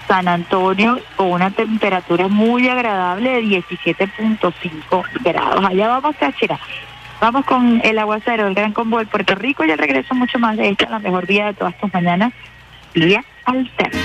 San 0.09 0.27
Antonio 0.27 0.99
con 1.15 1.31
una 1.31 1.53
temperatura 1.53 2.27
muy 2.27 2.69
agradable 2.69 3.31
de 3.31 3.43
17.5 3.43 5.05
grados. 5.23 5.65
Allá 5.65 5.87
vamos, 5.87 6.17
Táchira. 6.17 6.59
Vamos 7.21 7.45
con 7.47 7.81
el 7.83 7.99
aguacero, 7.99 8.47
el 8.47 8.55
gran 8.55 8.73
combo 8.73 8.99
de 8.99 9.07
Puerto 9.07 9.35
Rico 9.35 9.65
y 9.65 9.71
el 9.71 9.79
regreso 9.79 10.15
mucho 10.15 10.39
más 10.39 10.57
de 10.57 10.69
esta, 10.69 10.89
la 10.89 10.99
mejor 10.99 11.27
vía 11.27 11.47
de 11.47 11.55
todas 11.55 11.77
tus 11.79 11.93
mañanas, 11.93 12.33
vía 12.95 13.25
alterna. 13.45 14.01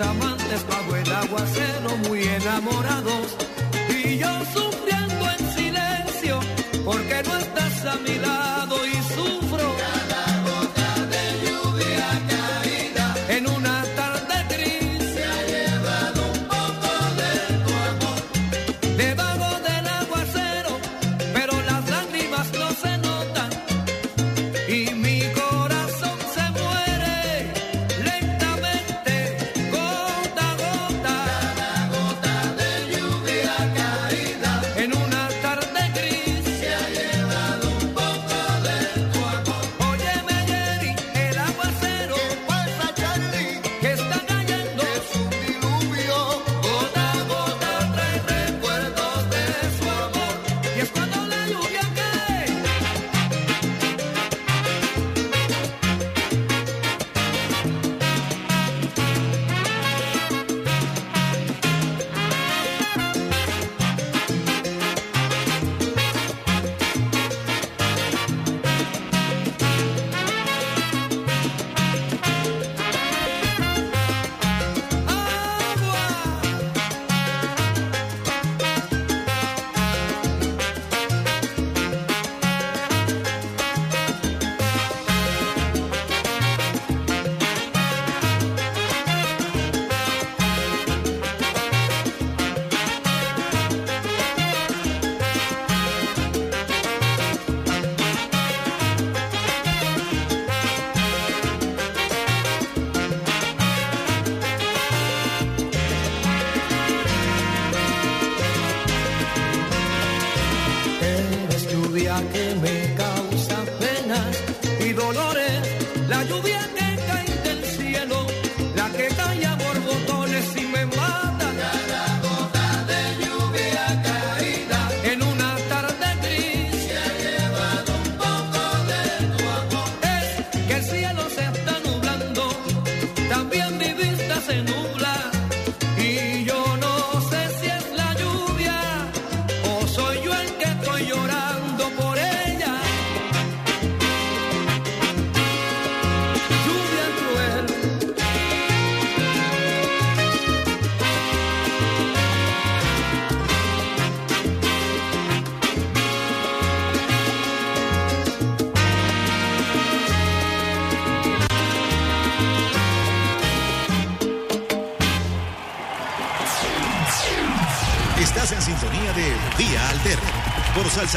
amantes 0.00 0.66
bajo 0.66 0.96
el 0.96 1.12
aguacero 1.12 1.96
muy 2.08 2.22
enamorados 2.22 3.36
y 3.88 4.18
yo 4.18 4.28
sufriendo 4.54 5.30
en 5.38 5.52
silencio 5.54 6.40
porque 6.84 7.22
no 7.26 7.36
estás 7.38 7.84
a 7.86 7.96
mi 7.96 8.18
lado. 8.18 8.59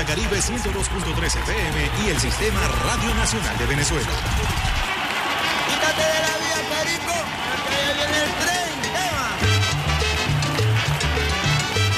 Caribe 0.05 0.37
102.3 0.37 1.25
FM 1.25 1.89
y 2.05 2.09
el 2.09 2.19
Sistema 2.19 2.59
Radio 2.83 3.13
Nacional 3.15 3.57
de 3.57 3.65
Venezuela. 3.65 4.09
Quítate 5.69 6.01
de 6.01 6.19
la 6.19 6.37
vía, 6.39 6.59
Perico, 6.69 7.13
que 7.69 7.79
viene 7.93 8.17
el 8.23 8.31
tren. 8.41 8.71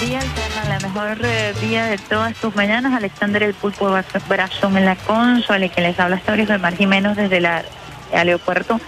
Vía 0.07 0.19
Alterna, 0.19 0.63
la 0.69 0.79
mejor 0.79 1.17
eh, 1.25 1.53
vía 1.61 1.85
de 1.85 1.97
todas 1.97 2.35
tus 2.35 2.55
mañanas. 2.55 2.93
Alexander 2.93 3.41
El 3.43 3.53
Pulpo 3.55 3.89
Brazón 4.29 4.77
en 4.77 4.85
la 4.85 4.95
consola, 4.95 5.65
y 5.65 5.69
que 5.69 5.81
les 5.81 5.99
habla 5.99 6.17
hasta 6.17 6.35
de 6.35 6.57
Mar 6.59 6.75
Jiménez 6.75 7.17
desde 7.17 7.37
el 7.37 7.47
aeropuerto 8.13 8.79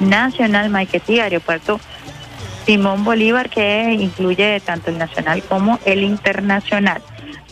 nacional 0.00 0.70
Maiquetí, 0.70 1.20
aeropuerto 1.20 1.78
Simón 2.64 3.04
Bolívar, 3.04 3.50
que 3.50 3.92
incluye 3.92 4.60
tanto 4.60 4.90
el 4.90 4.98
nacional 4.98 5.42
como 5.42 5.78
el 5.84 6.04
internacional. 6.04 7.02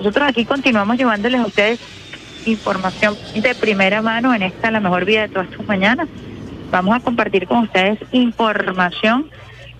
Nosotros 0.00 0.30
aquí 0.30 0.46
continuamos 0.46 0.96
llevándoles 0.96 1.42
a 1.42 1.46
ustedes 1.46 1.78
información 2.46 3.18
de 3.34 3.54
primera 3.54 4.00
mano 4.00 4.34
en 4.34 4.42
esta 4.42 4.70
la 4.70 4.80
mejor 4.80 5.04
vida 5.04 5.22
de 5.22 5.28
todas 5.28 5.50
tus 5.50 5.66
mañanas. 5.66 6.08
Vamos 6.70 6.96
a 6.96 7.00
compartir 7.00 7.46
con 7.46 7.58
ustedes 7.58 7.98
información 8.10 9.28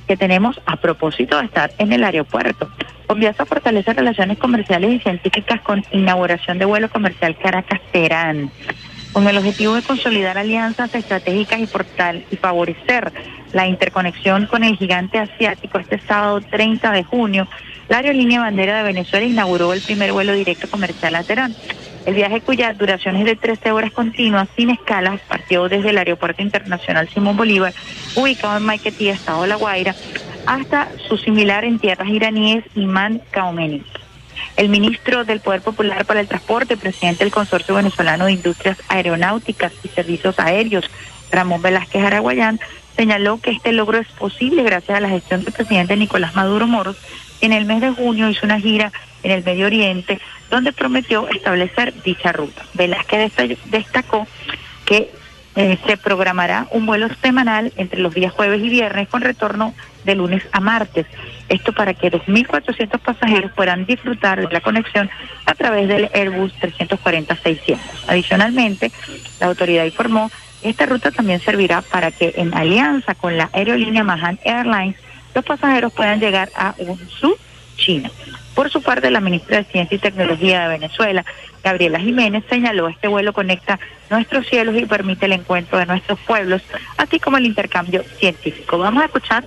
que 0.06 0.18
tenemos 0.18 0.60
a 0.66 0.76
propósito 0.76 1.38
de 1.38 1.46
estar 1.46 1.72
en 1.78 1.94
el 1.94 2.04
aeropuerto. 2.04 2.70
Conviasa 3.06 3.46
fortalece 3.46 3.94
relaciones 3.94 4.36
comerciales 4.36 4.92
y 4.92 4.98
científicas 4.98 5.62
con 5.62 5.82
inauguración 5.90 6.58
de 6.58 6.66
vuelo 6.66 6.90
comercial 6.90 7.38
Caracas-Terán 7.38 8.50
con 9.12 9.26
el 9.26 9.38
objetivo 9.38 9.74
de 9.74 9.82
consolidar 9.82 10.38
alianzas 10.38 10.94
estratégicas 10.94 11.60
y, 11.60 11.66
portal, 11.66 12.24
y 12.30 12.36
favorecer 12.36 13.12
la 13.52 13.66
interconexión 13.66 14.46
con 14.46 14.64
el 14.64 14.76
gigante 14.76 15.18
asiático. 15.18 15.78
Este 15.78 15.98
sábado 16.00 16.40
30 16.40 16.92
de 16.92 17.04
junio, 17.04 17.48
la 17.88 17.98
aerolínea 17.98 18.40
bandera 18.40 18.78
de 18.78 18.84
Venezuela 18.84 19.26
inauguró 19.26 19.72
el 19.72 19.80
primer 19.80 20.12
vuelo 20.12 20.32
directo 20.32 20.68
comercial 20.70 21.14
a 21.16 21.24
Teherán. 21.24 21.54
El 22.06 22.14
viaje 22.14 22.40
cuya 22.40 22.72
duración 22.72 23.16
es 23.16 23.24
de 23.24 23.36
13 23.36 23.72
horas 23.72 23.92
continuas 23.92 24.48
sin 24.56 24.70
escalas 24.70 25.20
partió 25.28 25.68
desde 25.68 25.90
el 25.90 25.98
Aeropuerto 25.98 26.40
Internacional 26.40 27.08
Simón 27.08 27.36
Bolívar, 27.36 27.74
ubicado 28.16 28.56
en 28.56 28.64
Maiquetí, 28.64 29.08
Estado 29.08 29.42
de 29.42 29.48
La 29.48 29.56
Guaira, 29.56 29.94
hasta 30.46 30.88
su 31.08 31.18
similar 31.18 31.64
en 31.64 31.78
tierras 31.78 32.08
iraníes, 32.08 32.64
Imán 32.74 33.20
Kaomeni. 33.30 33.82
El 34.56 34.68
ministro 34.68 35.24
del 35.24 35.40
Poder 35.40 35.62
Popular 35.62 36.04
para 36.04 36.20
el 36.20 36.28
Transporte, 36.28 36.76
presidente 36.76 37.24
del 37.24 37.32
Consorcio 37.32 37.74
Venezolano 37.74 38.26
de 38.26 38.32
Industrias 38.32 38.78
Aeronáuticas 38.88 39.72
y 39.82 39.88
Servicios 39.88 40.38
Aéreos, 40.38 40.90
Ramón 41.30 41.62
Velázquez 41.62 42.04
Araguayán, 42.04 42.60
señaló 42.96 43.40
que 43.40 43.50
este 43.50 43.72
logro 43.72 43.98
es 43.98 44.08
posible 44.08 44.62
gracias 44.62 44.98
a 44.98 45.00
la 45.00 45.08
gestión 45.08 45.44
del 45.44 45.52
presidente 45.52 45.96
Nicolás 45.96 46.34
Maduro 46.34 46.66
Moros. 46.66 46.96
En 47.40 47.52
el 47.52 47.64
mes 47.64 47.80
de 47.80 47.90
junio 47.90 48.28
hizo 48.28 48.44
una 48.44 48.60
gira 48.60 48.92
en 49.22 49.30
el 49.30 49.44
Medio 49.44 49.66
Oriente 49.66 50.20
donde 50.50 50.72
prometió 50.72 51.28
establecer 51.28 51.94
dicha 52.02 52.32
ruta. 52.32 52.62
Velázquez 52.74 53.32
destacó 53.66 54.26
que 54.84 55.10
eh, 55.56 55.78
se 55.86 55.96
programará 55.96 56.68
un 56.70 56.86
vuelo 56.86 57.08
semanal 57.22 57.72
entre 57.76 58.00
los 58.00 58.14
días 58.14 58.32
jueves 58.32 58.62
y 58.62 58.68
viernes 58.68 59.08
con 59.08 59.22
retorno 59.22 59.74
de 60.04 60.14
lunes 60.14 60.42
a 60.52 60.60
martes. 60.60 61.06
Esto 61.48 61.72
para 61.72 61.94
que 61.94 62.10
2.400 62.10 62.98
pasajeros 62.98 63.52
puedan 63.52 63.86
disfrutar 63.86 64.46
de 64.46 64.52
la 64.52 64.60
conexión 64.60 65.10
a 65.46 65.54
través 65.54 65.88
del 65.88 66.10
Airbus 66.14 66.52
340-600. 66.60 67.78
Adicionalmente, 68.06 68.92
la 69.40 69.46
autoridad 69.46 69.84
informó 69.84 70.30
que 70.62 70.70
esta 70.70 70.86
ruta 70.86 71.10
también 71.10 71.40
servirá 71.40 71.82
para 71.82 72.10
que 72.10 72.34
en 72.36 72.54
alianza 72.54 73.14
con 73.14 73.36
la 73.36 73.50
aerolínea 73.52 74.04
Mahan 74.04 74.38
Airlines 74.44 74.96
los 75.34 75.44
pasajeros 75.44 75.92
puedan 75.92 76.20
llegar 76.20 76.50
a 76.54 76.74
Unsu, 76.78 77.36
China. 77.76 78.10
Por 78.54 78.70
su 78.70 78.82
parte, 78.82 79.10
la 79.10 79.20
ministra 79.20 79.58
de 79.58 79.64
Ciencia 79.64 79.96
y 79.96 79.98
Tecnología 79.98 80.62
de 80.62 80.78
Venezuela, 80.78 81.24
Gabriela 81.62 82.00
Jiménez, 82.00 82.44
señaló 82.48 82.88
este 82.88 83.08
vuelo 83.08 83.32
conecta 83.32 83.78
nuestros 84.10 84.46
cielos 84.46 84.76
y 84.76 84.86
permite 84.86 85.26
el 85.26 85.32
encuentro 85.32 85.78
de 85.78 85.86
nuestros 85.86 86.18
pueblos, 86.20 86.62
así 86.96 87.20
como 87.20 87.36
el 87.38 87.46
intercambio 87.46 88.02
científico. 88.18 88.78
Vamos 88.78 89.02
a 89.02 89.06
escuchar 89.06 89.44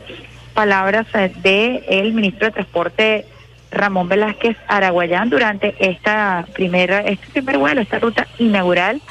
palabras 0.54 1.08
eh, 1.14 1.32
de 1.42 2.12
ministro 2.14 2.48
de 2.48 2.52
Transporte 2.52 3.26
Ramón 3.72 4.08
Velázquez 4.08 4.56
Araguayán 4.68 5.30
durante 5.30 5.76
esta 5.80 6.46
primera, 6.54 7.00
este 7.00 7.28
primer 7.28 7.58
vuelo, 7.58 7.82
esta 7.82 8.00
ruta 8.00 8.28
inaugural. 8.38 9.02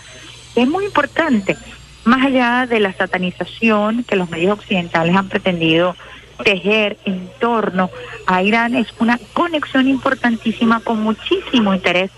Es 0.55 0.69
muy 0.69 0.85
importante, 0.85 1.57
más 2.05 2.25
allá 2.25 2.67
de 2.67 2.81
la 2.81 2.93
satanización 2.93 4.05
que 4.05 4.17
los 4.17 4.31
medios 4.31 4.59
occidentales 4.59 5.17
han 5.17 5.29
pretendido 5.29 5.97
tejer 6.45 6.97
en 7.05 7.29
torno 7.39 7.91
a 8.27 8.43
Irán, 8.43 8.75
es 8.75 8.89
una 8.99 9.19
conexión 9.33 9.89
importantísima 9.89 10.81
con 10.81 11.03
muchísimo 11.03 11.75
interés 11.75 12.11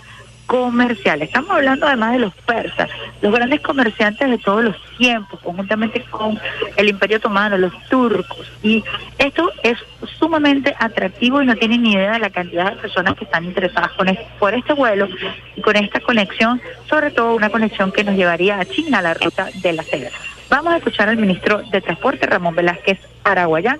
comercial. 0.45 1.21
Estamos 1.21 1.51
hablando 1.51 1.87
además 1.87 2.13
de 2.13 2.19
los 2.19 2.33
persas, 2.33 2.89
los 3.21 3.33
grandes 3.33 3.61
comerciantes 3.61 4.29
de 4.29 4.37
todos 4.37 4.63
los 4.63 4.75
tiempos, 4.97 5.39
conjuntamente 5.41 6.01
con 6.09 6.39
el 6.77 6.89
Imperio 6.89 7.17
Otomano, 7.17 7.57
los 7.57 7.73
turcos. 7.89 8.51
Y 8.61 8.83
esto 9.17 9.51
es 9.63 9.77
sumamente 10.19 10.75
atractivo 10.79 11.41
y 11.41 11.45
no 11.45 11.55
tienen 11.55 11.81
ni 11.83 11.93
idea 11.93 12.13
de 12.13 12.19
la 12.19 12.29
cantidad 12.29 12.71
de 12.71 12.81
personas 12.81 13.15
que 13.15 13.25
están 13.25 13.45
interesadas 13.45 13.91
con 13.93 14.05
por 14.39 14.53
este 14.53 14.73
vuelo 14.73 15.07
y 15.55 15.61
con 15.61 15.75
esta 15.75 15.99
conexión, 15.99 16.61
sobre 16.87 17.11
todo 17.11 17.35
una 17.35 17.49
conexión 17.49 17.91
que 17.91 18.03
nos 18.03 18.15
llevaría 18.15 18.59
a 18.59 18.65
China, 18.65 19.01
la 19.01 19.15
ruta 19.15 19.49
de 19.53 19.73
la 19.73 19.83
seda. 19.83 20.09
Vamos 20.49 20.73
a 20.73 20.77
escuchar 20.77 21.09
al 21.09 21.17
ministro 21.17 21.63
de 21.71 21.81
Transporte, 21.81 22.27
Ramón 22.27 22.55
Velázquez 22.55 22.99
Araguayán, 23.23 23.79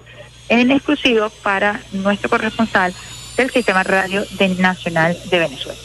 en 0.50 0.72
exclusivo 0.72 1.30
para 1.44 1.80
nuestro 1.92 2.30
corresponsal 2.30 2.94
del 3.38 3.52
Sistema 3.52 3.84
Radio 3.84 4.24
Nacional 4.60 5.16
de 5.30 5.40
Venezuela 5.40 5.78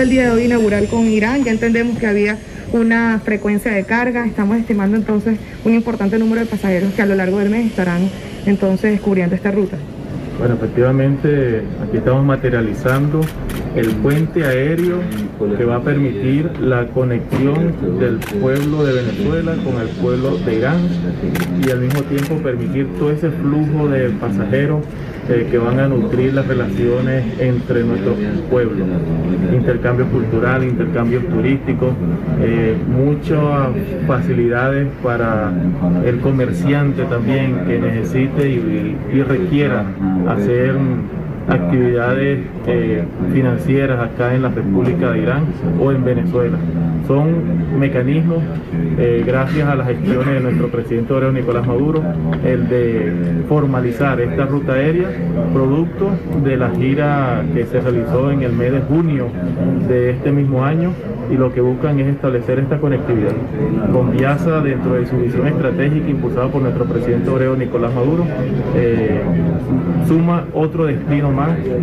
el 0.00 0.10
día 0.10 0.24
de 0.24 0.30
hoy 0.30 0.44
inaugural 0.44 0.88
con 0.88 1.06
Irán, 1.06 1.44
ya 1.44 1.52
entendemos 1.52 1.98
que 1.98 2.06
había 2.06 2.38
una 2.72 3.20
frecuencia 3.24 3.72
de 3.72 3.84
carga, 3.84 4.26
estamos 4.26 4.58
estimando 4.58 4.96
entonces 4.96 5.38
un 5.64 5.74
importante 5.74 6.18
número 6.18 6.40
de 6.40 6.46
pasajeros 6.46 6.92
que 6.94 7.02
a 7.02 7.06
lo 7.06 7.14
largo 7.14 7.38
del 7.38 7.50
mes 7.50 7.66
estarán 7.66 8.10
entonces 8.44 8.92
descubriendo 8.92 9.34
esta 9.34 9.50
ruta. 9.50 9.78
Bueno, 10.38 10.54
efectivamente 10.54 11.62
aquí 11.82 11.96
estamos 11.96 12.24
materializando 12.24 13.22
el 13.74 13.88
puente 13.96 14.44
aéreo 14.44 14.98
que 15.56 15.64
va 15.64 15.76
a 15.76 15.80
permitir 15.80 16.50
la 16.60 16.86
conexión 16.88 17.72
del 17.98 18.18
pueblo 18.40 18.84
de 18.84 18.92
Venezuela 18.92 19.54
con 19.64 19.80
el 19.80 19.88
pueblo 20.00 20.36
de 20.38 20.56
Irán 20.56 20.80
y 21.66 21.70
al 21.70 21.80
mismo 21.80 22.02
tiempo 22.02 22.36
permitir 22.42 22.86
todo 22.98 23.10
ese 23.12 23.30
flujo 23.30 23.88
de 23.88 24.10
pasajeros 24.10 24.82
eh, 25.28 25.48
que 25.50 25.58
van 25.58 25.80
a 25.80 25.88
nutrir 25.88 26.34
las 26.34 26.46
relaciones 26.46 27.24
entre 27.40 27.82
nuestros 27.82 28.14
pueblos. 28.48 28.86
Intercambio 29.52 30.06
cultural, 30.06 30.62
intercambios 30.62 31.26
turísticos, 31.26 31.94
eh, 32.40 32.76
muchas 32.86 33.70
facilidades 34.06 34.86
para 35.02 35.52
el 36.04 36.20
comerciante 36.20 37.02
también 37.04 37.64
que 37.66 37.78
necesite 37.80 38.48
y, 38.48 38.96
y 39.12 39.22
requiera 39.22 39.84
hacer 40.26 40.76
actividades 41.48 42.40
eh, 42.66 43.04
financieras 43.32 44.00
acá 44.00 44.34
en 44.34 44.42
la 44.42 44.48
República 44.48 45.12
de 45.12 45.20
Irán 45.20 45.44
o 45.80 45.92
en 45.92 46.04
Venezuela. 46.04 46.58
Son 47.06 47.78
mecanismos, 47.78 48.42
eh, 48.98 49.22
gracias 49.24 49.68
a 49.68 49.76
las 49.76 49.86
gestiones 49.86 50.34
de 50.34 50.40
nuestro 50.40 50.68
presidente 50.68 51.12
Oreo 51.12 51.30
Nicolás 51.30 51.66
Maduro, 51.66 52.02
el 52.44 52.68
de 52.68 53.44
formalizar 53.48 54.20
esta 54.20 54.46
ruta 54.46 54.72
aérea, 54.72 55.08
producto 55.52 56.10
de 56.44 56.56
la 56.56 56.70
gira 56.70 57.44
que 57.54 57.64
se 57.66 57.80
realizó 57.80 58.30
en 58.30 58.42
el 58.42 58.52
mes 58.52 58.72
de 58.72 58.80
junio 58.80 59.28
de 59.88 60.10
este 60.10 60.32
mismo 60.32 60.64
año 60.64 60.90
y 61.30 61.36
lo 61.36 61.52
que 61.52 61.60
buscan 61.60 61.98
es 62.00 62.08
establecer 62.08 62.58
esta 62.58 62.78
conectividad. 62.78 63.32
Con 63.92 64.12
Viasa, 64.12 64.60
dentro 64.60 64.94
de 64.94 65.06
su 65.06 65.16
visión 65.16 65.46
estratégica 65.46 66.08
impulsada 66.08 66.48
por 66.48 66.62
nuestro 66.62 66.84
presidente 66.84 67.30
Oreo 67.30 67.56
Nicolás 67.56 67.94
Maduro, 67.94 68.24
eh, 68.74 69.20
suma 70.06 70.44
otro 70.52 70.86
destino 70.86 71.32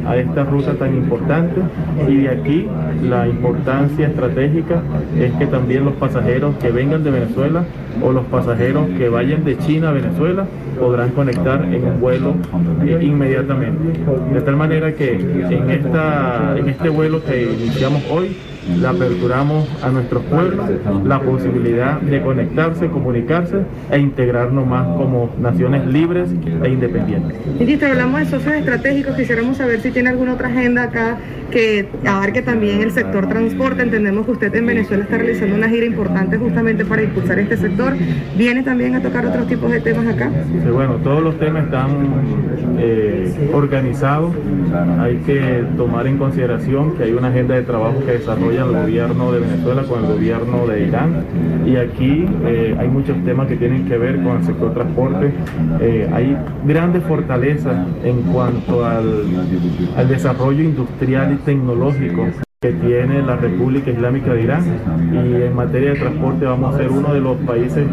a 0.06 0.18
esta 0.18 0.43
ruta 0.43 0.74
tan 0.74 0.95
importante 0.95 1.62
y 2.08 2.18
de 2.18 2.30
aquí 2.30 2.68
la 3.04 3.28
importancia 3.28 4.08
estratégica 4.08 4.82
es 5.18 5.32
que 5.34 5.47
también 5.47 5.86
los 5.86 5.93
pasajeros 5.95 6.56
que 6.58 6.72
vengan 6.72 7.04
de 7.04 7.12
Venezuela 7.12 7.64
o 8.01 8.12
los 8.12 8.26
pasajeros 8.26 8.88
que 8.97 9.10
vayan 9.10 9.43
de 9.43 9.58
China 9.60 9.89
a 9.89 9.91
Venezuela 9.93 10.45
podrán 10.80 11.10
conectar 11.12 11.64
en 11.64 11.84
un 11.86 11.99
vuelo 11.99 12.36
eh, 12.86 12.99
inmediatamente. 13.01 13.99
De 14.34 14.41
tal 14.41 14.56
manera 14.56 14.93
que 14.93 15.14
en, 15.14 15.70
esta, 15.70 16.56
en 16.58 16.70
este 16.70 16.89
vuelo 16.89 17.24
que 17.24 17.43
iniciamos 17.43 18.04
hoy, 18.10 18.36
le 18.68 18.88
aperturamos 18.88 19.68
a 19.82 19.89
nuestros 19.89 20.24
pueblos 20.24 20.70
la 21.05 21.20
posibilidad 21.20 21.99
de 22.01 22.22
conectarse, 22.22 22.88
comunicarse 22.88 23.57
e 23.91 23.99
integrarnos 23.99 24.66
más 24.66 24.88
como 24.97 25.30
naciones 25.39 25.86
libres 25.86 26.30
e 26.64 26.70
independientes. 26.70 27.38
Ministro, 27.59 27.89
hablamos 27.89 28.20
de 28.22 28.26
socios 28.26 28.53
estratégicos, 28.55 29.16
quisiéramos 29.16 29.57
saber 29.57 29.82
si 29.82 29.91
tiene 29.91 30.09
alguna 30.09 30.34
otra 30.34 30.47
agenda 30.47 30.84
acá 30.84 31.18
que 31.51 31.88
abarque 32.05 32.41
también 32.41 32.82
el 32.82 32.91
sector 32.91 33.28
transporte. 33.28 33.84
Entendemos 33.84 34.26
que 34.26 34.32
usted 34.32 34.55
en 34.55 34.66
Venezuela 34.66 35.03
está 35.03 35.18
realizando 35.18 35.55
una 35.55 35.70
gira 35.70 35.86
importante 35.86 36.38
justamente 36.38 36.84
para 36.84 37.03
impulsar 37.03 37.38
este 37.39 37.57
sector. 37.57 37.93
¿Viene 38.36 38.64
también 38.64 38.95
a 38.95 39.01
tocar 39.01 39.26
otros 39.26 39.47
tipos 39.47 39.72
de 39.72 39.80
temas 39.80 40.07
acá? 40.07 40.32
Sí, 40.64 40.70
bueno, 40.72 40.95
todos 41.03 41.22
los 41.22 41.38
temas 41.38 41.66
están 41.66 41.89
eh, 42.80 43.49
organizado. 43.53 44.34
Hay 44.99 45.18
que 45.18 45.64
tomar 45.78 46.07
en 46.07 46.18
consideración 46.18 46.95
que 46.97 47.03
hay 47.03 47.11
una 47.11 47.28
agenda 47.28 47.55
de 47.55 47.61
trabajo 47.61 48.03
que 48.03 48.14
desarrolla 48.14 48.53
el 48.58 48.72
gobierno 48.72 49.32
de 49.32 49.39
Venezuela 49.39 49.84
con 49.84 50.04
el 50.04 50.14
gobierno 50.14 50.68
de 50.68 50.88
Irán 50.88 51.26
y 51.66 51.76
aquí 51.76 52.26
eh, 52.45 52.76
hay 52.78 52.88
muchos 52.88 53.18
temas 53.24 53.47
que 53.47 53.56
tienen 53.58 53.86
que 53.86 53.97
ver 53.97 54.22
con 54.24 54.38
el 54.38 54.43
sector 54.43 54.74
transporte. 54.74 55.32
Eh, 55.82 56.10
hay 56.14 56.38
grandes 56.66 57.04
fortalezas 57.04 57.88
en 58.04 58.22
cuanto 58.24 58.86
al 58.86 60.08
desarrollo 60.08 60.64
industrial 60.64 61.34
y 61.34 61.36
tecnológico 61.38 62.28
que 62.64 62.72
tiene 62.72 63.22
la 63.22 63.36
República 63.36 63.91
Islámica 63.91 64.34
de 64.34 64.43
Irán. 64.43 64.64
Y 65.11 65.43
en 65.43 65.53
materia 65.53 65.89
de 65.89 65.99
transporte 65.99 66.45
vamos 66.45 66.74
a 66.74 66.78
ser 66.78 66.91
uno 66.91 67.14
de 67.14 67.20
los 67.20 67.36
países 67.39 67.86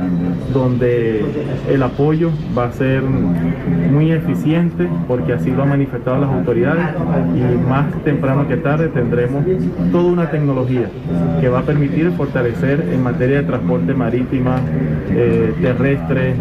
donde 0.55 1.25
el 1.68 1.83
apoyo 1.83 2.31
va 2.57 2.66
a 2.66 2.73
ser 2.73 3.03
muy 3.03 4.12
eficiente 4.12 4.89
porque 5.09 5.33
así 5.33 5.51
lo 5.51 5.64
han 5.64 5.71
manifestado 5.71 6.21
las 6.21 6.31
autoridades. 6.31 6.85
Y 7.35 7.68
más 7.68 7.93
temprano 8.05 8.47
que 8.47 8.59
tarde 8.59 8.87
tendremos 8.89 9.45
toda 9.91 10.05
una 10.05 10.31
tecnología 10.31 10.89
que 11.41 11.49
va 11.49 11.59
a 11.59 11.62
permitir 11.62 12.12
fortalecer 12.12 12.91
en 12.93 13.03
materia 13.03 13.39
de 13.39 13.49
transporte 13.49 13.93
marítima, 13.93 14.61
eh, 15.11 15.53
terrestre, 15.61 16.37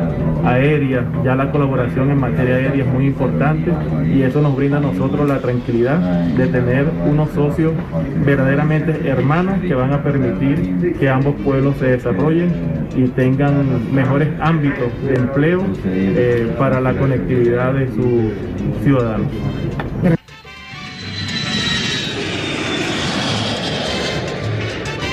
aérea, 0.46 1.04
ya 1.24 1.36
la 1.36 1.52
colaboración 1.52 2.12
en 2.12 2.20
materia 2.20 2.58
aérea 2.58 2.86
es 2.86 2.94
muy 2.94 3.08
importante 3.08 3.72
y 4.06 4.22
eso 4.22 4.40
nos 4.40 4.56
brinda 4.56 4.78
a 4.78 4.82
nosotros 4.82 5.28
la 5.28 5.40
tranquilidad 5.40 5.98
de 5.98 6.46
tener 6.46 6.86
unos 7.10 7.32
socios 7.32 7.74
verdaderamente 8.26 9.08
hermanos 9.08 9.60
que 9.62 9.74
van 9.74 9.94
a 9.94 10.04
permitir 10.04 10.96
que 11.00 11.10
ambos 11.10 11.36
pueblos 11.44 11.76
se 11.78 11.92
desarrollen 11.92 12.88
y 12.96 13.08
tengan 13.10 13.94
mejores 13.94 14.30
ámbitos 14.42 14.92
de 15.04 15.16
empleo 15.16 15.66
eh, 15.86 16.54
para 16.58 16.82
la 16.82 16.94
conectividad 16.94 17.74
de 17.74 17.88
sus 17.88 18.84
ciudadanos. 18.84 19.28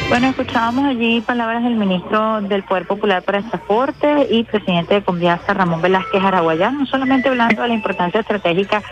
Bueno, 0.08 0.28
escuchábamos 0.28 0.84
allí 0.84 1.20
palabras 1.20 1.64
del 1.64 1.74
ministro 1.74 2.40
del 2.42 2.62
Poder 2.62 2.86
Popular 2.86 3.22
para 3.22 3.38
el 3.38 3.44
Transporte 3.44 4.28
y 4.30 4.44
presidente 4.44 4.94
de 4.94 5.02
Conviasa, 5.02 5.52
Ramón 5.52 5.82
Velázquez 5.82 6.22
Araguayán, 6.22 6.78
no 6.78 6.86
solamente 6.86 7.28
hablando 7.28 7.60
de 7.60 7.68
la 7.68 7.74
importancia 7.74 8.20
estratégica 8.20 8.82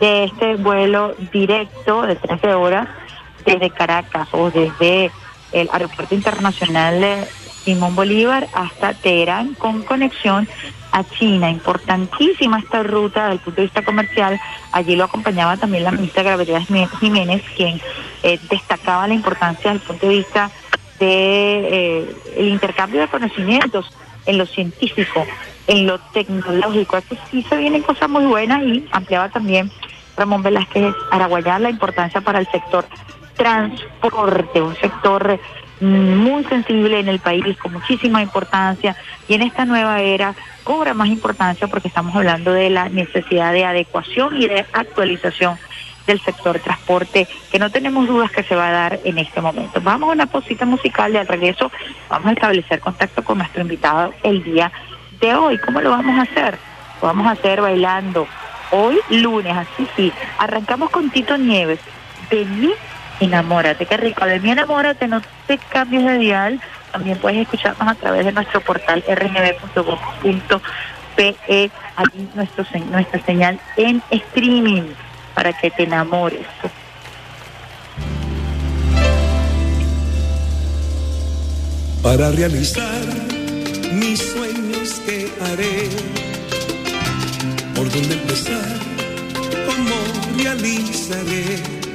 de 0.00 0.24
este 0.24 0.56
vuelo 0.56 1.14
directo 1.30 2.02
de 2.02 2.16
13 2.16 2.54
horas 2.54 2.88
desde 3.44 3.70
Caracas 3.70 4.28
o 4.32 4.50
desde 4.50 5.10
el 5.52 5.68
Aeropuerto 5.72 6.14
Internacional 6.14 7.00
de 7.00 7.26
Simón 7.64 7.94
Bolívar 7.94 8.48
hasta 8.54 8.94
Teherán 8.94 9.54
con 9.54 9.82
conexión 9.82 10.48
a 10.90 11.04
China. 11.04 11.50
Importantísima 11.50 12.58
esta 12.58 12.82
ruta 12.82 13.22
desde 13.22 13.34
el 13.34 13.40
punto 13.40 13.56
de 13.60 13.66
vista 13.66 13.84
comercial. 13.84 14.40
Allí 14.72 14.96
lo 14.96 15.04
acompañaba 15.04 15.56
también 15.56 15.84
la 15.84 15.92
ministra 15.92 16.22
Gravedad 16.22 16.62
Jiménez, 17.00 17.42
quien 17.56 17.80
eh, 18.22 18.38
destacaba 18.50 19.06
la 19.06 19.14
importancia 19.14 19.72
desde 19.72 19.82
el 19.82 19.88
punto 19.88 20.08
de 20.08 20.14
vista 20.14 20.50
de 20.98 22.06
eh, 22.36 22.48
intercambio 22.48 23.00
de 23.00 23.08
conocimientos 23.08 23.86
en 24.26 24.38
lo 24.38 24.46
científico, 24.46 25.26
en 25.66 25.86
lo 25.86 25.98
tecnológico. 25.98 26.96
Aquí 26.96 27.18
sí 27.30 27.42
se 27.48 27.56
vienen 27.56 27.82
cosas 27.82 28.08
muy 28.08 28.24
buenas 28.26 28.62
y 28.62 28.86
ampliaba 28.92 29.28
también 29.28 29.70
Ramón 30.16 30.42
Velázquez 30.42 30.94
Araguayán 31.10 31.62
la 31.62 31.70
importancia 31.70 32.20
para 32.20 32.38
el 32.38 32.46
sector 32.50 32.86
transporte, 33.36 34.60
un 34.62 34.76
sector 34.76 35.38
muy 35.80 36.44
sensible 36.44 37.00
en 37.00 37.08
el 37.08 37.18
país, 37.18 37.56
con 37.58 37.72
muchísima 37.72 38.22
importancia, 38.22 38.96
y 39.28 39.34
en 39.34 39.42
esta 39.42 39.64
nueva 39.64 40.00
era 40.00 40.34
cobra 40.62 40.94
más 40.94 41.08
importancia 41.08 41.66
porque 41.66 41.88
estamos 41.88 42.14
hablando 42.14 42.52
de 42.52 42.70
la 42.70 42.88
necesidad 42.88 43.52
de 43.52 43.64
adecuación 43.64 44.40
y 44.40 44.46
de 44.46 44.64
actualización 44.72 45.58
del 46.06 46.20
sector 46.20 46.58
transporte, 46.60 47.28
que 47.50 47.58
no 47.58 47.70
tenemos 47.70 48.06
dudas 48.06 48.30
que 48.30 48.42
se 48.42 48.54
va 48.54 48.68
a 48.68 48.72
dar 48.72 49.00
en 49.04 49.18
este 49.18 49.40
momento. 49.40 49.80
Vamos 49.80 50.08
a 50.08 50.12
una 50.12 50.26
posita 50.26 50.64
musical 50.64 51.12
y 51.14 51.16
al 51.16 51.28
regreso 51.28 51.70
vamos 52.08 52.28
a 52.28 52.32
establecer 52.32 52.80
contacto 52.80 53.22
con 53.24 53.38
nuestro 53.38 53.62
invitado 53.62 54.12
el 54.22 54.42
día 54.42 54.72
de 55.20 55.34
hoy. 55.34 55.58
¿Cómo 55.58 55.80
lo 55.80 55.90
vamos 55.90 56.18
a 56.18 56.22
hacer? 56.22 56.58
Lo 57.00 57.08
vamos 57.08 57.26
a 57.26 57.32
hacer 57.32 57.60
bailando. 57.60 58.26
Hoy 58.70 58.98
lunes, 59.10 59.56
así 59.56 59.86
sí. 59.96 60.12
Arrancamos 60.38 60.90
con 60.90 61.10
Tito 61.10 61.36
Nieves. 61.36 61.78
De 62.30 62.44
mí 62.44 62.72
enamórate, 63.24 63.86
qué 63.86 63.96
rico. 63.96 64.24
De 64.24 64.40
mí 64.40 64.50
enamórate, 64.50 65.06
no 65.08 65.22
te 65.46 65.58
cambies 65.58 66.04
de 66.04 66.18
dial. 66.18 66.60
También 66.92 67.18
puedes 67.18 67.42
escucharnos 67.42 67.88
a 67.88 67.94
través 67.94 68.24
de 68.24 68.32
nuestro 68.32 68.60
portal 68.60 69.02
rnb.gov.pe, 69.08 70.50
allí 71.96 72.28
nuestro, 72.34 72.64
nuestra 72.90 73.24
señal 73.24 73.58
en 73.76 74.02
streaming 74.10 74.82
para 75.34 75.52
que 75.52 75.70
te 75.70 75.84
enamores. 75.84 76.46
Para 82.02 82.30
realizar 82.32 83.00
mis 83.92 84.18
sueños 84.18 85.00
que 85.06 85.30
haré, 85.44 85.88
por 87.74 87.90
dónde 87.90 88.14
empezar, 88.14 88.76
cómo 89.66 89.94
realizaré 90.42 91.91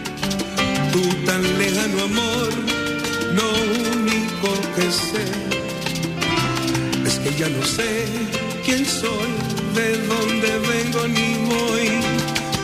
tu 0.97 1.03
tan 1.27 1.43
lejano 1.59 1.97
amor, 2.11 2.49
lo 3.39 3.47
único 3.97 4.49
que 4.75 4.85
sé 5.07 5.25
es 7.07 7.15
que 7.21 7.31
ya 7.39 7.47
no 7.49 7.63
sé 7.75 7.89
quién 8.65 8.83
soy, 9.01 9.31
de 9.77 9.87
dónde 10.11 10.49
vengo 10.71 11.01
ni 11.15 11.29
voy, 11.51 11.87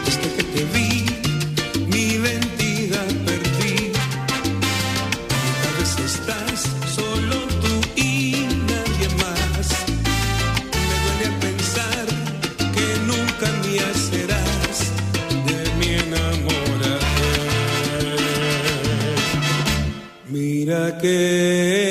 desde 0.05 0.27
que 0.35 0.43
te 0.53 0.61
vi, 0.73 0.92
Mira 20.65 20.97
que 20.97 21.82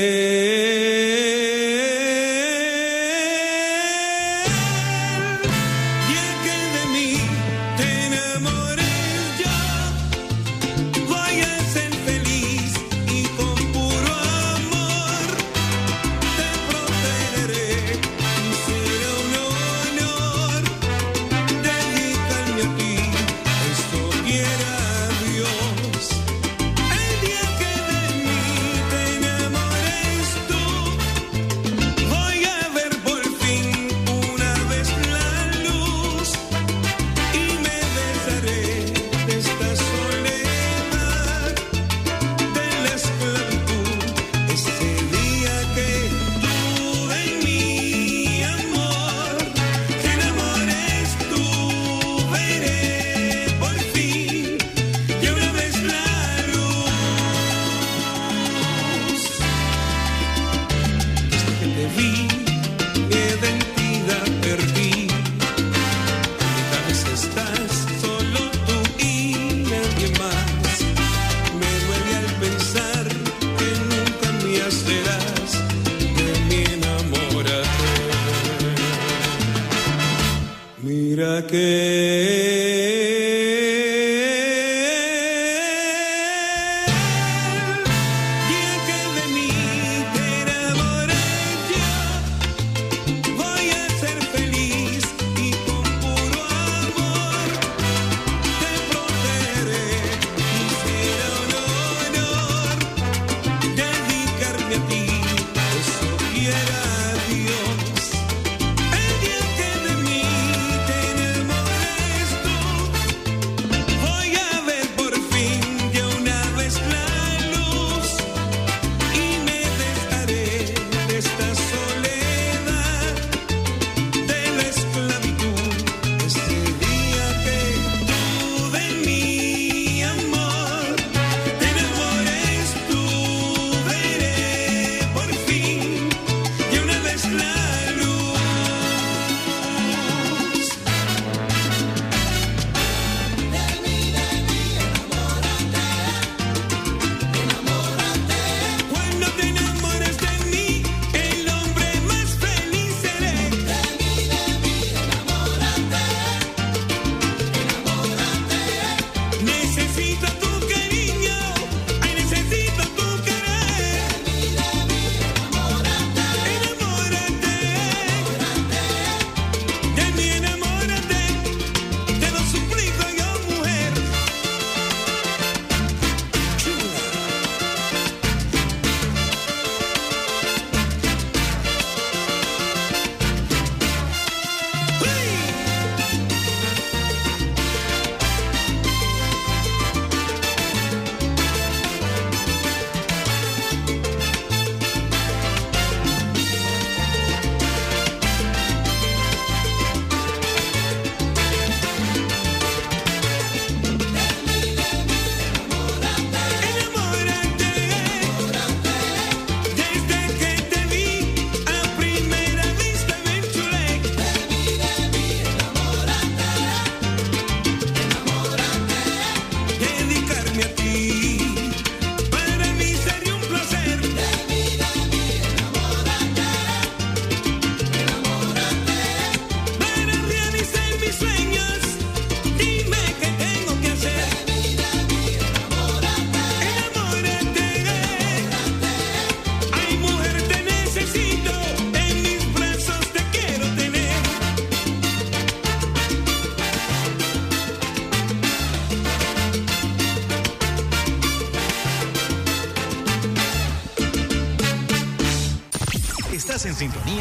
que 81.53 81.82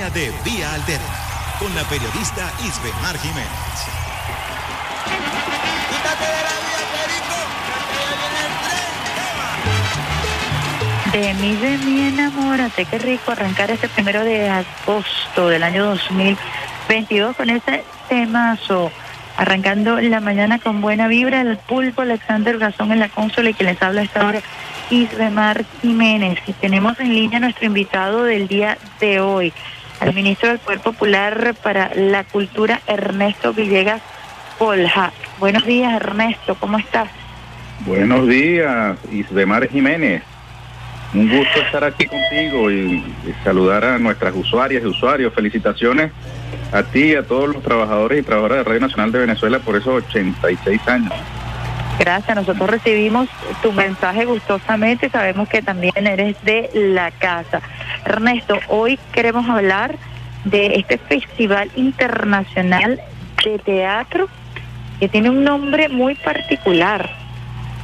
sintonía 0.01 0.09
de 0.09 0.31
Vía 0.43 0.73
Alterna 0.73 1.05
con 1.59 1.73
la 1.75 1.83
periodista 1.83 2.51
Isbemar 2.63 3.17
Jiménez. 3.19 3.47
Quítate 5.89 6.25
de 6.25 6.41
la 6.41 6.55
vía, 6.65 6.81
Perico, 6.95 7.37
que 7.91 7.99
ya 7.99 8.11
viene 8.17 8.39
el 8.47 8.53
tren. 11.11 11.21
De 11.21 11.33
mí, 11.35 11.51
de 11.55 11.77
mí, 11.85 12.07
enamórate. 12.07 12.85
Qué 12.85 12.97
rico 12.99 13.31
arrancar 13.31 13.69
este 13.69 13.89
primero 13.89 14.23
de 14.23 14.49
agosto 14.49 15.49
del 15.49 15.63
año 15.63 15.85
2022 15.85 17.35
con 17.35 17.49
ese 17.49 17.83
temazo. 18.09 18.91
Arrancando 19.37 19.99
la 20.01 20.19
mañana 20.19 20.59
con 20.59 20.81
buena 20.81 21.07
vibra, 21.07 21.41
el 21.41 21.57
pulpo 21.57 22.01
Alexander 22.01 22.57
Gazón 22.57 22.91
en 22.91 22.99
la 22.99 23.09
consola 23.09 23.51
y 23.51 23.53
que 23.53 23.63
les 23.63 23.81
habla 23.81 24.01
a 24.01 24.03
esta 24.03 24.27
hora, 24.27 24.41
Isbemar 24.89 25.63
Jiménez. 25.81 26.39
Y 26.47 26.53
tenemos 26.53 26.99
en 26.99 27.13
línea 27.13 27.37
a 27.37 27.41
nuestro 27.41 27.65
invitado 27.65 28.23
del 28.23 28.47
día 28.47 28.77
de 28.99 29.19
hoy, 29.19 29.53
al 30.01 30.13
ministro 30.15 30.49
del 30.49 30.59
Poder 30.59 30.79
Popular 30.79 31.55
para 31.61 31.91
la 31.95 32.23
Cultura, 32.23 32.81
Ernesto 32.87 33.53
Villegas 33.53 34.01
Polja. 34.57 35.13
Buenos 35.39 35.63
días, 35.63 35.93
Ernesto, 35.93 36.55
¿cómo 36.55 36.79
estás? 36.79 37.07
Buenos 37.85 38.27
días, 38.27 38.97
Isbemar 39.11 39.69
Jiménez. 39.69 40.23
Un 41.13 41.29
gusto 41.29 41.61
estar 41.61 41.83
aquí 41.83 42.07
contigo 42.07 42.71
y, 42.71 42.95
y 42.95 43.35
saludar 43.43 43.85
a 43.85 43.99
nuestras 43.99 44.33
usuarias 44.35 44.81
y 44.83 44.87
usuarios. 44.87 45.33
Felicitaciones 45.33 46.11
a 46.71 46.83
ti 46.83 47.11
y 47.11 47.15
a 47.15 47.23
todos 47.23 47.49
los 47.53 47.61
trabajadores 47.61 48.19
y 48.19 48.23
trabajadoras 48.23 48.59
de 48.59 48.63
Radio 48.63 48.81
Nacional 48.81 49.11
de 49.11 49.19
Venezuela 49.19 49.59
por 49.59 49.75
esos 49.75 50.03
86 50.05 50.87
años. 50.87 51.13
Gracias, 51.99 52.35
nosotros 52.35 52.67
recibimos 52.67 53.29
tu 53.61 53.71
mensaje 53.73 54.25
gustosamente, 54.25 55.09
sabemos 55.09 55.47
que 55.47 55.61
también 55.61 56.07
eres 56.07 56.35
de 56.43 56.71
la 56.73 57.11
casa. 57.11 57.61
Ernesto, 58.05 58.59
hoy 58.67 58.99
queremos 59.13 59.47
hablar 59.49 59.95
de 60.45 60.75
este 60.75 60.97
Festival 60.97 61.69
Internacional 61.75 62.99
de 63.43 63.59
Teatro 63.59 64.27
que 64.99 65.07
tiene 65.07 65.29
un 65.29 65.43
nombre 65.43 65.89
muy 65.89 66.15
particular. 66.15 67.09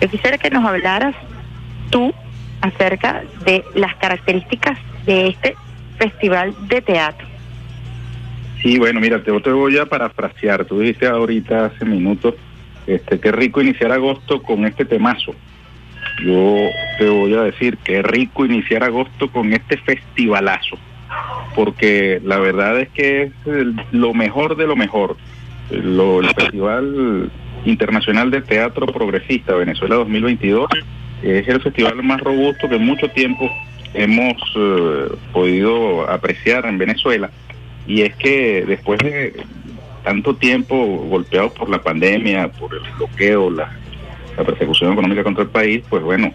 Yo 0.01 0.09
quisiera 0.09 0.37
que 0.37 0.49
nos 0.49 0.63
hablaras 0.65 1.15
tú 1.89 2.13
acerca 2.61 3.23
de 3.43 3.63
las 3.75 3.95
características 3.95 4.77
de 5.05 5.29
este 5.29 5.55
Festival 5.97 6.53
de 6.67 6.81
Teatro. 6.81 7.27
Sí, 8.61 8.77
bueno, 8.77 8.99
mira, 8.99 9.21
te, 9.23 9.31
voy 9.31 9.77
a 9.77 9.85
parafrasear. 9.85 10.65
Tú 10.65 10.79
dijiste 10.79 11.07
ahorita, 11.07 11.65
hace 11.65 11.85
minutos, 11.85 12.35
este, 12.85 13.19
qué 13.19 13.31
rico 13.31 13.61
iniciar 13.61 13.91
agosto 13.91 14.41
con 14.41 14.65
este 14.65 14.85
temazo. 14.85 15.33
Yo 16.23 16.69
te 16.97 17.07
voy 17.09 17.33
a 17.35 17.41
decir, 17.41 17.77
qué 17.83 18.01
rico 18.01 18.45
iniciar 18.45 18.83
agosto 18.83 19.29
con 19.31 19.53
este 19.53 19.77
festivalazo. 19.77 20.77
Porque 21.55 22.19
la 22.23 22.37
verdad 22.37 22.79
es 22.79 22.89
que 22.89 23.23
es 23.23 23.31
lo 23.91 24.13
mejor 24.13 24.55
de 24.57 24.67
lo 24.67 24.75
mejor. 24.75 25.15
Lo- 25.71 26.19
el 26.21 26.27
Festival 26.33 27.31
Internacional 27.65 28.31
de 28.31 28.41
Teatro 28.41 28.85
Progresista 28.87 29.55
Venezuela 29.55 29.95
2022 29.95 30.67
es 31.23 31.47
el 31.47 31.61
festival 31.61 32.01
más 32.03 32.21
robusto 32.21 32.69
que 32.69 32.77
mucho 32.77 33.09
tiempo 33.09 33.49
hemos 33.93 34.35
eh, 34.55 35.07
podido 35.33 36.09
apreciar 36.09 36.65
en 36.65 36.77
Venezuela. 36.77 37.29
Y 37.87 38.01
es 38.01 38.15
que 38.15 38.63
después 38.65 38.99
de 38.99 39.33
tanto 40.03 40.35
tiempo 40.35 40.75
golpeados 41.09 41.53
por 41.53 41.69
la 41.69 41.81
pandemia, 41.81 42.49
por 42.49 42.73
el 42.73 42.81
bloqueo, 42.97 43.49
la, 43.49 43.75
la 44.37 44.43
persecución 44.43 44.93
económica 44.93 45.23
contra 45.23 45.43
el 45.43 45.49
país, 45.49 45.83
pues 45.89 46.03
bueno, 46.03 46.31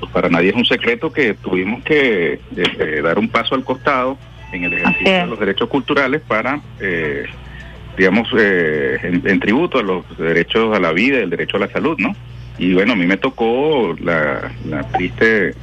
pues 0.00 0.10
para 0.12 0.28
nadie 0.28 0.50
es 0.50 0.56
un 0.56 0.66
secreto 0.66 1.12
que 1.12 1.34
tuvimos 1.34 1.82
que 1.84 2.40
eh, 2.56 3.00
dar 3.02 3.18
un 3.18 3.28
paso 3.28 3.54
al 3.54 3.64
costado 3.64 4.18
en 4.52 4.64
el 4.64 4.72
ejercicio 4.74 5.12
de 5.12 5.26
los 5.26 5.40
derechos 5.40 5.68
culturales 5.68 6.20
para, 6.26 6.60
eh, 6.80 7.24
digamos, 7.96 8.28
eh, 8.36 8.98
en, 9.02 9.22
en 9.24 9.40
tributo 9.40 9.78
a 9.78 9.82
los 9.82 10.04
derechos 10.18 10.76
a 10.76 10.80
la 10.80 10.92
vida 10.92 11.18
y 11.18 11.22
el 11.22 11.30
derecho 11.30 11.56
a 11.56 11.60
la 11.60 11.68
salud, 11.68 11.96
¿no? 11.98 12.14
Y 12.58 12.74
bueno, 12.74 12.92
a 12.92 12.96
mí 12.96 13.06
me 13.06 13.16
tocó 13.16 13.96
la, 14.00 14.52
la 14.68 14.82
triste 14.92 15.54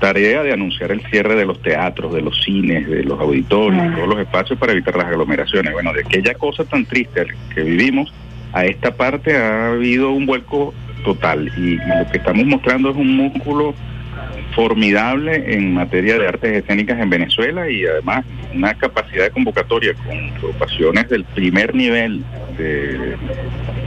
tarea 0.00 0.42
de 0.42 0.52
anunciar 0.52 0.92
el 0.92 1.02
cierre 1.10 1.34
de 1.34 1.44
los 1.44 1.60
teatros, 1.60 2.14
de 2.14 2.22
los 2.22 2.42
cines, 2.42 2.88
de 2.88 3.04
los 3.04 3.20
auditorios, 3.20 3.94
todos 3.94 4.08
los 4.08 4.18
espacios 4.20 4.58
para 4.58 4.72
evitar 4.72 4.96
las 4.96 5.06
aglomeraciones. 5.06 5.72
Bueno, 5.72 5.92
de 5.92 6.00
aquella 6.00 6.34
cosa 6.34 6.64
tan 6.64 6.86
triste 6.86 7.26
que 7.54 7.62
vivimos, 7.62 8.12
a 8.52 8.64
esta 8.64 8.92
parte 8.94 9.36
ha 9.36 9.72
habido 9.72 10.10
un 10.10 10.26
vuelco 10.26 10.72
total. 11.04 11.50
Y, 11.56 11.76
lo 11.76 12.10
que 12.10 12.18
estamos 12.18 12.44
mostrando 12.46 12.90
es 12.90 12.96
un 12.96 13.16
músculo 13.16 13.74
formidable 14.54 15.54
en 15.54 15.74
materia 15.74 16.18
de 16.18 16.26
artes 16.26 16.56
escénicas 16.56 17.00
en 17.00 17.08
Venezuela 17.08 17.70
y 17.70 17.84
además 17.84 18.24
una 18.52 18.74
capacidad 18.74 19.24
de 19.24 19.30
convocatoria 19.30 19.94
con 19.94 20.18
agrupaciones 20.36 21.08
del 21.08 21.24
primer 21.24 21.74
nivel 21.74 22.24
de, 22.58 23.16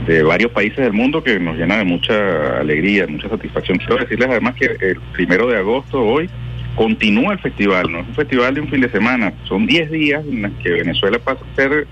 de 0.06 0.22
varios 0.22 0.50
países 0.52 0.78
del 0.78 0.92
mundo 0.92 1.22
que 1.22 1.38
nos 1.38 1.56
llena 1.56 1.76
de 1.76 1.84
mucha 1.84 2.60
alegría, 2.60 3.06
mucha 3.06 3.28
satisfacción. 3.28 3.78
Quiero 3.78 3.96
decirles 3.96 4.28
además 4.30 4.54
que 4.54 4.66
el 4.80 5.00
primero 5.12 5.48
de 5.48 5.58
agosto 5.58 6.00
hoy 6.00 6.30
continúa 6.74 7.34
el 7.34 7.38
festival, 7.38 7.90
no 7.90 8.00
es 8.00 8.08
un 8.08 8.14
festival 8.14 8.54
de 8.54 8.60
un 8.60 8.68
fin 8.68 8.80
de 8.80 8.90
semana, 8.90 9.32
son 9.44 9.66
10 9.66 9.90
días 9.90 10.24
en 10.26 10.42
los 10.42 10.52
que 10.62 10.70
Venezuela 10.70 11.18
pasa 11.18 11.40
a 11.44 11.56
ser 11.56 11.86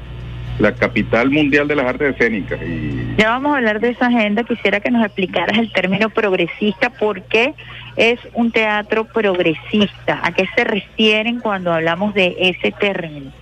la 0.59 0.75
capital 0.75 1.31
mundial 1.31 1.67
de 1.69 1.77
las 1.77 1.87
artes 1.87 2.15
escénicas 2.15 2.61
y 2.63 3.15
Ya 3.17 3.31
vamos 3.31 3.55
a 3.55 3.59
hablar 3.59 3.81
de 3.81 3.91
esa 3.91 4.07
agenda. 4.07 4.45
Quisiera 4.45 4.81
que 4.81 4.91
nos 4.91 5.05
explicaras 5.05 5.59
el 5.59 5.73
término 5.73 6.11
progresista. 6.11 6.91
¿Por 6.91 7.23
qué 7.23 7.55
es 7.97 8.21
un 8.35 8.51
teatro 8.53 9.05
progresista? 9.05 10.21
¿A 10.23 10.33
qué 10.33 10.47
se 10.55 10.65
refieren 10.65 11.41
cuando 11.41 11.73
hablamos 11.73 12.15
de 12.15 12.37
ese 12.39 12.73
término? 12.73 13.33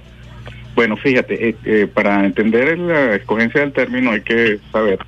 Bueno, 0.74 0.96
fíjate, 0.96 1.48
eh, 1.48 1.56
eh, 1.64 1.86
para 1.92 2.24
entender 2.24 2.78
la 2.78 3.16
escogencia 3.16 3.60
del 3.60 3.72
término 3.72 4.12
hay 4.12 4.22
que 4.22 4.58
saber 4.72 4.98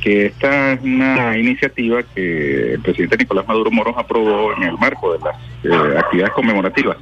que 0.00 0.26
esta 0.26 0.72
es 0.72 0.80
una 0.82 1.36
iniciativa 1.36 2.02
que 2.14 2.74
el 2.74 2.80
presidente 2.80 3.16
Nicolás 3.18 3.46
Maduro 3.46 3.70
Moros 3.70 3.94
aprobó 3.96 4.56
en 4.56 4.62
el 4.64 4.78
marco 4.78 5.12
de 5.12 5.18
las 5.18 5.36
eh, 5.64 5.98
actividades 5.98 6.32
conmemorativas 6.34 6.96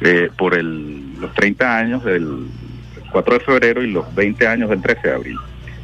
eh, 0.00 0.30
por 0.36 0.54
el, 0.54 1.20
los 1.20 1.32
30 1.34 1.78
años 1.78 2.04
del 2.04 2.46
4 3.12 3.34
de 3.34 3.40
febrero 3.40 3.82
y 3.82 3.90
los 3.90 4.12
20 4.14 4.46
años 4.46 4.70
del 4.70 4.82
13 4.82 5.08
de 5.08 5.14
abril. 5.14 5.36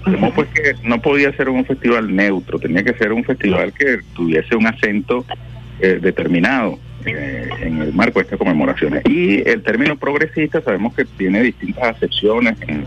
Como 0.04 0.32
pues 0.32 0.48
que 0.48 0.74
no 0.84 1.00
podía 1.02 1.32
ser 1.36 1.48
un 1.48 1.64
festival 1.64 2.14
neutro, 2.14 2.58
tenía 2.58 2.82
que 2.82 2.94
ser 2.94 3.12
un 3.12 3.24
festival 3.24 3.72
que 3.72 3.98
tuviese 4.14 4.56
un 4.56 4.66
acento 4.66 5.24
eh, 5.80 5.98
determinado 6.00 6.78
eh, 7.04 7.48
en 7.60 7.82
el 7.82 7.92
marco 7.92 8.18
de 8.18 8.24
estas 8.24 8.38
conmemoraciones. 8.38 9.02
Y 9.06 9.46
el 9.48 9.62
término 9.62 9.96
progresista 9.96 10.60
sabemos 10.62 10.94
que 10.94 11.04
tiene 11.04 11.42
distintas 11.42 11.96
acepciones 11.96 12.56
en, 12.62 12.84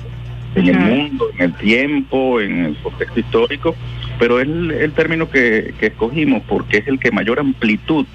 en 0.55 0.67
el 0.67 0.79
mundo, 0.79 1.29
en 1.37 1.41
el 1.45 1.53
tiempo, 1.53 2.41
en 2.41 2.65
el 2.65 2.77
contexto 2.77 3.19
histórico, 3.19 3.75
pero 4.17 4.39
es 4.39 4.47
el, 4.47 4.71
el 4.71 4.91
término 4.93 5.29
que, 5.29 5.73
que 5.79 5.87
escogimos 5.87 6.43
porque 6.47 6.77
es 6.77 6.87
el 6.87 6.99
que 6.99 7.11
mayor 7.11 7.39
amplitud 7.39 8.05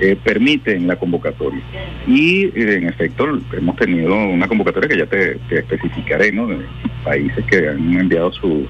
eh, 0.00 0.16
permite 0.22 0.74
en 0.76 0.86
la 0.86 0.96
convocatoria. 0.96 1.60
Y 2.06 2.44
eh, 2.46 2.76
en 2.76 2.88
efecto 2.88 3.26
hemos 3.56 3.76
tenido 3.76 4.14
una 4.28 4.46
convocatoria 4.48 4.88
que 4.88 4.98
ya 4.98 5.06
te, 5.06 5.38
especificaré, 5.50 6.32
¿no? 6.32 6.46
De 6.46 6.58
países 7.04 7.44
que 7.46 7.68
han 7.68 7.94
enviado 7.98 8.32
su- 8.32 8.66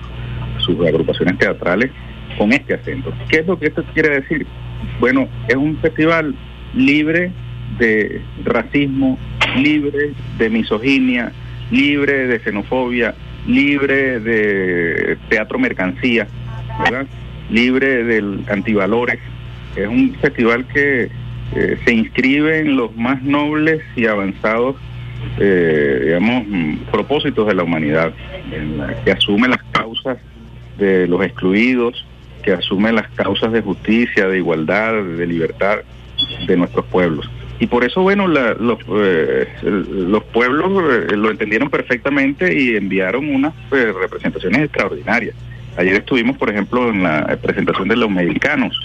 sus 0.59 0.87
agrupaciones 0.87 1.39
teatrales 1.39 1.91
con 2.39 2.53
este 2.53 2.74
acento. 2.74 3.12
¿Qué 3.29 3.39
es 3.39 3.47
lo 3.47 3.59
que 3.59 3.66
esto 3.66 3.85
quiere 3.95 4.20
decir? 4.20 4.47
Bueno, 5.01 5.29
es 5.49 5.55
un 5.57 5.77
festival 5.79 6.35
libre 6.74 7.33
de 7.79 8.20
racismo, 8.45 9.18
libre 9.57 10.12
de 10.39 10.51
misoginia, 10.51 11.33
libre 11.70 12.27
de 12.27 12.39
xenofobia, 12.41 13.14
libre 13.47 14.20
de 14.20 15.16
teatro 15.29 15.59
mercancía, 15.59 16.27
¿verdad? 16.85 17.07
Libre 17.51 18.05
del 18.05 18.41
antivalores. 18.51 19.18
Es 19.77 19.87
un 19.89 20.14
festival 20.20 20.66
que 20.66 21.09
eh, 21.55 21.79
se 21.85 21.93
inscribe 21.95 22.61
en 22.61 22.77
los 22.77 22.95
más 22.97 23.22
nobles 23.22 23.83
y 23.95 24.07
avanzados, 24.07 24.77
eh, 25.39 26.01
digamos, 26.05 26.45
mm, 26.49 26.74
propósitos 26.91 27.47
de 27.47 27.55
la 27.55 27.62
humanidad, 27.62 28.12
en 28.53 28.79
la 28.79 28.95
que 29.05 29.12
asume 29.12 29.49
las 29.49 29.62
causas 29.72 30.18
de 30.79 31.07
los 31.07 31.22
excluidos, 31.24 32.05
que 32.43 32.53
asume 32.53 32.93
las 32.93 33.09
causas 33.11 33.53
de 33.53 33.61
justicia, 33.61 34.29
de 34.29 34.39
igualdad, 34.39 35.03
de 35.03 35.27
libertad 35.27 35.79
de 36.47 36.57
nuestros 36.57 36.85
pueblos. 36.87 37.31
Y 37.59 37.66
por 37.66 37.85
eso, 37.85 38.03
bueno, 38.03 38.29
la- 38.29 38.55
los, 38.55 38.79
eh, 38.89 39.47
los 39.62 40.22
pueblos 40.24 40.70
eh, 41.11 41.16
lo 41.16 41.31
entendieron 41.31 41.70
perfectamente 41.70 42.59
y 42.59 42.77
enviaron 42.77 43.35
unas 43.35 43.55
eh, 43.72 43.93
representaciones 44.01 44.62
extraordinarias. 44.62 45.35
Ayer 45.79 45.95
estuvimos, 45.95 46.37
por 46.37 46.51
ejemplo, 46.51 46.89
en 46.91 47.03
la 47.03 47.37
presentación 47.43 47.89
de 47.89 47.97
Los 47.97 48.11
Mexicanos, 48.11 48.79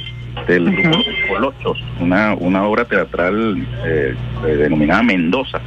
del 0.47 0.71
grupo 0.71 0.97
Los 0.97 1.27
Colochos, 1.29 1.83
una, 1.99 2.33
una 2.35 2.63
obra 2.65 2.85
teatral 2.85 3.65
eh, 3.85 4.15
eh, 4.45 4.47
denominada 4.55 5.03
Mendoza. 5.03 5.59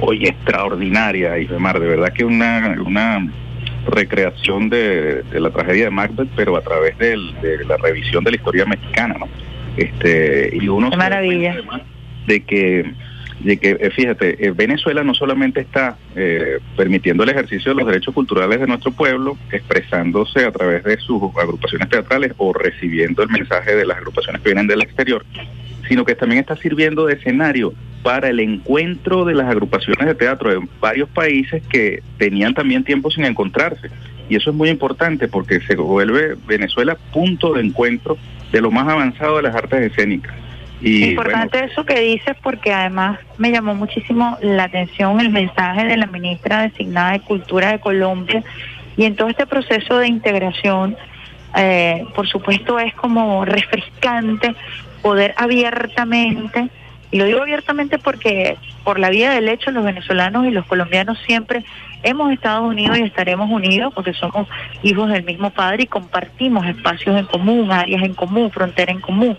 Hoy 0.00 0.26
extraordinaria, 0.26 1.38
Isbemar, 1.38 1.78
de 1.78 1.86
verdad 1.88 2.12
que 2.12 2.24
una, 2.24 2.74
una 2.86 3.28
recreación 3.86 4.68
de, 4.70 5.22
de 5.22 5.40
la 5.40 5.50
tragedia 5.50 5.84
de 5.84 5.90
Macbeth, 5.90 6.28
pero 6.36 6.56
a 6.56 6.60
través 6.62 6.96
del- 6.98 7.34
de 7.42 7.64
la 7.64 7.76
revisión 7.76 8.24
de 8.24 8.30
la 8.30 8.36
historia 8.36 8.64
mexicana, 8.64 9.16
¿no? 9.18 9.28
Este, 9.76 10.50
y 10.54 10.68
uno 10.68 10.90
Qué 10.90 10.96
maravilla. 10.96 11.56
de 12.26 12.40
que 12.44 12.92
de 13.40 13.56
que, 13.56 13.70
eh, 13.70 13.90
fíjate, 13.90 14.46
eh, 14.46 14.50
Venezuela 14.50 15.02
no 15.02 15.14
solamente 15.14 15.60
está 15.60 15.96
eh, 16.14 16.58
permitiendo 16.76 17.22
el 17.24 17.30
ejercicio 17.30 17.72
de 17.72 17.78
los 17.78 17.86
derechos 17.86 18.14
culturales 18.14 18.60
de 18.60 18.66
nuestro 18.66 18.92
pueblo, 18.92 19.38
expresándose 19.50 20.44
a 20.44 20.52
través 20.52 20.84
de 20.84 20.98
sus 20.98 21.22
agrupaciones 21.36 21.88
teatrales 21.88 22.32
o 22.36 22.52
recibiendo 22.52 23.22
el 23.22 23.30
mensaje 23.30 23.74
de 23.74 23.86
las 23.86 23.96
agrupaciones 23.96 24.42
que 24.42 24.50
vienen 24.50 24.66
del 24.66 24.82
exterior, 24.82 25.24
sino 25.88 26.04
que 26.04 26.14
también 26.14 26.40
está 26.40 26.56
sirviendo 26.56 27.06
de 27.06 27.14
escenario 27.14 27.72
para 28.02 28.28
el 28.28 28.40
encuentro 28.40 29.24
de 29.24 29.34
las 29.34 29.48
agrupaciones 29.48 30.06
de 30.06 30.14
teatro 30.14 30.50
de 30.50 30.66
varios 30.80 31.08
países 31.08 31.62
que 31.68 32.02
tenían 32.18 32.54
también 32.54 32.84
tiempo 32.84 33.10
sin 33.10 33.24
encontrarse. 33.24 33.88
Y 34.28 34.36
eso 34.36 34.50
es 34.50 34.56
muy 34.56 34.68
importante 34.68 35.28
porque 35.28 35.60
se 35.60 35.74
vuelve 35.76 36.36
Venezuela 36.46 36.96
punto 37.12 37.54
de 37.54 37.62
encuentro 37.62 38.16
de 38.52 38.60
lo 38.60 38.70
más 38.70 38.86
avanzado 38.86 39.36
de 39.36 39.42
las 39.42 39.54
artes 39.54 39.90
escénicas. 39.90 40.34
Y 40.80 41.10
Importante 41.10 41.62
eso 41.62 41.84
que 41.84 42.00
dices 42.00 42.36
porque 42.42 42.72
además 42.72 43.18
me 43.36 43.50
llamó 43.50 43.74
muchísimo 43.74 44.38
la 44.40 44.64
atención 44.64 45.20
el 45.20 45.30
mensaje 45.30 45.84
de 45.84 45.96
la 45.96 46.06
ministra 46.06 46.62
designada 46.62 47.12
de 47.12 47.20
Cultura 47.20 47.72
de 47.72 47.80
Colombia 47.80 48.42
y 48.96 49.04
en 49.04 49.14
todo 49.14 49.28
este 49.28 49.46
proceso 49.46 49.98
de 49.98 50.08
integración, 50.08 50.96
eh, 51.56 52.04
por 52.14 52.28
supuesto 52.28 52.78
es 52.78 52.94
como 52.94 53.44
refrescante 53.44 54.54
poder 55.02 55.34
abiertamente, 55.36 56.68
y 57.10 57.18
lo 57.18 57.24
digo 57.24 57.42
abiertamente 57.42 57.98
porque 57.98 58.56
por 58.84 58.98
la 58.98 59.10
vía 59.10 59.30
del 59.30 59.48
hecho 59.48 59.70
los 59.70 59.84
venezolanos 59.84 60.46
y 60.46 60.50
los 60.50 60.66
colombianos 60.66 61.18
siempre 61.26 61.64
hemos 62.02 62.32
estado 62.32 62.62
unidos 62.62 62.98
y 62.98 63.02
estaremos 63.02 63.50
unidos 63.50 63.92
porque 63.94 64.14
somos 64.14 64.48
hijos 64.82 65.10
del 65.10 65.24
mismo 65.24 65.50
padre 65.50 65.84
y 65.84 65.86
compartimos 65.86 66.66
espacios 66.66 67.18
en 67.18 67.26
común, 67.26 67.72
áreas 67.72 68.02
en 68.02 68.14
común, 68.14 68.50
frontera 68.50 68.92
en 68.92 69.00
común. 69.00 69.36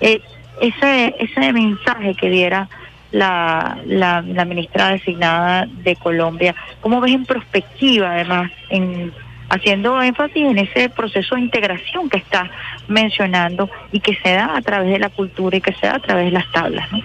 Eh, 0.00 0.20
ese, 0.60 1.14
ese 1.18 1.52
mensaje 1.52 2.14
que 2.14 2.30
diera 2.30 2.68
la, 3.10 3.78
la, 3.86 4.22
la 4.22 4.44
ministra 4.44 4.88
designada 4.88 5.66
de 5.66 5.96
Colombia, 5.96 6.54
¿cómo 6.80 7.00
ves 7.00 7.12
en 7.12 7.24
perspectiva 7.24 8.12
además, 8.12 8.50
en 8.70 9.12
haciendo 9.52 10.00
énfasis 10.00 10.44
en 10.44 10.58
ese 10.58 10.88
proceso 10.88 11.34
de 11.34 11.42
integración 11.42 12.08
que 12.08 12.16
está 12.16 12.50
mencionando 12.88 13.68
y 13.92 14.00
que 14.00 14.14
se 14.16 14.32
da 14.32 14.56
a 14.56 14.62
través 14.62 14.90
de 14.90 14.98
la 14.98 15.10
cultura 15.10 15.58
y 15.58 15.60
que 15.60 15.74
se 15.74 15.86
da 15.86 15.96
a 15.96 16.00
través 16.00 16.24
de 16.24 16.30
las 16.30 16.50
tablas? 16.52 16.90
¿no? 16.90 17.00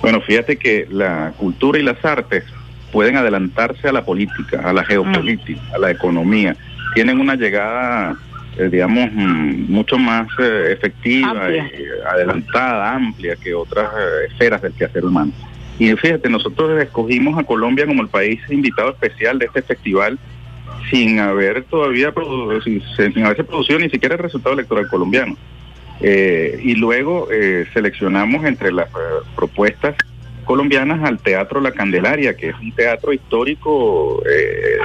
Bueno, 0.00 0.20
fíjate 0.22 0.56
que 0.56 0.86
la 0.90 1.32
cultura 1.36 1.78
y 1.78 1.82
las 1.82 2.02
artes 2.04 2.44
pueden 2.90 3.16
adelantarse 3.16 3.88
a 3.88 3.92
la 3.92 4.04
política, 4.04 4.62
a 4.64 4.72
la 4.72 4.82
geopolítica, 4.84 5.60
a 5.74 5.78
la 5.78 5.90
economía. 5.90 6.56
Tienen 6.94 7.20
una 7.20 7.36
llegada, 7.36 8.16
eh, 8.58 8.68
digamos, 8.70 9.10
mm, 9.12 9.72
mucho 9.72 9.98
más 9.98 10.28
eh, 10.38 10.72
efectiva, 10.72 11.30
Amplia. 11.30 11.70
adelantada, 12.12 12.94
amplia 12.94 13.36
que 13.36 13.54
otras 13.54 13.90
eh, 13.92 14.26
esferas 14.30 14.62
del 14.62 14.72
quehacer 14.74 15.04
humano. 15.04 15.32
Y 15.78 15.92
fíjate, 15.96 16.28
nosotros 16.28 16.80
escogimos 16.82 17.38
a 17.38 17.44
Colombia 17.44 17.86
como 17.86 18.02
el 18.02 18.08
país 18.08 18.40
invitado 18.50 18.90
especial 18.90 19.38
de 19.38 19.46
este 19.46 19.62
festival 19.62 20.18
sin 20.90 21.18
haber 21.18 21.64
todavía 21.64 22.12
sin, 22.62 22.82
sin 22.96 23.24
haberse 23.24 23.44
producido 23.44 23.78
ni 23.78 23.88
siquiera 23.88 24.14
el 24.14 24.20
resultado 24.20 24.54
electoral 24.54 24.88
colombiano. 24.88 25.36
Eh, 26.00 26.60
y 26.62 26.74
luego 26.74 27.28
eh, 27.30 27.64
seleccionamos 27.72 28.44
entre 28.44 28.72
las 28.72 28.88
eh, 28.88 29.24
propuestas 29.36 29.94
colombianas 30.44 31.02
al 31.04 31.18
Teatro 31.18 31.60
La 31.60 31.72
Candelaria, 31.72 32.36
que 32.36 32.50
es 32.50 32.54
un 32.60 32.72
teatro 32.72 33.12
histórico 33.12 34.22
eh, 34.28 34.76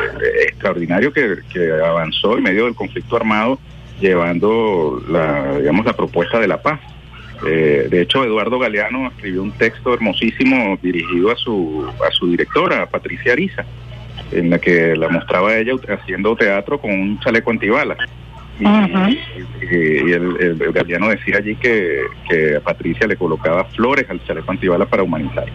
extraordinario 0.47 1.11
que, 1.11 1.37
avanzó 1.83 2.37
en 2.37 2.43
medio 2.43 2.65
del 2.65 2.75
conflicto 2.75 3.15
armado, 3.15 3.59
llevando 3.99 5.01
la, 5.09 5.57
digamos, 5.57 5.85
la 5.85 5.93
propuesta 5.93 6.39
de 6.39 6.47
la 6.47 6.61
paz. 6.61 6.79
Eh, 7.45 7.87
de 7.89 8.01
hecho, 8.01 8.23
Eduardo 8.23 8.57
Galeano 8.57 9.07
escribió 9.07 9.43
un 9.43 9.51
texto 9.51 9.93
hermosísimo 9.93 10.77
dirigido 10.81 11.31
a 11.31 11.35
su, 11.35 11.87
a 12.07 12.11
su 12.11 12.29
directora, 12.29 12.85
Patricia 12.87 13.33
Ariza, 13.33 13.65
en 14.31 14.49
la 14.49 14.59
que 14.59 14.95
la 14.95 15.09
mostraba 15.09 15.55
ella 15.55 15.73
haciendo 15.89 16.35
teatro 16.35 16.79
con 16.79 16.91
un 16.91 17.19
chaleco 17.19 17.51
antibalas. 17.51 17.97
Y, 18.59 19.65
y- 19.75 20.09
y 20.09 20.11
el, 20.13 20.35
el- 20.39 20.61
el 20.61 20.71
Galeano 20.71 21.09
decía 21.09 21.37
allí 21.37 21.55
que, 21.55 21.99
que 22.29 22.55
a 22.55 22.59
Patricia 22.61 23.05
le 23.07 23.15
colocaba 23.15 23.65
flores 23.65 24.05
al 24.09 24.23
chaleco 24.25 24.51
antibalas 24.51 24.87
para 24.87 25.03
humanizar. 25.03 25.45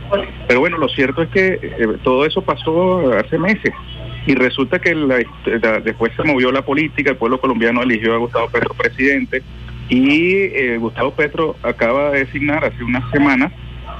Pero 0.46 0.60
bueno, 0.60 0.78
lo 0.78 0.88
cierto 0.88 1.22
es 1.22 1.28
que 1.30 1.58
eh, 1.62 1.86
todo 2.04 2.24
eso 2.26 2.42
pasó 2.42 3.12
hace 3.18 3.38
meses. 3.38 3.72
Y 4.26 4.34
resulta 4.34 4.78
que 4.78 4.94
la- 4.94 5.22
la- 5.62 5.80
después 5.80 6.12
se 6.16 6.22
movió 6.22 6.52
la 6.52 6.62
política, 6.62 7.10
el 7.10 7.16
pueblo 7.16 7.40
colombiano 7.40 7.82
eligió 7.82 8.14
a 8.14 8.18
Gustavo 8.18 8.48
Petro 8.48 8.74
presidente 8.74 9.42
y 9.88 10.34
eh, 10.54 10.76
Gustavo 10.78 11.10
Petro 11.12 11.56
acaba 11.62 12.10
de 12.10 12.20
designar 12.24 12.64
hace 12.64 12.84
unas 12.84 13.10
semanas 13.10 13.52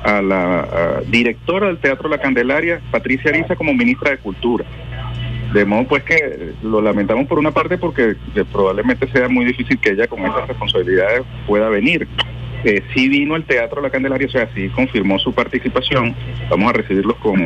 a 0.05 0.21
la 0.23 0.61
a 0.61 1.01
directora 1.09 1.67
del 1.69 1.79
Teatro 1.79 2.09
La 2.09 2.19
Candelaria, 2.19 2.81
Patricia 2.91 3.31
Ariza, 3.31 3.57
como 3.57 3.73
ministra 3.75 4.11
de 4.13 4.19
Cultura. 4.19 4.65
De 5.53 5.65
modo 5.65 5.85
pues 5.85 6.03
que 6.05 6.53
lo 6.63 6.81
lamentamos 6.81 7.27
por 7.27 7.39
una 7.39 7.51
parte 7.51 7.77
porque 7.79 8.15
eh, 8.35 8.45
probablemente 8.51 9.07
sea 9.09 9.29
muy 9.29 9.45
difícil 9.45 9.79
que 9.79 9.91
ella 9.91 10.07
con 10.07 10.21
esas 10.25 10.49
responsabilidades 10.49 11.23
pueda 11.47 11.69
venir. 11.69 12.07
Eh, 12.65 12.81
sí 12.95 13.09
vino 13.09 13.35
el 13.37 13.45
Teatro 13.45 13.83
La 13.83 13.91
Candelaria, 13.91 14.29
o 14.29 14.31
sea, 14.31 14.49
sí 14.55 14.69
confirmó 14.69 15.19
su 15.19 15.33
participación. 15.35 16.15
Vamos 16.49 16.71
a 16.71 16.73
recibirlos 16.75 17.17
con, 17.17 17.41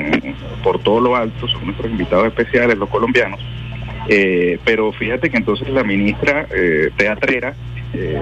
por 0.63 0.79
todo 0.83 1.01
lo 1.01 1.17
alto, 1.17 1.49
son 1.49 1.65
nuestros 1.65 1.91
invitados 1.91 2.27
especiales, 2.29 2.77
los 2.79 2.89
colombianos. 2.91 3.41
Eh, 4.09 4.59
pero 4.65 4.93
fíjate 4.93 5.31
que 5.31 5.39
entonces 5.39 5.69
la 5.71 5.83
ministra 5.83 6.47
eh, 6.55 6.91
teatrera 6.97 7.55
eh, 7.93 8.21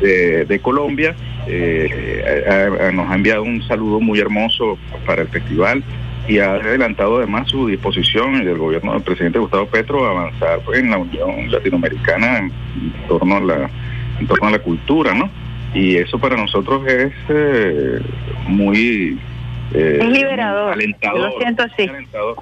de, 0.00 0.44
de 0.46 0.58
Colombia 0.60 1.14
ha- 2.48 2.86
ha- 2.88 2.92
nos 2.92 3.10
ha 3.10 3.14
enviado 3.16 3.42
un 3.42 3.62
saludo 3.66 4.00
muy 4.00 4.20
hermoso 4.20 4.78
para 5.04 5.22
el 5.22 5.28
festival 5.28 5.82
y 6.28 6.38
ha 6.38 6.52
adelantado 6.54 7.18
además 7.18 7.48
su 7.48 7.66
disposición 7.66 8.36
y 8.40 8.44
del 8.44 8.56
gobierno 8.58 8.92
del 8.92 9.02
presidente 9.02 9.38
Gustavo 9.38 9.66
Petro 9.66 10.06
a 10.06 10.10
avanzar 10.10 10.60
pues, 10.64 10.78
en 10.78 10.90
la 10.90 10.98
Unión 10.98 11.50
Latinoamericana 11.50 12.38
en, 12.38 12.52
torno 13.08 13.36
a 13.36 13.40
la 13.40 13.70
en 14.20 14.26
torno 14.26 14.48
a 14.48 14.50
la 14.52 14.58
cultura, 14.60 15.14
¿no? 15.14 15.28
Y 15.74 15.96
eso 15.96 16.18
para 16.18 16.36
nosotros 16.36 16.86
es 16.86 17.12
eh, 17.28 17.98
muy 18.46 19.18
eh, 19.74 19.98
Es 20.02 20.08
liberador. 20.08 20.74
alentador, 20.74 21.32
lo 21.32 21.38
siento 21.40 21.62
así. 21.64 21.88
alentador, 21.88 22.36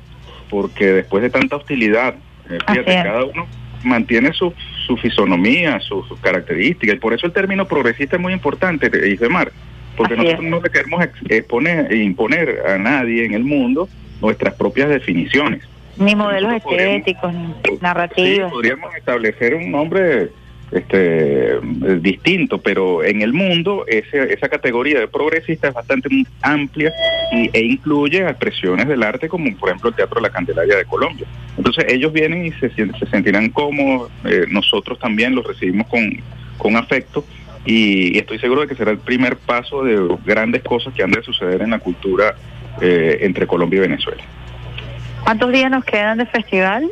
porque 0.50 0.86
después 0.86 1.22
de 1.22 1.30
tanta 1.30 1.56
hostilidad, 1.56 2.16
eh, 2.50 2.58
fíjate, 2.68 2.84
cada 3.02 3.24
uno 3.24 3.46
mantiene 3.84 4.32
su, 4.34 4.52
su 4.86 4.96
fisonomía, 4.98 5.78
su- 5.80 6.02
sus 6.04 6.18
características, 6.20 6.96
y 6.96 6.98
por 6.98 7.14
eso 7.14 7.26
el 7.26 7.32
término 7.32 7.66
progresista 7.66 8.16
es 8.16 8.22
muy 8.22 8.32
importante, 8.34 8.90
eh, 8.92 9.12
Isbemar, 9.12 9.52
porque 10.00 10.14
Así 10.14 10.22
nosotros 10.24 10.48
no 10.50 10.60
le 10.62 10.70
queremos 10.70 11.04
ex- 11.04 11.30
exponer, 11.30 11.92
imponer 11.92 12.62
a 12.66 12.78
nadie 12.78 13.26
en 13.26 13.34
el 13.34 13.44
mundo 13.44 13.86
nuestras 14.22 14.54
propias 14.54 14.88
definiciones. 14.88 15.62
Ni 15.98 16.14
modelos 16.14 16.54
estéticos, 16.54 17.34
ni 17.34 17.46
Sí, 17.64 17.78
narrativas. 17.82 18.50
podríamos 18.50 18.94
establecer 18.94 19.54
un 19.54 19.70
nombre 19.70 20.30
este 20.72 21.58
distinto, 22.00 22.58
pero 22.62 23.02
en 23.04 23.20
el 23.22 23.32
mundo 23.32 23.84
ese, 23.88 24.32
esa 24.32 24.48
categoría 24.48 25.00
de 25.00 25.08
progresista 25.08 25.68
es 25.68 25.74
bastante 25.74 26.08
amplia 26.42 26.92
y, 27.32 27.50
e 27.52 27.60
incluye 27.64 28.22
expresiones 28.22 28.86
del 28.88 29.02
arte 29.02 29.28
como 29.28 29.54
por 29.56 29.68
ejemplo 29.68 29.90
el 29.90 29.96
Teatro 29.96 30.20
La 30.20 30.30
Candelaria 30.30 30.76
de 30.76 30.84
Colombia. 30.84 31.26
Entonces 31.58 31.84
ellos 31.88 32.12
vienen 32.12 32.46
y 32.46 32.52
se, 32.52 32.70
se 32.70 33.06
sentirán 33.10 33.50
cómodos, 33.50 34.10
eh, 34.24 34.46
nosotros 34.48 34.98
también 34.98 35.34
los 35.34 35.44
recibimos 35.46 35.86
con, 35.88 36.08
con 36.56 36.76
afecto 36.76 37.24
y, 37.64 38.16
y 38.16 38.18
estoy 38.18 38.38
seguro 38.38 38.62
de 38.62 38.68
que 38.68 38.74
será 38.74 38.90
el 38.90 38.98
primer 38.98 39.36
paso 39.36 39.84
de 39.84 40.16
grandes 40.24 40.62
cosas 40.62 40.94
que 40.94 41.02
han 41.02 41.10
de 41.10 41.22
suceder 41.22 41.62
en 41.62 41.70
la 41.70 41.78
cultura 41.78 42.34
eh, 42.80 43.18
entre 43.22 43.46
Colombia 43.46 43.78
y 43.78 43.80
Venezuela. 43.80 44.22
¿Cuántos 45.24 45.52
días 45.52 45.70
nos 45.70 45.84
quedan 45.84 46.18
de 46.18 46.26
festival? 46.26 46.90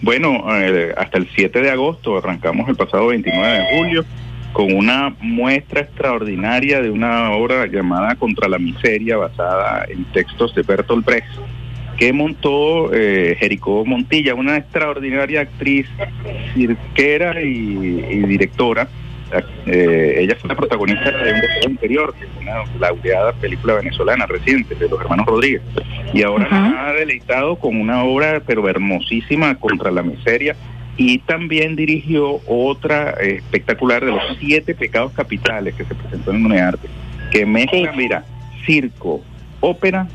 Bueno, 0.00 0.44
eh, 0.56 0.94
hasta 0.96 1.18
el 1.18 1.28
7 1.34 1.60
de 1.60 1.70
agosto 1.70 2.18
arrancamos 2.18 2.68
el 2.68 2.76
pasado 2.76 3.08
29 3.08 3.48
de 3.48 3.76
julio 3.76 4.04
con 4.52 4.72
una 4.72 5.14
muestra 5.20 5.80
extraordinaria 5.80 6.80
de 6.80 6.88
una 6.88 7.32
obra 7.32 7.66
llamada 7.66 8.14
Contra 8.14 8.48
la 8.48 8.58
Miseria, 8.58 9.16
basada 9.16 9.84
en 9.88 10.04
textos 10.12 10.54
de 10.54 10.62
Bertolt 10.62 11.04
Brecht, 11.04 11.26
que 11.98 12.12
montó 12.12 12.94
eh, 12.94 13.36
Jericó 13.38 13.84
Montilla, 13.84 14.34
una 14.34 14.56
extraordinaria 14.56 15.42
actriz 15.42 15.86
cirquera 16.54 17.42
y, 17.42 18.04
y 18.10 18.18
directora. 18.26 18.88
Eh, 19.66 20.16
ella 20.18 20.36
fue 20.40 20.48
la 20.48 20.56
protagonista 20.56 21.10
de 21.10 21.32
Un 21.32 21.40
deseo 21.40 21.70
interior, 21.70 22.14
que 22.14 22.24
es 22.24 22.30
una 22.40 22.64
laureada 22.78 23.32
película 23.32 23.74
venezolana 23.74 24.26
reciente 24.26 24.74
de 24.74 24.88
los 24.88 25.00
hermanos 25.00 25.26
Rodríguez. 25.26 25.62
Y 26.12 26.22
ahora 26.22 26.48
nos 26.48 26.78
ha 26.78 26.92
deleitado 26.92 27.56
con 27.56 27.80
una 27.80 28.04
obra, 28.04 28.42
pero 28.46 28.68
hermosísima, 28.68 29.54
contra 29.56 29.90
la 29.90 30.02
miseria. 30.02 30.56
Y 30.96 31.18
también 31.18 31.74
dirigió 31.74 32.40
otra 32.46 33.14
eh, 33.20 33.36
espectacular 33.36 34.04
de 34.04 34.12
los 34.12 34.22
siete 34.38 34.74
pecados 34.74 35.12
capitales 35.12 35.74
que 35.74 35.84
se 35.84 35.94
presentó 35.94 36.30
en 36.30 36.44
UNEARTE, 36.44 36.88
que 37.32 37.44
mezcla, 37.44 37.92
mira, 37.92 38.24
circo, 38.64 39.20
ópera, 39.60 40.06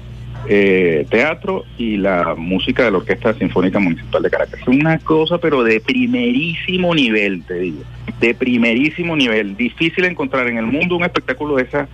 eh, 0.51 1.05
teatro 1.11 1.63
y 1.77 1.97
la 1.97 2.33
música 2.35 2.83
de 2.83 2.89
la 2.89 2.97
Orquesta 2.97 3.35
Sinfónica 3.35 3.77
Municipal 3.77 4.23
de 4.23 4.29
Caracas. 4.31 4.59
Una 4.67 4.97
cosa, 4.97 5.37
pero 5.37 5.63
de 5.63 5.79
primerísimo 5.79 6.95
nivel, 6.95 7.43
te 7.43 7.53
digo, 7.53 7.83
de 8.19 8.33
primerísimo 8.33 9.15
nivel. 9.15 9.55
Difícil 9.55 10.05
encontrar 10.05 10.47
en 10.47 10.57
el 10.57 10.65
mundo 10.65 10.97
un 10.97 11.03
espectáculo 11.03 11.57
de 11.57 11.63
esa, 11.63 11.87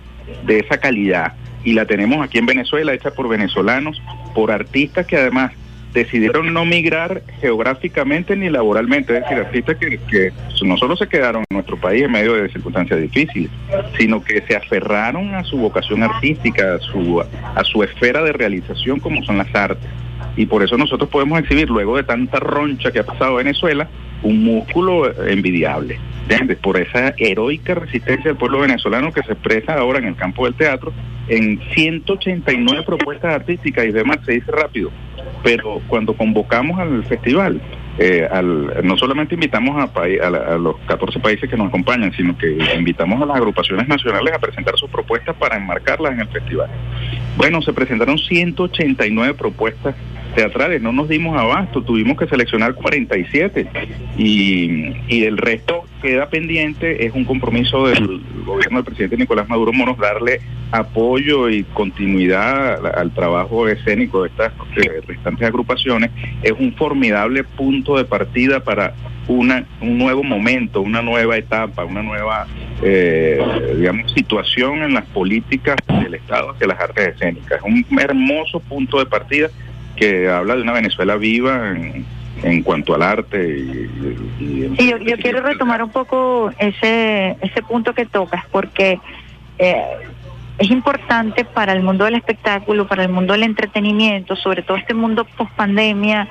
de 0.46 0.60
esa 0.60 0.78
calidad. 0.78 1.34
y 1.64 1.72
la 1.72 1.84
tenemos 1.84 2.24
aquí 2.24 2.38
en 2.38 2.46
Venezuela, 2.46 2.94
hecha 2.94 3.10
por 3.10 3.28
venezolanos, 3.28 4.00
por 4.34 4.52
artistas 4.52 5.04
que 5.04 5.16
además 5.16 5.52
decidieron 5.96 6.52
no 6.52 6.66
migrar 6.66 7.22
geográficamente 7.40 8.36
ni 8.36 8.50
laboralmente, 8.50 9.16
es 9.16 9.22
decir, 9.22 9.38
artistas 9.38 9.76
que, 9.76 10.32
no 10.62 10.76
solo 10.76 10.94
se 10.96 11.08
quedaron 11.08 11.42
en 11.48 11.54
nuestro 11.54 11.78
país 11.78 12.02
en 12.02 12.12
medio 12.12 12.34
de 12.34 12.50
circunstancias 12.50 13.00
difíciles, 13.00 13.50
sino 13.98 14.22
que 14.22 14.42
se 14.42 14.56
aferraron 14.56 15.34
a 15.34 15.42
su 15.44 15.56
vocación 15.56 16.02
artística, 16.02 16.74
a 16.74 16.78
su, 16.80 17.20
a 17.20 17.64
su 17.64 17.82
esfera 17.82 18.22
de 18.22 18.32
realización 18.32 19.00
como 19.00 19.22
son 19.24 19.38
las 19.38 19.54
artes. 19.54 19.88
Y 20.36 20.44
por 20.44 20.62
eso 20.62 20.76
nosotros 20.76 21.08
podemos 21.08 21.40
exhibir, 21.40 21.70
luego 21.70 21.96
de 21.96 22.02
tanta 22.02 22.40
roncha 22.40 22.92
que 22.92 22.98
ha 22.98 23.06
pasado 23.06 23.36
Venezuela, 23.36 23.88
un 24.22 24.44
músculo 24.44 25.10
envidiable. 25.26 25.98
¿entiendes? 26.28 26.58
Por 26.58 26.78
esa 26.78 27.14
heroica 27.16 27.74
resistencia 27.74 28.30
del 28.30 28.36
pueblo 28.36 28.60
venezolano 28.60 29.12
que 29.12 29.22
se 29.22 29.32
expresa 29.32 29.74
ahora 29.74 30.00
en 30.00 30.06
el 30.06 30.16
campo 30.16 30.44
del 30.44 30.54
teatro 30.54 30.92
en 31.28 31.60
189 31.74 32.82
propuestas 32.84 33.34
artísticas 33.34 33.86
y 33.86 33.92
demás, 33.92 34.18
se 34.24 34.32
dice 34.32 34.50
rápido. 34.50 34.90
Pero 35.42 35.80
cuando 35.88 36.14
convocamos 36.14 36.78
al 36.78 37.04
festival, 37.04 37.60
eh, 37.98 38.28
al, 38.30 38.84
no 38.86 38.96
solamente 38.96 39.34
invitamos 39.34 39.76
a, 39.76 39.90
a, 40.00 40.30
la- 40.30 40.54
a 40.54 40.58
los 40.58 40.76
14 40.86 41.18
países 41.20 41.48
que 41.48 41.56
nos 41.56 41.68
acompañan, 41.68 42.12
sino 42.12 42.36
que 42.36 42.58
invitamos 42.76 43.22
a 43.22 43.26
las 43.26 43.36
agrupaciones 43.36 43.88
nacionales 43.88 44.34
a 44.34 44.38
presentar 44.38 44.76
sus 44.76 44.90
propuestas 44.90 45.34
para 45.36 45.56
enmarcarlas 45.56 46.12
en 46.12 46.20
el 46.20 46.28
festival. 46.28 46.68
Bueno, 47.36 47.62
se 47.62 47.72
presentaron 47.72 48.18
189 48.18 49.34
propuestas 49.34 49.94
teatrales, 50.36 50.82
no 50.82 50.92
nos 50.92 51.08
dimos 51.08 51.36
abasto, 51.36 51.82
tuvimos 51.82 52.18
que 52.18 52.28
seleccionar 52.28 52.74
47 52.74 53.68
y, 54.18 54.92
y 55.08 55.24
el 55.24 55.38
resto 55.38 55.84
queda 56.02 56.28
pendiente, 56.28 57.06
es 57.06 57.14
un 57.14 57.24
compromiso 57.24 57.88
del 57.88 58.20
gobierno 58.44 58.78
del 58.78 58.84
presidente 58.84 59.16
Nicolás 59.16 59.48
Maduro 59.48 59.72
Moros 59.72 59.98
darle 59.98 60.40
apoyo 60.70 61.48
y 61.48 61.64
continuidad 61.64 62.84
al, 62.84 62.98
al 62.98 63.10
trabajo 63.12 63.66
escénico 63.66 64.22
de 64.22 64.28
estas 64.28 64.52
eh, 64.76 65.00
restantes 65.06 65.48
agrupaciones, 65.48 66.10
es 66.42 66.52
un 66.52 66.72
formidable 66.74 67.42
punto 67.42 67.96
de 67.96 68.04
partida 68.04 68.60
para 68.60 68.94
una, 69.28 69.64
un 69.80 69.98
nuevo 69.98 70.22
momento, 70.22 70.80
una 70.80 71.02
nueva 71.02 71.36
etapa, 71.36 71.84
una 71.84 72.02
nueva 72.02 72.46
eh, 72.82 73.40
digamos, 73.76 74.12
situación 74.12 74.82
en 74.82 74.94
las 74.94 75.06
políticas 75.06 75.76
del 76.00 76.14
Estado 76.14 76.50
hacia 76.50 76.66
las 76.66 76.80
artes 76.80 77.08
escénicas. 77.08 77.58
Es 77.58 77.64
un 77.64 77.98
hermoso 77.98 78.60
punto 78.60 78.98
de 78.98 79.06
partida 79.06 79.48
que 79.96 80.28
habla 80.28 80.56
de 80.56 80.62
una 80.62 80.72
Venezuela 80.72 81.16
viva 81.16 81.70
en, 81.70 82.04
en 82.42 82.62
cuanto 82.62 82.94
al 82.94 83.02
arte 83.02 83.58
y, 83.58 84.74
Sí, 84.78 84.90
yo, 84.90 84.98
yo 84.98 85.16
quiero 85.16 85.40
retomar 85.42 85.82
un 85.82 85.90
poco 85.90 86.50
ese, 86.58 87.36
ese 87.40 87.62
punto 87.62 87.94
que 87.94 88.04
tocas, 88.04 88.44
porque 88.50 89.00
eh, 89.58 89.82
es 90.58 90.70
importante 90.70 91.44
para 91.44 91.72
el 91.72 91.82
mundo 91.82 92.04
del 92.04 92.14
espectáculo, 92.14 92.86
para 92.86 93.04
el 93.04 93.10
mundo 93.10 93.32
del 93.32 93.42
entretenimiento, 93.42 94.36
sobre 94.36 94.62
todo 94.62 94.76
este 94.76 94.94
mundo 94.94 95.24
post 95.24 95.50
pandemia, 95.52 96.28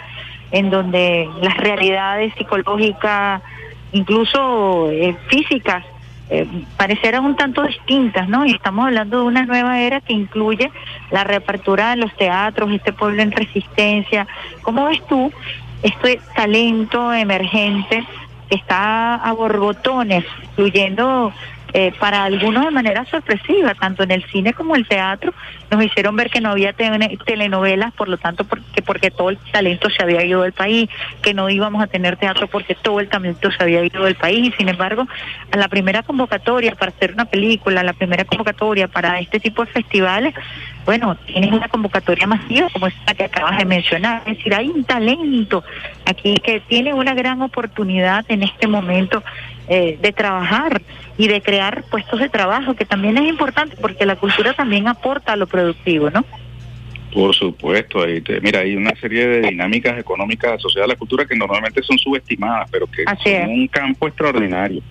en 0.52 0.70
donde 0.70 1.28
las 1.42 1.58
realidades 1.58 2.34
psicológicas, 2.38 3.42
incluso 3.92 4.90
eh, 4.92 5.16
físicas, 5.28 5.84
eh, 6.30 6.48
parecieran 6.78 7.24
un 7.24 7.36
tanto 7.36 7.64
distintas, 7.64 8.28
¿no? 8.28 8.46
Y 8.46 8.52
estamos 8.52 8.86
hablando 8.86 9.20
de 9.20 9.26
una 9.26 9.46
nueva 9.46 9.80
era 9.80 10.02
que 10.02 10.14
incluye 10.14 10.72
la 11.12 11.24
reapertura 11.24 11.92
de 11.92 11.98
los 11.98 12.16
teatros, 12.16 12.72
este 12.72 12.94
pueblo 12.94 13.22
en 13.22 13.32
resistencia. 13.32 14.28
¿Cómo 14.64 14.86
ves 14.86 15.06
tú 15.08 15.32
este 15.84 16.20
talento 16.36 17.14
emergente 17.14 18.04
que 18.50 18.56
está 18.56 19.16
a 19.16 19.34
borbotones, 19.34 20.26
fluyendo 20.56 21.32
eh, 21.78 21.92
para 22.00 22.24
algunos 22.24 22.64
de 22.64 22.72
manera 22.72 23.04
sorpresiva, 23.04 23.74
tanto 23.74 24.04
en 24.04 24.12
el 24.12 24.24
cine 24.32 24.54
como 24.54 24.78
el 24.78 24.88
teatro, 24.88 25.34
nos 25.70 25.84
hicieron 25.84 26.16
ver 26.16 26.30
que 26.30 26.40
no 26.40 26.52
había 26.52 26.72
tele- 26.72 27.18
telenovelas, 27.26 27.92
por 27.94 28.08
lo 28.08 28.18
tanto, 28.18 28.46
porque, 28.46 28.82
porque 28.82 29.12
todo 29.12 29.30
el 29.30 29.38
talento 29.52 29.90
se 29.90 30.02
había 30.02 30.24
ido 30.24 30.44
del 30.44 30.54
país, 30.54 30.90
que 31.22 31.34
no 31.34 31.50
íbamos 31.50 31.84
a 31.84 31.88
tener 31.88 32.16
teatro 32.16 32.48
porque 32.48 32.76
todo 32.76 33.02
el 33.02 33.10
talento 33.10 33.52
se 33.52 33.62
había 33.62 33.84
ido 33.84 34.06
del 34.06 34.16
país, 34.16 34.48
y 34.48 34.52
sin 34.58 34.70
embargo, 34.70 35.06
a 35.52 35.58
la 35.58 35.68
primera 35.68 36.02
convocatoria 36.02 36.74
para 36.76 36.92
hacer 36.92 37.12
una 37.12 37.26
película, 37.26 37.82
a 37.82 37.84
la 37.84 37.92
primera 37.92 38.24
convocatoria 38.24 38.88
para 38.88 39.20
este 39.20 39.42
tipo 39.42 39.66
de 39.66 39.72
festivales, 39.74 40.34
bueno, 40.86 41.18
tienes 41.26 41.52
una 41.52 41.68
convocatoria 41.68 42.26
masiva 42.26 42.70
como 42.72 42.88
esta 42.88 43.14
que 43.16 43.26
acabas 43.26 43.58
de 43.58 43.66
mencionar, 43.66 44.22
es 44.28 44.38
decir, 44.38 44.56
hay 44.56 44.70
un 44.70 44.86
talento 44.86 45.62
aquí 46.06 46.36
que 46.36 46.62
tiene 46.62 46.94
una 46.94 47.14
gran 47.14 47.42
oportunidad 47.42 48.24
en 48.30 48.44
este 48.44 48.68
momento 48.68 49.22
eh, 49.68 49.98
de 50.02 50.12
trabajar 50.14 50.82
y 51.18 51.28
de 51.28 51.42
crear 51.42 51.84
puestos 51.90 52.20
de 52.20 52.30
trabajo, 52.30 52.74
que 52.76 52.86
también 52.86 53.18
es 53.18 53.28
importante 53.28 53.76
porque 53.82 54.06
la 54.06 54.16
cultura 54.16 54.54
también 54.54 54.88
aporta 54.88 55.34
a 55.34 55.36
lo 55.36 55.48
productivo, 55.48 56.10
¿no? 56.10 56.24
Por 57.14 57.34
supuesto, 57.34 58.04
ahí 58.04 58.20
te- 58.22 58.42
mira, 58.42 58.60
hay 58.60 58.76
una 58.76 58.94
serie 59.00 59.26
de 59.26 59.42
dinámicas 59.50 59.98
económicas 59.98 60.54
asociadas 60.54 60.90
a 60.90 60.94
la 60.94 60.98
cultura 61.00 61.26
que 61.26 61.36
normalmente 61.36 61.82
son 61.82 61.98
subestimadas, 61.98 62.70
pero 62.70 62.88
que 62.88 63.04
Así 63.08 63.24
son 63.32 63.42
es. 63.42 63.48
un 63.48 63.68
campo 63.68 64.08
extraordinario. 64.08 64.82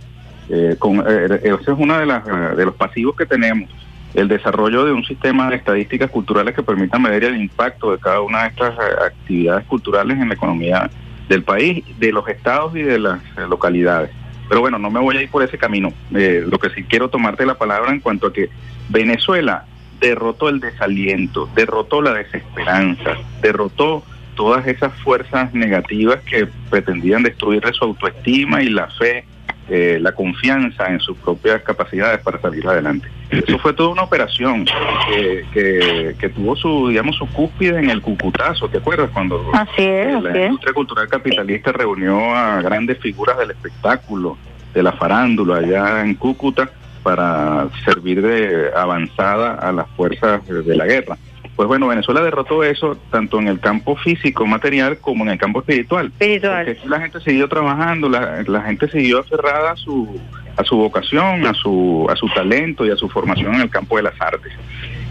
Eh, 0.48 0.76
con, 0.78 1.00
eh, 1.06 1.40
ese 1.42 1.54
es 1.54 1.68
uno 1.76 1.98
de, 1.98 2.06
las, 2.06 2.26
eh, 2.26 2.56
de 2.56 2.64
los 2.64 2.74
pasivos 2.76 3.14
que 3.16 3.26
tenemos, 3.26 3.68
el 4.14 4.28
desarrollo 4.28 4.84
de 4.84 4.92
un 4.92 5.04
sistema 5.04 5.50
de 5.50 5.56
estadísticas 5.56 6.08
culturales 6.10 6.54
que 6.54 6.62
permitan 6.62 7.02
medir 7.02 7.24
el 7.24 7.36
impacto 7.40 7.92
de 7.92 7.98
cada 7.98 8.20
una 8.22 8.42
de 8.44 8.48
estas 8.48 8.72
eh, 8.74 8.82
actividades 9.06 9.64
culturales 9.66 10.18
en 10.18 10.28
la 10.28 10.34
economía 10.34 10.90
del 11.28 11.42
país, 11.42 11.84
de 11.98 12.12
los 12.12 12.26
estados 12.28 12.74
y 12.76 12.82
de 12.82 12.98
las 12.98 13.20
eh, 13.36 13.46
localidades. 13.48 14.10
Pero 14.48 14.60
bueno, 14.60 14.78
no 14.78 14.90
me 14.90 15.00
voy 15.00 15.16
a 15.16 15.22
ir 15.22 15.30
por 15.30 15.42
ese 15.42 15.58
camino. 15.58 15.92
Eh, 16.14 16.44
lo 16.46 16.58
que 16.58 16.70
sí 16.70 16.84
quiero 16.84 17.08
tomarte 17.08 17.46
la 17.46 17.56
palabra 17.56 17.92
en 17.92 18.00
cuanto 18.00 18.28
a 18.28 18.32
que 18.32 18.50
Venezuela 18.88 19.64
derrotó 20.00 20.48
el 20.48 20.60
desaliento, 20.60 21.48
derrotó 21.54 22.02
la 22.02 22.12
desesperanza, 22.12 23.16
derrotó 23.40 24.04
todas 24.34 24.66
esas 24.66 24.92
fuerzas 25.00 25.54
negativas 25.54 26.20
que 26.22 26.48
pretendían 26.70 27.22
destruirle 27.22 27.72
su 27.72 27.84
autoestima 27.84 28.62
y 28.62 28.68
la 28.68 28.88
fe, 28.88 29.24
eh, 29.68 29.98
la 30.00 30.12
confianza 30.12 30.88
en 30.88 31.00
sus 31.00 31.16
propias 31.18 31.62
capacidades 31.62 32.20
para 32.20 32.40
salir 32.40 32.66
adelante. 32.68 33.08
Eso 33.30 33.58
fue 33.58 33.72
toda 33.72 33.88
una 33.90 34.02
operación 34.02 34.64
que, 34.64 35.44
que, 35.52 36.14
que 36.18 36.28
tuvo 36.28 36.54
su, 36.54 36.88
digamos, 36.88 37.16
su 37.16 37.26
cúspide 37.28 37.78
en 37.78 37.90
el 37.90 38.00
Cucutazo, 38.02 38.68
¿te 38.68 38.78
acuerdas? 38.78 39.10
Cuando 39.12 39.50
Así 39.52 39.82
es, 39.82 40.06
eh, 40.08 40.12
así 40.14 40.24
la 40.24 40.30
es. 40.38 40.46
industria 40.46 40.72
cultural 40.74 41.08
capitalista 41.08 41.72
reunió 41.72 42.34
a 42.34 42.60
grandes 42.62 42.98
figuras 42.98 43.38
del 43.38 43.50
espectáculo, 43.52 44.36
de 44.74 44.82
la 44.82 44.92
farándula 44.92 45.56
allá 45.58 46.02
en 46.04 46.14
Cúcuta 46.14 46.70
para 47.02 47.68
servir 47.84 48.22
de 48.22 48.70
avanzada 48.76 49.54
a 49.54 49.72
las 49.72 49.86
fuerzas 49.96 50.46
de 50.46 50.76
la 50.76 50.86
guerra. 50.86 51.16
Pues 51.56 51.68
bueno, 51.68 51.86
Venezuela 51.86 52.20
derrotó 52.20 52.64
eso 52.64 52.96
tanto 53.10 53.38
en 53.38 53.46
el 53.46 53.60
campo 53.60 53.94
físico, 53.96 54.44
material, 54.44 54.98
como 54.98 55.24
en 55.24 55.30
el 55.30 55.38
campo 55.38 55.60
espiritual. 55.60 56.06
Espiritual. 56.06 56.66
Porque 56.66 56.88
la 56.88 57.00
gente 57.00 57.20
siguió 57.20 57.48
trabajando, 57.48 58.08
la, 58.08 58.42
la 58.46 58.62
gente 58.62 58.90
siguió 58.90 59.20
aferrada 59.20 59.72
a 59.72 59.76
su, 59.76 60.20
a 60.56 60.64
su 60.64 60.76
vocación, 60.76 61.46
a 61.46 61.54
su, 61.54 62.06
a 62.10 62.16
su 62.16 62.28
talento 62.28 62.84
y 62.84 62.90
a 62.90 62.96
su 62.96 63.08
formación 63.08 63.54
en 63.54 63.60
el 63.62 63.70
campo 63.70 63.96
de 63.96 64.02
las 64.02 64.20
artes. 64.20 64.52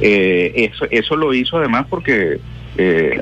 Eh, 0.01 0.51
eso, 0.55 0.85
eso 0.91 1.15
lo 1.15 1.33
hizo 1.33 1.57
además 1.57 1.85
porque 1.89 2.39
eh, 2.77 3.19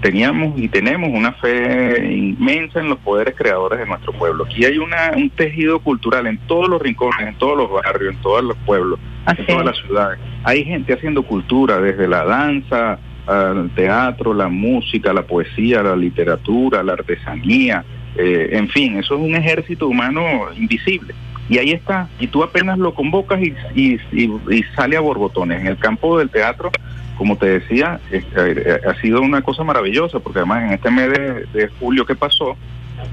teníamos 0.00 0.58
y 0.58 0.68
tenemos 0.68 1.10
una 1.12 1.32
fe 1.32 2.12
inmensa 2.12 2.80
en 2.80 2.88
los 2.88 2.98
poderes 2.98 3.34
creadores 3.36 3.78
de 3.78 3.86
nuestro 3.86 4.12
pueblo. 4.12 4.44
Aquí 4.44 4.64
hay 4.64 4.78
una, 4.78 5.12
un 5.16 5.28
tejido 5.30 5.78
cultural 5.80 6.26
en 6.26 6.38
todos 6.46 6.68
los 6.68 6.80
rincones, 6.80 7.28
en 7.28 7.34
todos 7.36 7.56
los 7.58 7.70
barrios, 7.70 8.14
en 8.14 8.22
todos 8.22 8.42
los 8.44 8.56
pueblos, 8.64 8.98
en 9.26 9.46
todas 9.46 9.66
las 9.66 9.76
ciudades. 9.78 10.18
Hay 10.44 10.64
gente 10.64 10.92
haciendo 10.94 11.22
cultura, 11.22 11.78
desde 11.80 12.08
la 12.08 12.24
danza, 12.24 12.98
al 13.26 13.70
teatro, 13.74 14.32
la 14.32 14.48
música, 14.48 15.12
la 15.12 15.22
poesía, 15.22 15.82
la 15.82 15.96
literatura, 15.96 16.82
la 16.82 16.92
artesanía, 16.94 17.84
eh, 18.16 18.50
en 18.52 18.68
fin, 18.68 18.96
eso 18.98 19.14
es 19.16 19.20
un 19.20 19.34
ejército 19.34 19.88
humano 19.88 20.22
invisible. 20.56 21.12
Y 21.48 21.58
ahí 21.58 21.70
está, 21.72 22.08
y 22.18 22.28
tú 22.28 22.42
apenas 22.42 22.78
lo 22.78 22.94
convocas 22.94 23.40
y, 23.42 23.52
y, 23.74 24.00
y- 24.12 24.40
y 24.50 24.62
sale 24.74 24.96
a 24.96 25.00
borbotones. 25.00 25.60
En 25.60 25.66
el 25.66 25.76
campo 25.76 26.18
del 26.18 26.30
teatro, 26.30 26.70
como 27.16 27.36
te 27.36 27.46
decía, 27.60 28.00
es- 28.10 28.24
eh, 28.36 28.80
ha 28.86 28.94
sido 29.00 29.20
una 29.22 29.42
cosa 29.42 29.64
maravillosa, 29.64 30.20
porque 30.20 30.40
además 30.40 30.64
en 30.64 30.72
este 30.72 30.90
mes 30.90 31.10
de, 31.52 31.68
julio 31.80 32.04
que 32.06 32.14
pasó, 32.14 32.56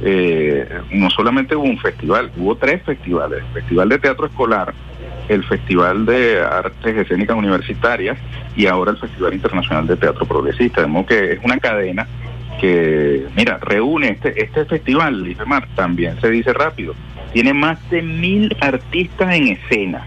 eh, 0.01 0.67
no 0.91 1.09
solamente 1.09 1.55
hubo 1.55 1.65
un 1.65 1.77
festival, 1.79 2.31
hubo 2.37 2.55
tres 2.55 2.81
festivales, 2.83 3.39
el 3.47 3.61
Festival 3.61 3.89
de 3.89 3.99
Teatro 3.99 4.25
Escolar, 4.27 4.73
el 5.29 5.43
Festival 5.45 6.05
de 6.05 6.41
Artes 6.41 6.97
Escénicas 6.97 7.37
Universitarias 7.37 8.17
y 8.55 8.65
ahora 8.65 8.91
el 8.91 8.97
Festival 8.97 9.33
Internacional 9.33 9.87
de 9.87 9.95
Teatro 9.95 10.25
Progresista, 10.25 10.81
de 10.81 10.87
modo 10.87 11.05
que 11.05 11.33
es 11.33 11.39
una 11.43 11.57
cadena 11.59 12.07
que, 12.59 13.25
mira, 13.35 13.57
reúne 13.61 14.09
este, 14.09 14.41
este 14.43 14.65
festival, 14.65 15.25
Ifemar, 15.27 15.67
también 15.75 16.19
se 16.21 16.29
dice 16.29 16.53
rápido, 16.53 16.93
tiene 17.33 17.53
más 17.53 17.77
de 17.89 18.01
mil 18.01 18.55
artistas 18.61 19.33
en 19.35 19.47
escena. 19.47 20.05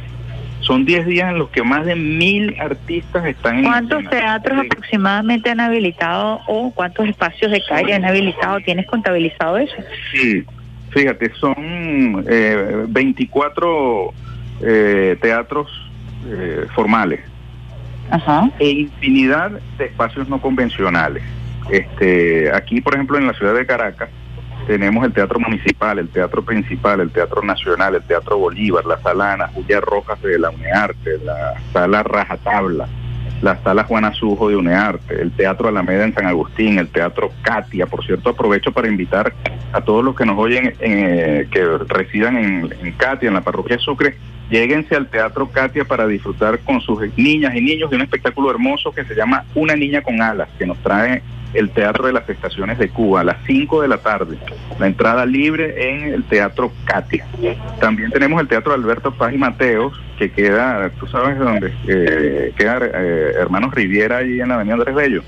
Son 0.66 0.84
10 0.84 1.06
días 1.06 1.30
en 1.30 1.38
los 1.38 1.48
que 1.50 1.62
más 1.62 1.86
de 1.86 1.94
mil 1.94 2.56
artistas 2.58 3.24
están 3.24 3.62
¿Cuántos 3.62 4.04
teatros 4.10 4.66
aproximadamente 4.66 5.50
han 5.50 5.60
habilitado 5.60 6.40
o 6.48 6.72
cuántos 6.72 7.06
espacios 7.08 7.52
de 7.52 7.62
calle 7.68 7.94
han 7.94 8.04
habilitado? 8.04 8.58
¿Tienes 8.60 8.86
contabilizado 8.86 9.58
eso? 9.58 9.76
Sí, 10.10 10.44
fíjate, 10.90 11.32
son 11.34 12.24
eh, 12.28 12.84
24 12.88 14.12
eh, 14.62 15.16
teatros 15.22 15.70
eh, 16.28 16.66
formales 16.74 17.20
e 18.58 18.68
infinidad 18.68 19.52
de 19.78 19.84
espacios 19.84 20.28
no 20.28 20.40
convencionales. 20.40 21.22
Este, 21.70 22.50
aquí, 22.52 22.80
por 22.80 22.94
ejemplo, 22.94 23.18
en 23.18 23.28
la 23.28 23.34
ciudad 23.34 23.54
de 23.54 23.66
Caracas, 23.66 24.08
tenemos 24.66 25.04
el 25.04 25.12
Teatro 25.12 25.38
Municipal, 25.38 25.98
el 25.98 26.08
Teatro 26.08 26.42
Principal, 26.42 27.00
el 27.00 27.10
Teatro 27.10 27.42
Nacional, 27.42 27.94
el 27.94 28.02
Teatro 28.02 28.36
Bolívar, 28.36 28.84
la 28.84 28.98
Sala 28.98 29.34
Ana 29.34 29.48
Julia 29.48 29.80
Rojas 29.80 30.20
de 30.22 30.38
la 30.38 30.50
UNEARTE, 30.50 31.18
la 31.24 31.54
Sala 31.72 32.02
Rajatabla, 32.02 32.88
la 33.42 33.62
Sala 33.62 33.84
Juana 33.84 34.12
Sujo 34.12 34.48
de 34.48 34.56
UNEARTE, 34.56 35.22
el 35.22 35.30
Teatro 35.32 35.68
Alameda 35.68 36.04
en 36.04 36.14
San 36.14 36.26
Agustín, 36.26 36.78
el 36.78 36.88
Teatro 36.88 37.30
Katia. 37.42 37.86
Por 37.86 38.04
cierto, 38.04 38.30
aprovecho 38.30 38.72
para 38.72 38.88
invitar 38.88 39.32
a 39.72 39.80
todos 39.80 40.04
los 40.04 40.16
que 40.16 40.26
nos 40.26 40.38
oyen, 40.38 40.74
eh, 40.80 41.46
que 41.50 41.64
residan 41.88 42.36
en, 42.36 42.74
en 42.82 42.92
Katia, 42.92 43.28
en 43.28 43.34
la 43.34 43.42
parroquia 43.42 43.78
Sucre, 43.78 44.16
lléguense 44.50 44.96
al 44.96 45.06
Teatro 45.08 45.48
Katia 45.48 45.84
para 45.84 46.06
disfrutar 46.06 46.58
con 46.60 46.80
sus 46.80 47.00
niñas 47.16 47.54
y 47.54 47.60
niños 47.60 47.90
de 47.90 47.96
un 47.96 48.02
espectáculo 48.02 48.50
hermoso 48.50 48.90
que 48.90 49.04
se 49.04 49.14
llama 49.14 49.44
Una 49.54 49.76
Niña 49.76 50.02
con 50.02 50.20
Alas, 50.20 50.48
que 50.58 50.66
nos 50.66 50.78
trae 50.78 51.22
el 51.56 51.70
Teatro 51.70 52.06
de 52.06 52.12
las 52.12 52.28
Estaciones 52.28 52.78
de 52.78 52.88
Cuba 52.88 53.20
a 53.20 53.24
las 53.24 53.36
5 53.46 53.82
de 53.82 53.88
la 53.88 53.98
tarde. 53.98 54.38
La 54.78 54.86
entrada 54.86 55.24
libre 55.24 55.90
en 55.90 56.12
el 56.14 56.24
Teatro 56.24 56.72
Katia. 56.84 57.26
También 57.80 58.10
tenemos 58.10 58.40
el 58.40 58.48
Teatro 58.48 58.74
Alberto 58.74 59.12
Paz 59.12 59.32
y 59.32 59.38
Mateos, 59.38 59.98
que 60.18 60.30
queda, 60.30 60.90
tú 60.98 61.06
sabes 61.06 61.38
dónde, 61.38 61.72
eh, 61.88 62.52
queda 62.56 62.78
eh, 62.82 63.32
Hermanos 63.38 63.74
Riviera 63.74 64.18
ahí 64.18 64.40
en 64.40 64.48
la 64.48 64.56
Avenida 64.56 64.74
Andrés 64.74 64.94
Bello. 64.94 65.22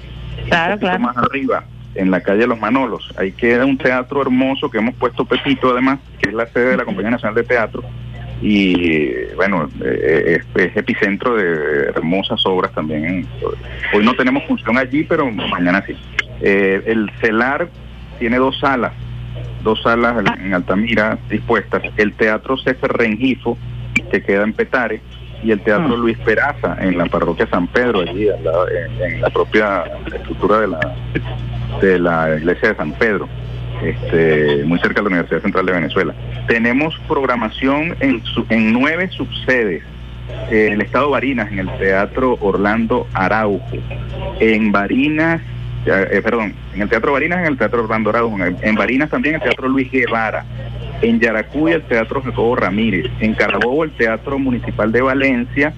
Claro, 0.48 0.74
Un 0.74 0.80
poquito 0.80 0.98
más 1.00 1.16
arriba, 1.16 1.64
en 1.94 2.10
la 2.10 2.20
calle 2.20 2.46
Los 2.46 2.60
Manolos. 2.60 3.12
Ahí 3.18 3.32
queda 3.32 3.64
un 3.64 3.76
teatro 3.76 4.22
hermoso 4.22 4.70
que 4.70 4.78
hemos 4.78 4.94
puesto 4.94 5.24
Pepito, 5.24 5.70
además, 5.72 5.98
que 6.20 6.30
es 6.30 6.34
la 6.34 6.46
sede 6.46 6.70
de 6.70 6.76
la 6.76 6.84
Compañía 6.84 7.10
Nacional 7.10 7.34
de 7.34 7.44
Teatro. 7.44 7.82
Y 8.40 9.34
bueno, 9.34 9.68
eh, 9.84 10.38
es, 10.38 10.62
es 10.62 10.76
epicentro 10.76 11.34
de 11.34 11.88
hermosas 11.88 12.44
obras 12.46 12.72
también. 12.72 13.26
Hoy 13.92 14.04
no 14.04 14.14
tenemos 14.14 14.44
función 14.44 14.78
allí, 14.78 15.04
pero 15.04 15.30
mañana 15.30 15.82
sí. 15.86 15.96
Eh, 16.40 16.82
el 16.86 17.10
CELAR 17.20 17.68
tiene 18.18 18.36
dos 18.36 18.58
salas, 18.60 18.92
dos 19.62 19.82
salas 19.82 20.24
en 20.38 20.54
Altamira 20.54 21.18
dispuestas. 21.28 21.82
El 21.96 22.12
Teatro 22.12 22.56
César 22.58 22.96
Rengifo, 22.96 23.58
que 24.10 24.22
queda 24.22 24.44
en 24.44 24.52
Petare, 24.52 25.00
y 25.42 25.50
el 25.50 25.60
Teatro 25.60 25.96
Luis 25.96 26.18
Peraza, 26.18 26.76
en 26.80 26.98
la 26.98 27.06
parroquia 27.06 27.48
San 27.48 27.66
Pedro, 27.68 28.00
allí 28.00 28.28
en, 28.28 29.02
en 29.02 29.20
la 29.20 29.30
propia 29.30 29.84
estructura 30.12 30.60
de 30.60 30.68
la, 30.68 30.96
de 31.80 31.98
la 31.98 32.36
iglesia 32.36 32.70
de 32.70 32.76
San 32.76 32.92
Pedro, 32.92 33.28
este, 33.82 34.64
muy 34.64 34.78
cerca 34.78 34.96
de 34.96 35.02
la 35.02 35.08
Universidad 35.08 35.42
Central 35.42 35.66
de 35.66 35.72
Venezuela. 35.72 36.14
Tenemos 36.46 36.98
programación 37.06 37.94
en, 38.00 38.22
en 38.48 38.72
nueve 38.72 39.08
subsedes. 39.08 39.82
Eh, 40.50 40.70
el 40.72 40.80
Estado 40.82 41.10
Barinas, 41.10 41.50
en 41.50 41.60
el 41.60 41.78
Teatro 41.78 42.36
Orlando 42.40 43.06
Araujo. 43.14 43.78
En 44.40 44.72
Barinas, 44.72 45.40
eh, 45.86 46.20
perdón, 46.22 46.54
en 46.74 46.82
el 46.82 46.88
Teatro 46.88 47.12
Barinas, 47.12 47.38
en 47.38 47.46
el 47.46 47.58
Teatro 47.58 47.82
Orlando 47.82 48.10
Araujo. 48.10 48.44
En, 48.44 48.56
en 48.60 48.74
Barinas 48.74 49.08
también 49.10 49.36
el 49.36 49.40
Teatro 49.40 49.68
Luis 49.68 49.90
Guevara. 49.90 50.44
En 51.00 51.18
Yaracuy 51.20 51.72
el 51.72 51.82
Teatro 51.82 52.20
Jacobo 52.20 52.56
Ramírez. 52.56 53.06
En 53.20 53.34
Carabobo 53.34 53.84
el 53.84 53.90
Teatro 53.92 54.38
Municipal 54.38 54.92
de 54.92 55.00
Valencia. 55.00 55.72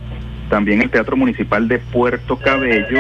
También 0.49 0.83
el 0.83 0.91
Teatro 0.91 1.17
Municipal 1.17 1.69
de 1.69 1.79
Puerto 1.79 2.37
Cabello. 2.37 2.99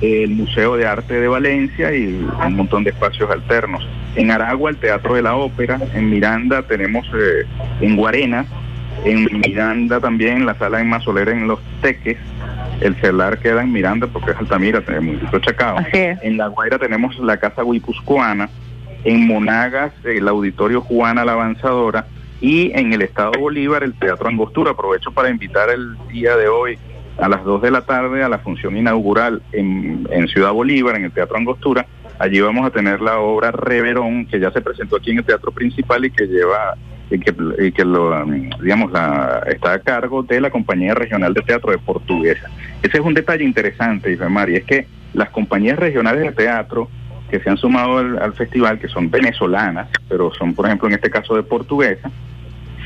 El 0.00 0.30
Museo 0.30 0.76
de 0.76 0.86
Arte 0.86 1.20
de 1.20 1.26
Valencia 1.26 1.92
y 1.92 2.24
un 2.46 2.54
montón 2.54 2.84
de 2.84 2.90
espacios 2.90 3.28
alternos. 3.30 3.84
En 4.16 4.30
Aragua 4.30 4.70
el 4.70 4.76
Teatro 4.76 5.14
de 5.14 5.22
la 5.22 5.36
Ópera. 5.36 5.78
En 5.94 6.10
Miranda 6.10 6.62
tenemos 6.62 7.06
eh, 7.14 7.44
en 7.80 7.96
Guarenas. 7.96 8.46
En 9.04 9.24
Miranda 9.40 10.00
también 10.00 10.44
la 10.44 10.54
sala 10.54 10.80
en 10.80 10.88
Mazolera 10.88 11.32
en 11.32 11.46
Los 11.46 11.60
Teques. 11.80 12.18
El 12.80 12.94
celular 13.00 13.38
queda 13.38 13.62
en 13.62 13.72
Miranda 13.72 14.06
porque 14.06 14.32
es 14.32 14.36
Altamira, 14.36 14.82
el 14.86 15.00
municipio 15.00 15.38
Chacao. 15.40 15.78
En 15.92 16.36
La 16.36 16.48
Guaira 16.48 16.78
tenemos 16.78 17.18
la 17.18 17.36
Casa 17.36 17.62
Guipuzcoana. 17.62 18.48
En 19.04 19.26
Monagas 19.26 19.92
el 20.04 20.26
Auditorio 20.26 20.80
Juana 20.80 21.24
la 21.24 21.32
Avanzadora. 21.32 22.06
Y 22.40 22.72
en 22.78 22.92
el 22.92 23.02
Estado 23.02 23.32
Bolívar 23.38 23.82
el 23.82 23.94
Teatro 23.94 24.28
Angostura. 24.28 24.72
Aprovecho 24.72 25.12
para 25.12 25.30
invitar 25.30 25.70
el 25.70 25.96
día 26.08 26.36
de 26.36 26.48
hoy 26.48 26.78
a 27.18 27.28
las 27.28 27.44
2 27.44 27.62
de 27.62 27.70
la 27.70 27.82
tarde 27.82 28.22
a 28.22 28.28
la 28.28 28.38
función 28.38 28.76
inaugural 28.76 29.42
en, 29.52 30.08
en 30.10 30.28
Ciudad 30.28 30.52
Bolívar, 30.52 30.96
en 30.96 31.04
el 31.04 31.12
Teatro 31.12 31.36
Angostura. 31.36 31.86
Allí 32.18 32.40
vamos 32.40 32.66
a 32.66 32.70
tener 32.70 33.00
la 33.00 33.18
obra 33.18 33.52
Reverón, 33.52 34.26
que 34.26 34.40
ya 34.40 34.50
se 34.50 34.60
presentó 34.60 34.96
aquí 34.96 35.12
en 35.12 35.18
el 35.18 35.24
Teatro 35.24 35.52
Principal 35.52 36.04
y 36.04 36.10
que 36.10 36.26
lleva 36.26 36.74
y 37.10 37.18
que, 37.20 37.34
y 37.58 37.72
que 37.72 37.84
lo, 37.84 38.22
um, 38.22 38.50
digamos, 38.60 38.92
la, 38.92 39.44
está 39.46 39.74
a 39.74 39.78
cargo 39.78 40.22
de 40.22 40.40
la 40.40 40.50
Compañía 40.50 40.94
Regional 40.94 41.32
de 41.32 41.42
Teatro 41.42 41.70
de 41.70 41.78
Portuguesa. 41.78 42.50
Ese 42.82 42.98
es 42.98 43.04
un 43.04 43.14
detalle 43.14 43.44
interesante, 43.44 44.12
Isabel 44.12 44.50
y 44.50 44.56
es 44.56 44.64
que 44.64 44.86
las 45.14 45.30
compañías 45.30 45.78
regionales 45.78 46.22
de 46.22 46.32
teatro 46.32 46.88
que 47.30 47.40
se 47.40 47.48
han 47.48 47.56
sumado 47.56 47.98
al, 47.98 48.18
al 48.20 48.34
festival, 48.34 48.78
que 48.78 48.88
son 48.88 49.10
venezolanas, 49.10 49.88
pero 50.08 50.32
son, 50.34 50.54
por 50.54 50.66
ejemplo, 50.66 50.88
en 50.88 50.94
este 50.94 51.10
caso 51.10 51.34
de 51.34 51.42
portuguesa, 51.42 52.10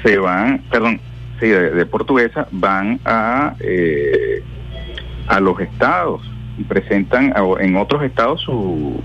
se 0.02 0.18
van, 0.18 0.62
perdón, 0.70 1.00
sí, 1.40 1.48
de, 1.48 1.86
portuguesa, 1.86 2.46
van 2.50 3.00
a, 3.04 3.54
eh, 3.60 4.42
a 5.26 5.40
los 5.40 5.58
estados 5.60 6.22
y 6.58 6.64
presentan 6.64 7.32
en 7.60 7.76
otros 7.76 8.02
estados 8.02 8.40
su, 8.40 9.00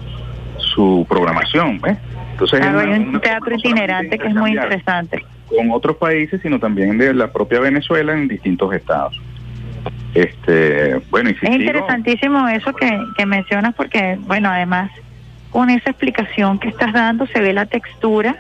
su 0.78 1.08
programación. 1.10 1.82
¿ves? 1.82 1.98
Entonces, 2.34 2.60
Claro, 2.60 2.80
hay 2.80 2.90
un 2.92 3.20
teatro 3.20 3.56
itinerante 3.56 4.20
que 4.20 4.28
es 4.28 4.36
muy 4.36 4.52
interesante. 4.52 5.26
con 5.50 5.72
otros 5.72 5.98
países, 5.98 6.40
sino 6.42 6.60
también 6.60 6.98
de 7.00 7.14
la 7.16 7.32
propia 7.32 7.60
Venezuela 7.60 8.14
en 8.14 8.28
distintos 8.28 8.72
estados. 8.74 9.20
Este, 10.14 11.02
bueno, 11.10 11.30
Es 11.32 11.42
interesantísimo 11.44 12.48
eso 12.48 12.74
que, 12.74 13.00
que 13.18 13.26
mencionas 13.26 13.74
porque, 13.74 14.18
bueno, 14.22 14.50
además 14.50 14.92
con 15.50 15.70
esa 15.70 15.90
explicación 15.90 16.60
que 16.60 16.70
estás 16.70 16.94
dando 16.94 17.26
se 17.28 17.40
ve 17.40 17.54
la 17.54 17.66
textura, 17.66 18.36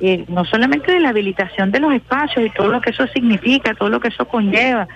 eh, 0.00 0.24
no 0.28 0.44
solamente 0.44 0.92
de 0.92 1.00
la 1.00 1.10
habilitación 1.10 1.70
de 1.70 1.80
los 1.80 1.94
espacios 1.94 2.44
y 2.44 2.50
todo 2.50 2.68
lo 2.68 2.80
que 2.80 2.90
eso 2.90 3.06
significa, 3.06 3.74
todo 3.74 3.88
lo 3.88 4.00
que 4.00 4.08
eso 4.08 4.26
conlleva, 4.26 4.88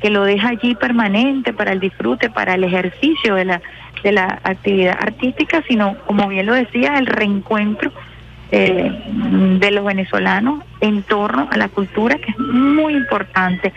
que 0.00 0.10
lo 0.10 0.24
deja 0.24 0.48
allí 0.48 0.74
permanente 0.74 1.52
para 1.52 1.72
el 1.72 1.80
disfrute, 1.80 2.30
para 2.30 2.54
el 2.54 2.64
ejercicio 2.64 3.34
de 3.34 3.44
la, 3.44 3.60
de 4.02 4.12
la 4.12 4.40
actividad 4.42 4.96
artística, 5.00 5.62
sino, 5.68 5.96
como 6.06 6.28
bien 6.28 6.46
lo 6.46 6.54
decía, 6.54 6.98
el 6.98 7.06
reencuentro 7.06 7.92
eh, 8.52 8.90
de 9.58 9.70
los 9.72 9.84
venezolanos 9.84 10.62
en 10.80 11.02
torno 11.02 11.48
a 11.50 11.56
la 11.56 11.68
cultura, 11.68 12.16
que 12.16 12.30
es 12.30 12.38
muy 12.38 12.94
importante. 12.94 13.72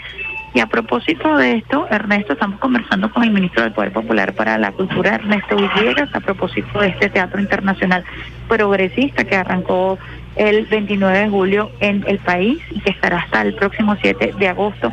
Y 0.54 0.60
a 0.62 0.68
propósito 0.68 1.38
de 1.38 1.58
esto, 1.58 1.88
Ernesto, 1.90 2.34
estamos 2.34 2.60
conversando 2.60 3.12
con 3.12 3.24
el 3.24 3.32
ministro 3.32 3.64
del 3.64 3.72
Poder 3.72 3.92
Popular 3.92 4.34
para 4.34 4.58
la 4.58 4.72
Cultura, 4.72 5.16
Ernesto 5.16 5.56
Villegas, 5.56 6.14
a 6.14 6.20
propósito 6.20 6.80
de 6.80 6.90
este 6.90 7.10
Teatro 7.10 7.40
Internacional 7.40 8.04
Progresista 8.48 9.24
que 9.24 9.36
arrancó 9.36 10.00
el 10.36 10.66
29 10.66 11.18
de 11.20 11.30
julio 11.30 11.72
en 11.82 12.04
el 12.08 12.18
país 12.20 12.60
y 12.72 12.80
que 12.80 12.92
estará 12.92 13.20
hasta 13.20 13.42
el 13.42 13.54
próximo 13.56 13.96
7 14.02 14.34
de 14.40 14.48
agosto, 14.48 14.92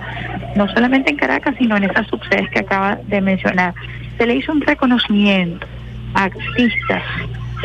no 0.56 0.68
solamente 0.68 1.10
en 1.10 1.16
Caracas, 1.16 1.54
sino 1.58 1.76
en 1.76 1.84
esas 1.84 2.06
subsedes 2.08 2.50
que 2.50 2.60
acaba 2.60 2.96
de 3.06 3.20
mencionar. 3.20 3.74
Se 4.18 4.26
le 4.26 4.36
hizo 4.36 4.52
un 4.52 4.60
reconocimiento 4.60 5.66
a 6.14 6.24
artistas, 6.24 7.02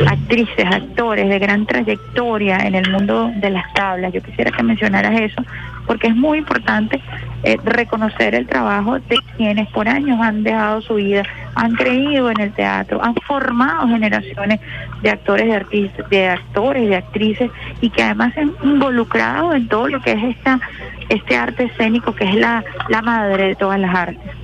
actrices, 0.06 0.66
actores 0.66 1.28
de 1.28 1.38
gran 1.38 1.66
trayectoria 1.66 2.58
en 2.58 2.74
el 2.74 2.90
mundo 2.90 3.30
de 3.36 3.50
las 3.50 3.72
tablas. 3.74 4.12
Yo 4.12 4.22
quisiera 4.22 4.50
que 4.50 4.62
mencionaras 4.62 5.20
eso, 5.20 5.42
porque 5.86 6.08
es 6.08 6.16
muy 6.16 6.38
importante 6.38 7.00
eh, 7.44 7.58
reconocer 7.64 8.34
el 8.34 8.46
trabajo 8.46 8.98
de 8.98 9.16
quienes 9.36 9.68
por 9.70 9.88
años 9.88 10.20
han 10.20 10.42
dejado 10.42 10.80
su 10.82 10.94
vida, 10.94 11.24
han 11.54 11.72
creído 11.74 12.30
en 12.30 12.40
el 12.40 12.52
teatro, 12.52 13.02
han 13.02 13.14
formado 13.26 13.88
generaciones 13.88 14.60
de 15.02 15.10
actores, 15.10 15.46
de 15.46 15.54
artistas, 15.54 16.08
de 16.08 16.28
actores, 16.28 16.88
de 16.88 16.96
actrices 16.96 17.50
y 17.80 17.90
que 17.90 18.02
además 18.02 18.32
se 18.34 18.40
han 18.40 18.52
involucrado 18.62 19.54
en 19.54 19.68
todo 19.68 19.88
lo 19.88 20.00
que 20.00 20.12
es 20.12 20.36
esta 20.36 20.60
este 21.08 21.36
arte 21.36 21.64
escénico 21.64 22.14
que 22.14 22.24
es 22.24 22.34
la, 22.36 22.64
la 22.88 23.02
madre 23.02 23.48
de 23.48 23.54
todas 23.54 23.78
las 23.78 23.94
artes. 23.94 24.41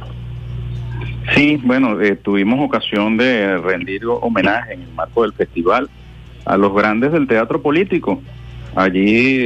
Sí, 1.34 1.60
bueno, 1.62 2.00
eh, 2.00 2.16
tuvimos 2.16 2.60
ocasión 2.60 3.16
de 3.16 3.58
rendir 3.58 4.02
homenaje 4.06 4.74
en 4.74 4.82
el 4.82 4.92
marco 4.94 5.22
del 5.22 5.32
festival 5.32 5.88
a 6.44 6.56
los 6.56 6.74
grandes 6.74 7.12
del 7.12 7.26
teatro 7.26 7.60
político. 7.60 8.22
Allí 8.74 9.38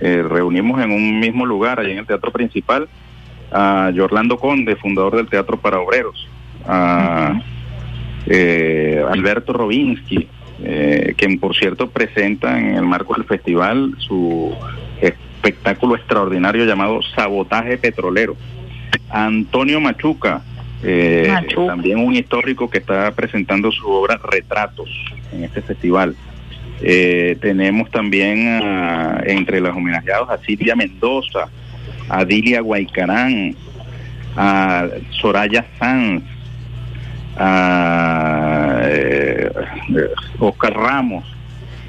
eh, 0.00 0.24
reunimos 0.28 0.82
en 0.82 0.92
un 0.92 1.18
mismo 1.18 1.44
lugar, 1.44 1.80
allí 1.80 1.92
en 1.92 1.98
el 1.98 2.06
teatro 2.06 2.30
principal, 2.30 2.88
a 3.50 3.90
Yorlando 3.94 4.38
Conde, 4.38 4.76
fundador 4.76 5.16
del 5.16 5.28
Teatro 5.28 5.56
para 5.58 5.80
Obreros, 5.80 6.28
a 6.66 7.40
eh, 8.26 9.02
Alberto 9.08 9.52
Robinsky, 9.52 10.28
eh, 10.62 11.14
quien 11.16 11.38
por 11.38 11.54
cierto 11.54 11.88
presenta 11.90 12.58
en 12.58 12.74
el 12.74 12.82
marco 12.82 13.14
del 13.14 13.24
festival 13.24 13.94
su 13.98 14.54
espectáculo 15.00 15.96
extraordinario 15.96 16.64
llamado 16.64 17.00
Sabotaje 17.14 17.78
Petrolero. 17.78 18.36
Antonio 19.10 19.80
Machuca, 19.80 20.42
eh, 20.82 21.32
también 21.66 21.98
un 21.98 22.14
histórico 22.14 22.68
que 22.70 22.78
está 22.78 23.10
presentando 23.12 23.70
su 23.72 23.88
obra 23.88 24.18
Retratos 24.22 24.88
en 25.32 25.44
este 25.44 25.62
festival. 25.62 26.14
Eh, 26.82 27.36
tenemos 27.40 27.90
también 27.90 28.46
a- 28.62 29.20
entre 29.26 29.60
los 29.60 29.74
homenajeados 29.74 30.28
a 30.28 30.38
Silvia 30.38 30.76
Mendoza, 30.76 31.48
a 32.08 32.24
Dilia 32.24 32.60
Guaycarán, 32.60 33.54
a 34.36 34.86
Soraya 35.10 35.64
Sanz, 35.78 36.22
a 37.38 38.80
eh, 38.84 39.50
Oscar 40.38 40.74
Ramos, 40.74 41.24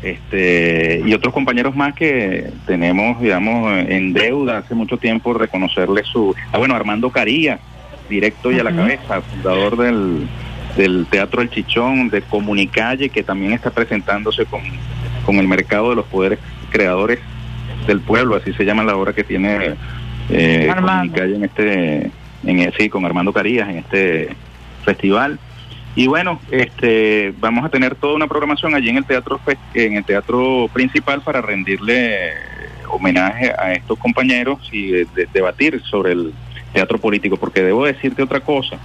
este 0.03 1.01
y 1.05 1.13
otros 1.13 1.33
compañeros 1.33 1.75
más 1.75 1.93
que 1.93 2.49
tenemos, 2.65 3.19
digamos, 3.21 3.71
en 3.89 4.13
deuda 4.13 4.59
hace 4.59 4.75
mucho 4.75 4.97
tiempo 4.97 5.33
reconocerle 5.33 6.03
su... 6.03 6.35
Ah, 6.51 6.57
bueno, 6.57 6.75
Armando 6.75 7.09
Caría, 7.09 7.59
directo 8.07 8.51
y 8.51 8.59
a 8.59 8.63
la 8.63 8.71
cabeza, 8.75 9.21
fundador 9.21 9.77
del, 9.77 10.27
del 10.75 11.05
Teatro 11.09 11.41
El 11.41 11.49
Chichón, 11.49 12.09
de 12.09 12.21
Comunicalle, 12.21 13.09
que 13.09 13.23
también 13.23 13.53
está 13.53 13.69
presentándose 13.71 14.45
con, 14.45 14.61
con 15.25 15.35
el 15.37 15.47
mercado 15.47 15.89
de 15.91 15.95
los 15.97 16.05
poderes 16.05 16.39
creadores 16.69 17.19
del 17.87 18.01
pueblo, 18.01 18.35
así 18.35 18.53
se 18.53 18.65
llama 18.65 18.83
la 18.83 18.95
obra 18.95 19.13
que 19.13 19.23
tiene 19.23 19.75
eh. 20.29 20.67
Comunicalle 21.05 21.35
en 21.35 21.43
este, 21.45 22.11
en, 22.45 22.59
el- 22.59 22.73
sí, 22.77 22.89
con 22.89 23.05
Armando 23.05 23.31
Carías 23.31 23.69
en 23.69 23.77
este 23.77 24.29
festival. 24.83 25.39
Y 25.95 26.05
bueno, 26.07 26.39
este, 26.51 27.33
vamos 27.39 27.65
a 27.65 27.69
tener 27.69 27.95
toda 27.95 28.15
una 28.15 28.27
programación 28.27 28.75
allí 28.75 28.89
en 28.89 28.97
el 28.97 29.05
teatro 29.05 29.39
Fe- 29.43 29.57
en 29.73 29.95
el 29.95 30.03
teatro 30.03 30.69
principal 30.71 31.21
para 31.21 31.41
rendirle 31.41 32.33
homenaje 32.89 33.51
a 33.57 33.73
estos 33.73 33.97
compañeros 33.97 34.59
y 34.71 34.93
eh, 34.93 35.07
de- 35.15 35.27
debatir 35.33 35.81
sobre 35.89 36.11
el 36.11 36.33
teatro 36.77 36.97
político, 36.99 37.37
porque 37.37 37.61
debo 37.63 37.85
decirte 37.85 38.21
otra 38.21 38.39
cosa. 38.41 38.77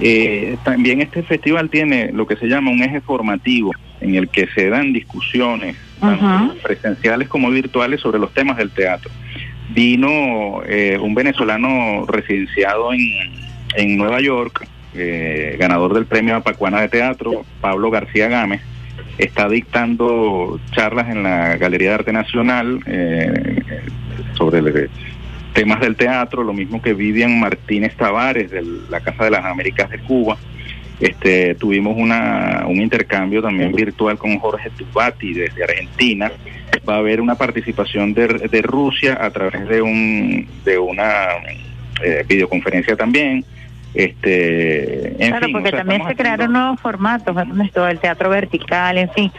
Eh, 0.00 0.56
también 0.62 1.00
este 1.00 1.22
festival 1.22 1.70
tiene 1.70 2.12
lo 2.12 2.26
que 2.26 2.36
se 2.36 2.46
llama 2.46 2.70
un 2.70 2.82
eje 2.82 3.00
formativo 3.00 3.72
en 4.00 4.14
el 4.14 4.28
que 4.28 4.46
se 4.54 4.68
dan 4.68 4.92
discusiones 4.92 5.74
tanto 6.00 6.54
presenciales 6.62 7.26
como 7.28 7.50
virtuales 7.50 8.00
sobre 8.00 8.18
los 8.20 8.32
temas 8.32 8.56
del 8.58 8.70
teatro. 8.70 9.10
Vino 9.70 10.62
eh, 10.66 10.98
un 11.00 11.14
venezolano 11.14 12.04
residenciado 12.06 12.92
en, 12.92 13.00
en 13.74 13.96
Nueva 13.96 14.20
York, 14.20 14.66
eh, 14.94 15.56
ganador 15.58 15.94
del 15.94 16.04
premio 16.06 16.36
Apacuana 16.36 16.80
de 16.82 16.88
Teatro, 16.88 17.44
Pablo 17.60 17.90
García 17.90 18.28
Gámez, 18.28 18.60
está 19.18 19.48
dictando 19.48 20.60
charlas 20.72 21.08
en 21.10 21.22
la 21.24 21.56
Galería 21.56 21.88
de 21.88 21.94
Arte 21.94 22.12
Nacional 22.12 22.78
eh, 22.86 23.60
sobre 24.36 24.58
el- 24.60 24.90
temas 25.52 25.80
del 25.80 25.96
teatro, 25.96 26.42
lo 26.42 26.52
mismo 26.52 26.80
que 26.80 26.94
Vivian 26.94 27.38
Martínez 27.38 27.94
Tavares 27.96 28.50
de 28.50 28.62
la 28.90 29.00
Casa 29.00 29.24
de 29.24 29.30
las 29.30 29.44
Américas 29.44 29.90
de 29.90 29.98
Cuba. 29.98 30.36
Este, 31.00 31.54
tuvimos 31.54 31.96
una, 31.96 32.64
un 32.66 32.80
intercambio 32.80 33.40
también 33.40 33.72
virtual 33.72 34.18
con 34.18 34.38
Jorge 34.38 34.70
Tubati 34.70 35.32
desde 35.32 35.62
Argentina. 35.62 36.32
Va 36.88 36.96
a 36.96 36.98
haber 36.98 37.20
una 37.20 37.36
participación 37.36 38.14
de, 38.14 38.26
de 38.26 38.62
Rusia 38.62 39.16
a 39.20 39.30
través 39.30 39.68
de 39.68 39.80
un 39.80 40.48
de 40.64 40.78
una 40.78 41.28
eh, 42.02 42.24
videoconferencia 42.26 42.96
también. 42.96 43.44
Este, 43.94 45.08
en 45.22 45.30
claro, 45.30 45.46
fin, 45.46 45.52
porque 45.52 45.68
o 45.68 45.70
sea, 45.70 45.78
también 45.80 46.06
se 46.06 46.14
crearon 46.14 46.52
nuevos 46.52 46.80
formatos, 46.80 47.36
Ernesto, 47.36 47.86
el 47.88 47.98
teatro 47.98 48.28
vertical, 48.28 48.98
en 48.98 49.10
fin. 49.10 49.32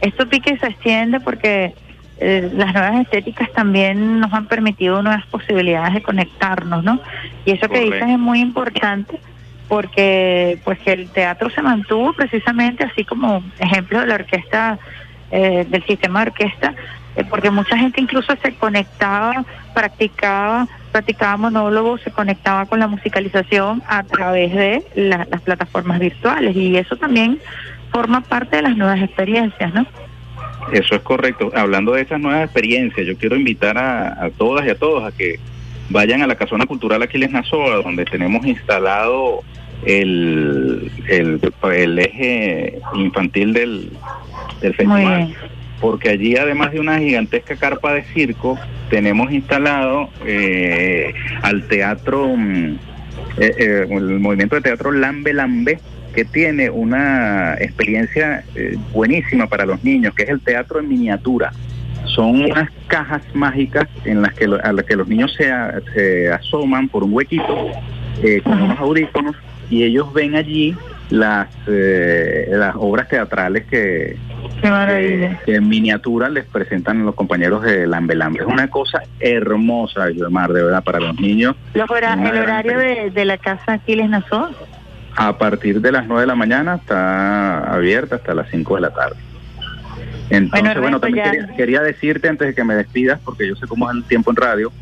Esto 0.00 0.28
pique 0.28 0.56
se 0.58 0.66
extiende 0.66 1.20
porque 1.20 1.74
eh, 2.22 2.50
las 2.54 2.72
nuevas 2.72 3.00
estéticas 3.02 3.50
también 3.52 4.20
nos 4.20 4.32
han 4.32 4.46
permitido 4.46 5.02
nuevas 5.02 5.26
posibilidades 5.26 5.94
de 5.94 6.02
conectarnos, 6.02 6.84
¿no? 6.84 7.00
Y 7.44 7.52
eso 7.52 7.68
que 7.68 7.80
dices 7.80 8.08
es 8.10 8.18
muy 8.18 8.40
importante 8.40 9.20
porque 9.68 10.58
pues 10.64 10.78
que 10.80 10.92
el 10.92 11.08
teatro 11.10 11.48
se 11.50 11.62
mantuvo 11.62 12.12
precisamente 12.12 12.84
así 12.84 13.04
como 13.04 13.42
ejemplo 13.58 14.00
de 14.00 14.06
la 14.06 14.14
orquesta, 14.16 14.78
eh, 15.30 15.66
del 15.68 15.82
sistema 15.86 16.20
de 16.24 16.30
orquesta, 16.30 16.74
eh, 17.16 17.24
porque 17.28 17.50
mucha 17.50 17.76
gente 17.76 18.00
incluso 18.00 18.34
se 18.42 18.54
conectaba, 18.56 19.44
practicaba, 19.74 20.68
practicaba 20.92 21.36
monólogos, 21.38 22.02
se 22.02 22.10
conectaba 22.10 22.66
con 22.66 22.80
la 22.80 22.86
musicalización 22.86 23.82
a 23.88 24.02
través 24.02 24.52
de 24.54 24.84
la- 24.94 25.26
las 25.30 25.40
plataformas 25.40 25.98
virtuales 25.98 26.54
y 26.54 26.76
eso 26.76 26.96
también 26.96 27.38
forma 27.90 28.20
parte 28.20 28.56
de 28.56 28.62
las 28.62 28.76
nuevas 28.76 29.00
experiencias, 29.00 29.72
¿no? 29.74 29.86
Eso 30.72 30.94
es 30.94 31.02
correcto. 31.02 31.50
Hablando 31.54 31.92
de 31.92 32.02
esas 32.02 32.20
nuevas 32.20 32.44
experiencias, 32.44 33.06
yo 33.06 33.16
quiero 33.16 33.36
invitar 33.36 33.76
a, 33.78 34.24
a 34.24 34.30
todas 34.30 34.66
y 34.66 34.70
a 34.70 34.76
todos 34.76 35.04
a 35.04 35.10
que 35.16 35.38
vayan 35.90 36.22
a 36.22 36.26
la 36.26 36.36
Casona 36.36 36.66
Cultural 36.66 37.02
Aquiles 37.02 37.30
Nazoa, 37.30 37.82
donde 37.82 38.04
tenemos 38.04 38.46
instalado 38.46 39.42
el, 39.84 40.90
el, 41.08 41.40
el 41.74 41.98
eje 41.98 42.78
infantil 42.94 43.52
del, 43.52 43.90
del 44.60 44.74
festival. 44.74 45.34
Porque 45.80 46.10
allí, 46.10 46.36
además 46.36 46.72
de 46.72 46.78
una 46.78 46.98
gigantesca 46.98 47.56
carpa 47.56 47.92
de 47.92 48.04
circo, 48.04 48.56
tenemos 48.88 49.32
instalado 49.32 50.10
eh, 50.24 51.12
al 51.42 51.66
teatro, 51.66 52.28
mm, 52.36 52.74
eh, 53.38 53.54
eh, 53.58 53.86
el 53.90 54.20
movimiento 54.20 54.54
de 54.54 54.62
teatro 54.62 54.92
Lambe 54.92 55.32
Lambe, 55.32 55.80
que 56.12 56.24
tiene 56.24 56.70
una 56.70 57.54
experiencia 57.54 58.44
eh, 58.54 58.76
buenísima 58.92 59.46
para 59.46 59.64
los 59.66 59.82
niños, 59.84 60.14
que 60.14 60.24
es 60.24 60.28
el 60.28 60.40
teatro 60.40 60.80
en 60.80 60.88
miniatura. 60.88 61.52
Son 62.04 62.42
unas 62.42 62.68
cajas 62.88 63.22
mágicas 63.32 63.88
en 64.04 64.22
las 64.22 64.34
que, 64.34 64.46
lo- 64.46 64.62
a 64.62 64.72
las 64.72 64.84
que 64.84 64.96
los 64.96 65.08
niños 65.08 65.32
se, 65.36 65.50
a- 65.50 65.80
se 65.94 66.30
asoman 66.30 66.88
por 66.88 67.04
un 67.04 67.12
huequito 67.14 67.70
eh, 68.22 68.40
con 68.42 68.60
unos 68.60 68.78
audífonos 68.78 69.36
y 69.70 69.84
ellos 69.84 70.12
ven 70.12 70.34
allí 70.34 70.76
las, 71.10 71.48
eh, 71.66 72.46
las 72.50 72.74
obras 72.76 73.08
teatrales 73.08 73.64
que, 73.66 74.16
en 75.46 75.68
miniatura 75.68 76.28
les 76.28 76.44
presentan 76.44 77.04
los 77.06 77.14
compañeros 77.14 77.62
de 77.62 77.86
Lambe 77.86 78.14
Lambe. 78.14 78.40
Es 78.40 78.46
una 78.46 78.68
cosa 78.68 79.02
hermosa, 79.20 80.06
Mar, 80.30 80.52
de 80.52 80.62
verdad, 80.64 80.82
para 80.84 81.00
los 81.00 81.18
niños. 81.20 81.54
Los 81.74 81.90
hora- 81.90 82.14
el 82.14 82.36
horario 82.38 82.78
de, 82.78 83.10
de 83.10 83.24
la 83.24 83.38
casa 83.38 83.74
Aquiles 83.74 84.08
Nazoa. 84.10 84.50
A 85.16 85.36
partir 85.36 85.80
de 85.80 85.92
las 85.92 86.06
9 86.06 86.22
de 86.22 86.26
la 86.26 86.34
mañana 86.34 86.76
está 86.76 87.72
abierta 87.72 88.16
hasta 88.16 88.34
las 88.34 88.48
5 88.50 88.74
de 88.76 88.80
la 88.80 88.90
tarde. 88.90 89.16
Entonces, 90.30 90.80
Bueno, 90.80 90.98
también 90.98 91.24
quería, 91.24 91.56
quería 91.56 91.82
decirte 91.82 92.28
antes 92.28 92.48
de 92.48 92.54
que 92.54 92.64
me 92.64 92.74
despidas, 92.74 93.20
porque 93.22 93.46
yo 93.46 93.54
sé 93.56 93.66
cómo 93.66 93.90
es 93.90 93.96
el 93.96 94.04
tiempo 94.04 94.30
en 94.30 94.36
radio, 94.36 94.72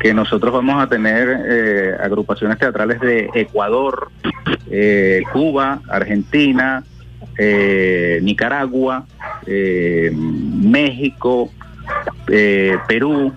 que 0.00 0.12
nosotros 0.12 0.52
vamos 0.52 0.82
a 0.82 0.88
tener 0.88 1.44
eh, 1.48 1.96
agrupaciones 2.00 2.58
teatrales 2.58 3.00
de 3.00 3.30
Ecuador, 3.34 4.10
eh, 4.70 5.22
Cuba, 5.32 5.80
Argentina, 5.88 6.82
eh, 7.38 8.18
Nicaragua, 8.22 9.04
eh, 9.46 10.10
México, 10.12 11.50
Perú, 12.26 13.32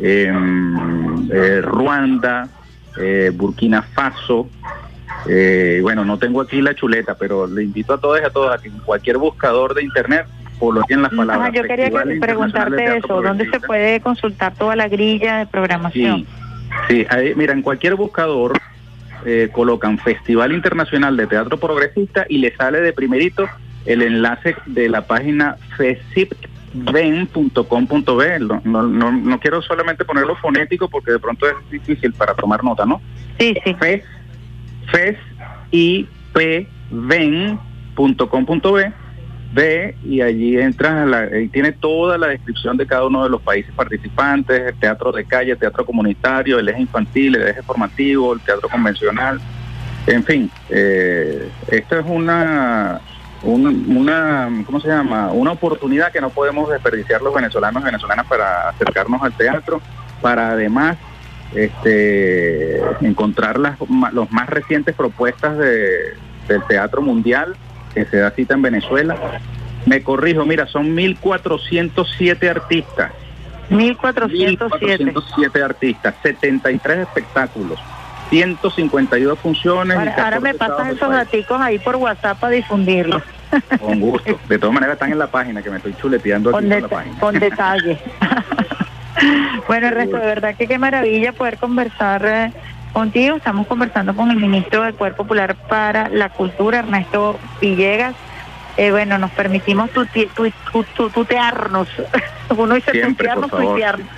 eh, 0.00 1.60
Ruanda, 1.62 2.48
Burkina 3.34 3.82
Faso. 3.82 4.48
Eh, 5.28 5.78
bueno, 5.82 6.04
no 6.04 6.18
tengo 6.18 6.40
aquí 6.40 6.60
la 6.60 6.74
chuleta, 6.74 7.14
pero 7.14 7.46
le 7.46 7.64
invito 7.64 7.94
a 7.94 7.98
todos 7.98 8.20
y 8.20 8.24
a 8.24 8.30
todos 8.30 8.54
a 8.54 8.60
que 8.60 8.68
en 8.68 8.78
cualquier 8.78 9.18
buscador 9.18 9.74
de 9.74 9.82
internet 9.82 10.26
coloquen 10.58 11.02
las 11.02 11.12
palabras. 11.12 11.48
Ajá, 11.48 11.56
yo 11.56 11.62
quería 11.62 11.90
que 11.90 12.18
preguntarte 12.20 12.98
eso, 12.98 13.22
¿dónde 13.22 13.48
se 13.50 13.60
puede 13.60 14.00
consultar 14.00 14.54
toda 14.54 14.76
la 14.76 14.88
grilla 14.88 15.38
de 15.38 15.46
programación? 15.46 16.26
Sí, 16.88 16.88
sí 16.88 17.06
ahí, 17.10 17.34
mira, 17.34 17.52
en 17.52 17.62
cualquier 17.62 17.94
buscador 17.94 18.58
eh, 19.24 19.48
colocan 19.52 19.98
Festival 19.98 20.52
Internacional 20.52 21.16
de 21.16 21.26
Teatro 21.26 21.58
Progresista 21.58 22.26
y 22.28 22.38
le 22.38 22.54
sale 22.56 22.80
de 22.80 22.92
primerito 22.92 23.48
el 23.86 24.02
enlace 24.02 24.56
de 24.66 24.88
la 24.88 25.06
página 25.06 25.56
fesipven.com.be. 25.76 28.38
No, 28.40 28.60
no, 28.64 28.82
no, 28.82 29.12
no 29.12 29.40
quiero 29.40 29.62
solamente 29.62 30.04
ponerlo 30.04 30.36
fonético 30.36 30.88
porque 30.88 31.12
de 31.12 31.18
pronto 31.18 31.46
es 31.46 31.54
difícil 31.70 32.12
para 32.12 32.34
tomar 32.34 32.62
nota, 32.62 32.84
¿no? 32.84 33.00
Sí, 33.38 33.54
sí. 33.64 33.74
Fes 34.94 35.16
y 35.72 36.06
pven.com.be 37.96 38.92
ve 39.52 39.94
y 40.04 40.20
allí 40.20 40.58
entras, 40.58 40.92
a 40.92 41.06
la, 41.06 41.28
tiene 41.52 41.70
toda 41.72 42.18
la 42.18 42.26
descripción 42.28 42.76
de 42.76 42.86
cada 42.88 43.06
uno 43.06 43.22
de 43.22 43.30
los 43.30 43.40
países 43.40 43.72
participantes, 43.74 44.60
el 44.60 44.74
teatro 44.74 45.12
de 45.12 45.24
calle, 45.24 45.52
el 45.52 45.58
teatro 45.58 45.84
comunitario, 45.86 46.58
el 46.58 46.68
eje 46.68 46.80
infantil, 46.80 47.36
el 47.36 47.48
eje 47.48 47.62
formativo, 47.62 48.32
el 48.34 48.40
teatro 48.40 48.68
convencional, 48.68 49.40
en 50.08 50.24
fin, 50.24 50.50
eh, 50.70 51.48
esto 51.68 51.98
es 52.00 52.04
una, 52.08 53.00
un- 53.44 53.96
una, 53.96 54.48
¿cómo 54.66 54.80
se 54.80 54.88
llama? 54.88 55.30
Una 55.32 55.52
oportunidad 55.52 56.10
que 56.10 56.20
no 56.20 56.30
podemos 56.30 56.68
desperdiciar 56.70 57.22
los 57.22 57.32
venezolanos 57.32 57.80
y 57.82 57.86
venezolanas 57.86 58.26
para 58.26 58.70
acercarnos 58.70 59.22
al 59.22 59.32
teatro, 59.34 59.80
para 60.20 60.50
además 60.50 60.96
este, 61.54 62.80
encontrar 63.00 63.58
las, 63.58 63.78
los 64.12 64.30
más 64.30 64.48
recientes 64.48 64.94
propuestas 64.94 65.56
de, 65.58 66.14
del 66.48 66.62
teatro 66.68 67.02
mundial 67.02 67.56
que 67.94 68.04
se 68.06 68.18
da 68.18 68.30
cita 68.30 68.54
en 68.54 68.62
Venezuela. 68.62 69.16
Me 69.86 70.02
corrijo, 70.02 70.44
mira, 70.44 70.66
son 70.66 70.96
1.407 70.96 72.48
artistas. 72.50 73.12
1407. 73.70 75.04
1.407 75.04 75.62
artistas, 75.62 76.14
73 76.22 76.98
espectáculos, 76.98 77.78
152 78.30 79.38
funciones. 79.38 79.96
y 79.96 79.98
Ahora, 79.98 80.24
ahora 80.24 80.40
14 80.40 80.40
me 80.40 80.84
del 80.84 80.96
esos 80.96 81.10
daticos 81.10 81.60
ahí 81.60 81.78
por 81.78 81.96
WhatsApp 81.96 82.38
para 82.38 82.52
difundirlos. 82.54 83.22
Con 83.80 84.00
gusto. 84.00 84.38
De 84.48 84.58
todas 84.58 84.74
maneras 84.74 84.94
están 84.94 85.12
en 85.12 85.18
la 85.18 85.28
página, 85.28 85.62
que 85.62 85.70
me 85.70 85.76
estoy 85.76 85.94
chuleteando 85.94 86.50
aquí 86.50 86.56
con, 86.56 86.72
en 86.72 86.82
la 86.82 86.88
página. 86.88 87.20
con 87.20 87.38
detalle. 87.38 87.98
bueno, 89.68 89.88
el 89.88 89.94
resto, 89.94 90.16
de 90.18 90.26
verdad 90.26 90.56
que 90.56 90.66
qué 90.66 90.78
maravilla 90.78 91.32
poder 91.32 91.58
conversar 91.58 92.24
eh, 92.26 92.52
contigo. 92.92 93.36
Estamos 93.36 93.66
conversando 93.66 94.14
con 94.14 94.30
el 94.30 94.36
ministro 94.38 94.82
del 94.82 94.94
Poder 94.94 95.14
Popular 95.14 95.56
para 95.68 96.08
la 96.08 96.28
Cultura, 96.30 96.78
Ernesto 96.80 97.38
Villegas. 97.60 98.14
Eh, 98.76 98.90
bueno, 98.90 99.18
nos 99.18 99.30
permitimos 99.32 99.90
tuti- 99.92 100.28
tu- 100.34 100.50
tu- 100.72 100.84
tu- 100.96 101.10
tutearnos. 101.10 101.88
Uno 102.56 102.74
dice 102.74 102.90
Siempre, 102.90 103.28
tutearnos, 103.28 103.50
tuitearnos. 103.50 104.08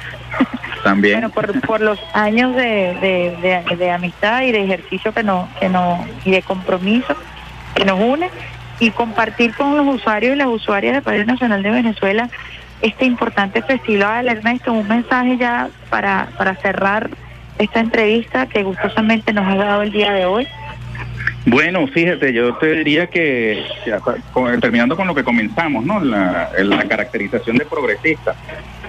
También. 0.82 1.20
Bueno, 1.20 1.30
por, 1.30 1.60
por 1.60 1.80
los 1.80 1.98
años 2.14 2.54
de, 2.56 2.96
de- 3.00 3.64
de- 3.68 3.76
de 3.76 3.90
amistad 3.90 4.42
y 4.42 4.52
de 4.52 4.64
ejercicio 4.64 5.12
que 5.12 5.22
no, 5.22 5.48
que 5.60 5.68
no, 5.68 6.06
y 6.24 6.30
de 6.30 6.42
compromiso 6.42 7.14
que 7.74 7.84
nos 7.84 7.98
une 8.00 8.30
y 8.80 8.90
compartir 8.90 9.54
con 9.54 9.76
los 9.76 9.86
usuarios 9.96 10.34
y 10.34 10.38
las 10.38 10.48
usuarias 10.48 10.94
del 10.94 11.02
Padre 11.02 11.24
Nacional 11.26 11.62
de 11.62 11.70
Venezuela 11.70 12.28
este 12.82 13.04
importante 13.04 13.62
festival, 13.62 14.28
Ernesto, 14.28 14.72
un 14.72 14.86
mensaje 14.88 15.36
ya 15.36 15.68
para, 15.90 16.28
para 16.36 16.56
cerrar 16.56 17.10
esta 17.58 17.80
entrevista 17.80 18.46
que 18.46 18.62
gustosamente 18.62 19.32
nos 19.32 19.46
ha 19.46 19.56
dado 19.56 19.82
el 19.82 19.92
día 19.92 20.12
de 20.12 20.26
hoy. 20.26 20.46
Bueno, 21.46 21.86
fíjate, 21.86 22.32
yo 22.32 22.54
te 22.56 22.72
diría 22.72 23.06
que, 23.06 23.64
terminando 24.60 24.96
con 24.96 25.06
lo 25.06 25.14
que 25.14 25.22
comenzamos, 25.22 25.84
¿no? 25.84 26.00
La, 26.00 26.50
la 26.58 26.84
caracterización 26.88 27.56
de 27.56 27.64
progresista. 27.64 28.34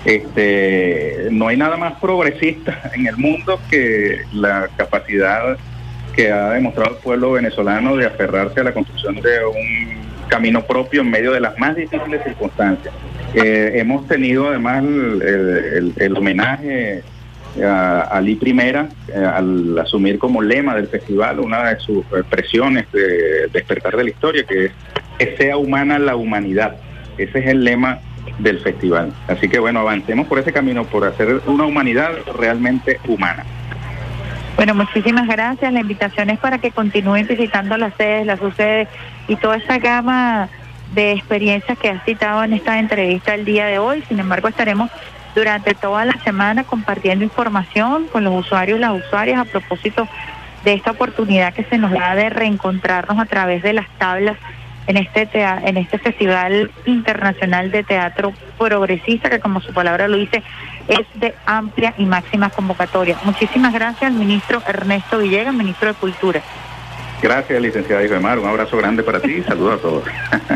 Este, 0.04 1.28
no 1.32 1.50
hay 1.50 1.58
nada 1.58 1.78
más 1.78 2.00
progresista 2.00 2.92
en 2.96 3.08
el 3.08 3.18
mundo 3.18 3.60
que 3.70 4.22
la 4.34 4.70
capacidad 4.76 5.58
que 6.16 6.32
ha 6.32 6.50
demostrado 6.52 6.96
el 6.96 6.98
pueblo 6.98 7.34
venezolano 7.34 7.96
de 7.96 8.08
aferrarse 8.08 8.62
a 8.62 8.64
la 8.64 8.74
construcción 8.74 9.16
de 9.16 9.46
un 9.46 10.28
camino 10.28 10.64
propio 10.64 11.02
en 11.02 11.12
medio 11.12 11.32
de 11.32 11.40
las 11.40 11.58
más 11.60 11.76
difíciles 11.76 12.24
circunstancias. 12.24 12.94
Eh, 13.34 13.74
hemos 13.76 14.08
tenido 14.08 14.49
además 14.49 14.84
el, 14.84 15.22
el- 15.22 15.94
el 15.98 16.18
homenaje 16.18 17.04
a 17.64 18.02
Ali 18.12 18.36
Primera 18.36 18.88
eh, 19.08 19.16
al 19.18 19.78
asumir 19.80 20.20
como 20.20 20.41
lema 20.41 20.76
del 20.76 20.88
festival 20.88 21.40
una 21.40 21.70
de 21.70 21.80
sus 21.80 22.06
expresiones 22.16 22.86
de 22.91 23.48
despertar 23.52 23.95
de 23.98 24.04
la 24.06 24.10
historia, 24.10 24.44
que 24.44 24.66
es 24.66 24.72
que 25.18 25.36
sea 25.38 25.58
humana 25.58 25.98
la 25.99 26.16
humanidad. 26.16 26.76
Ese 27.18 27.40
es 27.40 27.48
el 27.48 27.64
lema 27.64 27.99
del 28.38 28.60
festival. 28.60 29.12
Así 29.28 29.49
que 29.49 29.58
bueno, 29.60 29.80
avancemos 29.80 30.28
por 30.28 30.38
ese 30.40 30.54
camino, 30.54 30.84
por 30.86 31.06
hacer 31.06 31.41
una 31.48 31.66
humanidad 31.66 32.12
realmente 32.38 32.99
humana. 33.08 33.44
Bueno, 34.56 34.74
muchísimas 34.76 35.28
gracias. 35.28 35.72
La 35.74 35.80
invitación 35.82 36.30
es 36.30 36.40
para 36.40 36.60
que 36.60 36.72
continúen 36.72 37.26
visitando 37.28 37.78
las 37.78 37.94
sedes, 37.95 38.26
las 38.28 38.40
sedes 38.56 38.88
y 39.28 39.36
toda 39.36 39.58
esa 39.58 39.78
gama 39.80 40.49
de 40.94 41.12
experiencias 41.12 41.78
que 41.78 41.90
has 41.90 42.04
citado 42.04 42.44
en 42.44 42.54
esta 42.54 42.80
entrevista 42.80 43.34
el 43.34 43.46
día 43.46 43.66
de 43.66 43.80
hoy. 43.80 44.04
Sin 44.08 44.20
embargo, 44.20 44.48
estaremos 44.48 44.90
durante 45.36 45.76
toda 45.76 46.06
la 46.06 46.18
semana 46.24 46.64
compartiendo 46.64 47.24
información 47.24 48.08
con 48.08 48.24
los 48.24 48.34
usuarios 48.46 48.78
y 48.78 48.82
las 48.82 49.00
usuarias 49.00 49.40
a 49.40 49.46
propósito 49.46 50.08
de 50.64 50.74
esta 50.74 50.92
oportunidad 50.92 51.54
que 51.54 51.64
se 51.64 51.78
nos 51.78 51.92
da 51.92 52.16
de 52.16 52.30
reencontrarnos 52.30 53.20
a 53.20 53.26
través 53.26 53.62
de 53.64 53.74
las 53.74 53.88
tablas 53.98 54.38
en 54.88 54.98
este 54.98 55.30
en 55.34 55.78
este 55.78 55.98
Festival 56.00 56.72
Internacional 56.86 57.72
de 57.72 57.84
Teatro 57.84 58.34
Progresista, 58.58 59.30
que 59.30 59.40
como 59.40 59.62
su 59.62 59.74
palabra 59.74 60.08
lo 60.08 60.18
dice, 60.18 60.42
es 60.88 61.06
de 61.16 61.36
amplia 61.46 61.94
y 61.98 62.06
máxima 62.06 62.50
convocatoria. 62.50 63.18
Muchísimas 63.24 63.74
gracias 63.74 64.10
al 64.10 64.18
ministro 64.18 64.62
Ernesto 64.66 65.20
Villegas, 65.20 65.54
ministro 65.54 65.90
de 65.90 65.94
Cultura. 65.96 66.42
Gracias, 67.22 67.61
licenciada 67.61 68.03
Ifemar. 68.03 68.39
Un 68.39 68.48
abrazo 68.48 68.77
grande 68.77 69.03
para 69.03 69.19
ti 69.19 69.38
y 69.38 69.44
saludos 69.44 69.80
a 69.80 69.81
todos. 69.81 70.03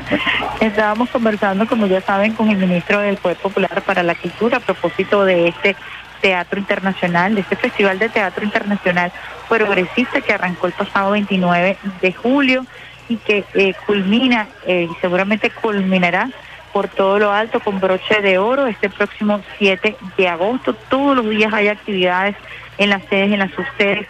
Estábamos 0.62 1.10
conversando, 1.10 1.66
como 1.68 1.88
ya 1.88 2.02
saben, 2.02 2.34
con 2.34 2.50
el 2.50 2.58
ministro 2.58 3.00
del 3.00 3.18
Poder 3.18 3.38
Popular 3.38 3.82
para 3.82 4.04
la 4.04 4.16
Cultura 4.16 4.58
a 4.58 4.60
propósito 4.60 5.26
de 5.26 5.48
este 5.48 5.76
teatro 6.22 6.60
internacional, 6.60 7.34
de 7.34 7.42
este 7.42 7.56
Festival 7.56 7.98
de 7.98 8.10
Teatro 8.10 8.46
Internacional 8.46 9.12
Progresista 9.50 10.22
que 10.22 10.34
arrancó 10.34 10.68
el 10.68 10.74
pasado 10.74 11.12
29 11.12 11.78
de 12.00 12.14
julio 12.14 12.66
y 13.10 13.18
que 13.18 13.44
eh, 13.56 13.74
culmina 13.86 14.48
eh, 14.66 14.88
y 14.90 15.02
seguramente 15.02 15.50
culminará 15.50 16.30
por 16.72 16.88
todo 16.88 17.20
lo 17.20 17.32
alto 17.32 17.60
con 17.60 17.80
broche 17.80 18.22
de 18.22 18.38
oro 18.38 18.68
este 18.68 18.90
próximo 18.90 19.42
7 19.58 19.98
de 20.16 20.28
agosto. 20.28 20.74
Todos 20.74 21.18
los 21.18 21.30
días 21.30 21.54
hay 21.54 21.68
actividades 21.68 22.36
en 22.78 22.90
las 22.92 23.04
sedes, 23.06 23.34
en 23.34 23.40
las 23.40 23.52
subsedes. 23.52 24.08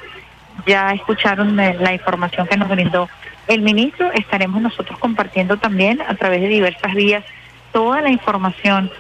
Ya 0.66 0.92
escucharon 0.92 1.60
eh, 1.60 1.76
la 1.80 1.94
información 1.94 2.48
que 2.48 2.58
nos 2.58 2.70
brindó 2.70 3.10
el 3.48 3.62
ministro. 3.62 4.12
Estaremos 4.12 4.62
nosotros 4.62 4.98
compartiendo 5.00 5.58
también 5.58 6.02
a 6.02 6.16
través 6.16 6.42
de 6.42 6.48
diversas 6.48 6.94
vías 6.94 7.24
toda 7.72 8.02
la 8.02 8.10
información 8.10 8.92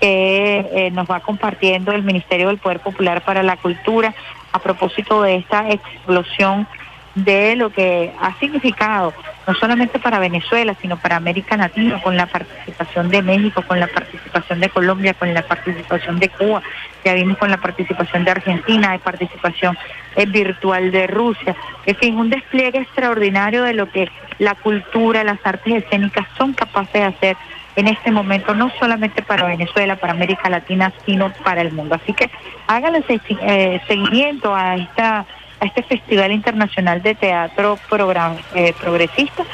que 0.00 0.66
eh, 0.72 0.90
nos 0.92 1.10
va 1.10 1.20
compartiendo 1.20 1.92
el 1.92 2.02
Ministerio 2.02 2.48
del 2.48 2.58
Poder 2.58 2.80
Popular 2.80 3.22
para 3.22 3.42
la 3.42 3.56
Cultura 3.56 4.14
a 4.52 4.58
propósito 4.58 5.22
de 5.22 5.36
esta 5.36 5.70
explosión 5.70 6.66
de 7.14 7.56
lo 7.56 7.70
que 7.70 8.12
ha 8.20 8.38
significado 8.38 9.12
no 9.46 9.54
solamente 9.54 9.98
para 9.98 10.18
Venezuela, 10.18 10.76
sino 10.80 10.96
para 10.96 11.16
América 11.16 11.56
Latina, 11.56 12.00
con 12.02 12.16
la 12.16 12.26
participación 12.26 13.08
de 13.08 13.22
México, 13.22 13.62
con 13.66 13.80
la 13.80 13.88
participación 13.88 14.60
de 14.60 14.68
Colombia, 14.68 15.14
con 15.14 15.34
la 15.34 15.42
participación 15.42 16.20
de 16.20 16.28
Cuba, 16.28 16.62
ya 17.04 17.14
vimos 17.14 17.38
con 17.38 17.50
la 17.50 17.56
participación 17.56 18.24
de 18.24 18.30
Argentina, 18.30 18.92
hay 18.92 18.98
participación 18.98 19.76
eh, 20.14 20.26
virtual 20.26 20.92
de 20.92 21.06
Rusia, 21.06 21.56
en 21.86 21.96
fin, 21.96 22.16
un 22.16 22.30
despliegue 22.30 22.78
extraordinario 22.78 23.64
de 23.64 23.74
lo 23.74 23.90
que 23.90 24.08
la 24.38 24.54
cultura, 24.54 25.24
las 25.24 25.38
artes 25.44 25.84
escénicas 25.84 26.26
son 26.38 26.52
capaces 26.52 26.92
de 26.92 27.04
hacer 27.04 27.36
en 27.76 27.88
este 27.88 28.10
momento, 28.10 28.54
no 28.54 28.70
solamente 28.78 29.22
para 29.22 29.46
Venezuela, 29.46 29.96
para 29.96 30.12
América 30.12 30.50
Latina, 30.50 30.92
sino 31.06 31.32
para 31.44 31.62
el 31.62 31.72
mundo. 31.72 31.94
Así 31.94 32.12
que 32.12 32.30
háganle 32.66 33.04
eh, 33.08 33.80
seguimiento 33.86 34.54
a 34.54 34.76
esta 34.76 35.24
a 35.60 35.66
este 35.66 35.82
Festival 35.82 36.32
Internacional 36.32 37.02
de 37.02 37.14
Teatro 37.14 37.78
Program- 37.88 38.38
eh, 38.54 38.72
Progresista 38.80 39.44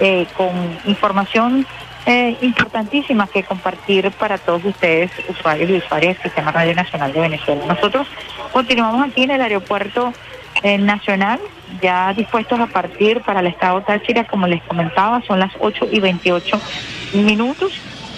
eh, 0.00 0.26
con 0.36 0.50
información 0.86 1.66
eh, 2.06 2.36
importantísima 2.40 3.26
que 3.26 3.42
compartir 3.42 4.12
para 4.12 4.38
todos 4.38 4.64
ustedes, 4.64 5.10
usuarios 5.28 5.68
y 5.70 5.74
usuarias 5.78 6.14
del 6.16 6.22
Sistema 6.22 6.52
Radio 6.52 6.74
Nacional 6.74 7.12
de 7.12 7.20
Venezuela. 7.20 7.64
Nosotros 7.66 8.06
continuamos 8.52 9.04
aquí 9.08 9.24
en 9.24 9.32
el 9.32 9.40
aeropuerto 9.42 10.12
eh, 10.62 10.78
nacional, 10.78 11.40
ya 11.82 12.12
dispuestos 12.14 12.60
a 12.60 12.66
partir 12.68 13.20
para 13.22 13.40
el 13.40 13.48
estado 13.48 13.80
Táchira, 13.82 14.24
como 14.24 14.46
les 14.46 14.62
comentaba, 14.62 15.20
son 15.26 15.40
las 15.40 15.52
8 15.58 15.88
y 15.90 15.98
28 16.00 16.60
minutos. 17.14 17.72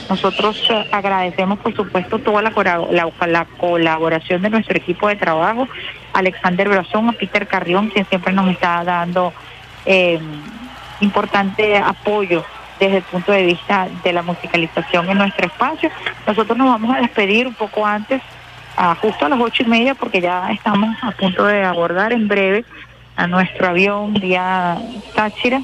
Nosotros 0.09 0.67
eh, 0.71 0.89
agradecemos, 0.91 1.59
por 1.59 1.75
supuesto, 1.75 2.19
toda 2.19 2.43
la, 2.43 3.47
colaboración 3.59 4.43
de 4.43 4.51
nuestro 4.51 4.77
equipo 4.77 5.09
de 5.09 5.17
trabajo, 5.17 5.69
Alexander 6.13 6.69
Brazón, 6.69 7.09
a 7.09 7.13
Peter 7.13 7.47
Carrión, 7.47 7.89
quien 7.89 8.07
siempre 8.07 8.33
nos 8.33 8.51
está 8.51 8.83
dando 8.85 9.33
eh, 9.85 10.19
importante 11.01 11.77
apoyo 11.77 12.45
desde 12.81 12.99
el 12.99 13.03
punto 13.03 13.33
de 13.33 13.45
vista 13.45 13.89
de 14.03 14.13
la 14.13 14.23
musicalización 14.23 15.09
en 15.11 15.19
nuestro 15.19 15.47
espacio. 15.47 15.91
Nosotros 16.27 16.57
nos 16.57 16.69
vamos 16.69 16.97
a 16.97 17.01
despedir 17.01 17.47
un 17.47 17.55
poco 17.55 17.85
antes, 17.85 18.23
a 18.77 18.95
justo 18.95 19.27
a 19.27 19.29
las 19.29 19.41
ocho 19.41 19.63
y 19.65 19.67
media, 19.67 19.95
porque 19.95 20.21
ya 20.21 20.51
estamos 20.53 20.97
a 21.03 21.11
punto 21.11 21.45
de 21.45 21.65
abordar 21.65 22.13
en 22.13 22.29
breve 22.29 22.65
a 23.17 23.27
nuestro 23.27 23.69
avión 23.69 24.15
vía 24.15 24.79
Táchira, 25.15 25.61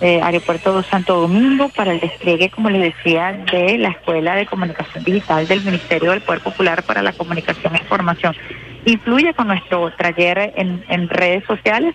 eh, 0.00 0.20
Aeropuerto 0.22 0.82
Santo 0.84 1.20
Domingo, 1.20 1.68
para 1.70 1.92
el 1.92 2.00
despliegue, 2.00 2.50
como 2.50 2.70
les 2.70 2.94
decía, 2.94 3.32
de 3.32 3.78
la 3.78 3.88
Escuela 3.88 4.34
de 4.34 4.46
Comunicación 4.46 5.04
Digital 5.04 5.46
del 5.46 5.62
Ministerio 5.62 6.10
del 6.10 6.20
Poder 6.20 6.42
Popular 6.42 6.82
para 6.82 7.02
la 7.02 7.12
Comunicación 7.12 7.74
e 7.74 7.78
Información. 7.78 8.36
Influye 8.84 9.34
con 9.34 9.48
nuestro 9.48 9.90
taller 9.92 10.52
en, 10.56 10.84
en 10.88 11.08
redes 11.08 11.44
sociales 11.44 11.94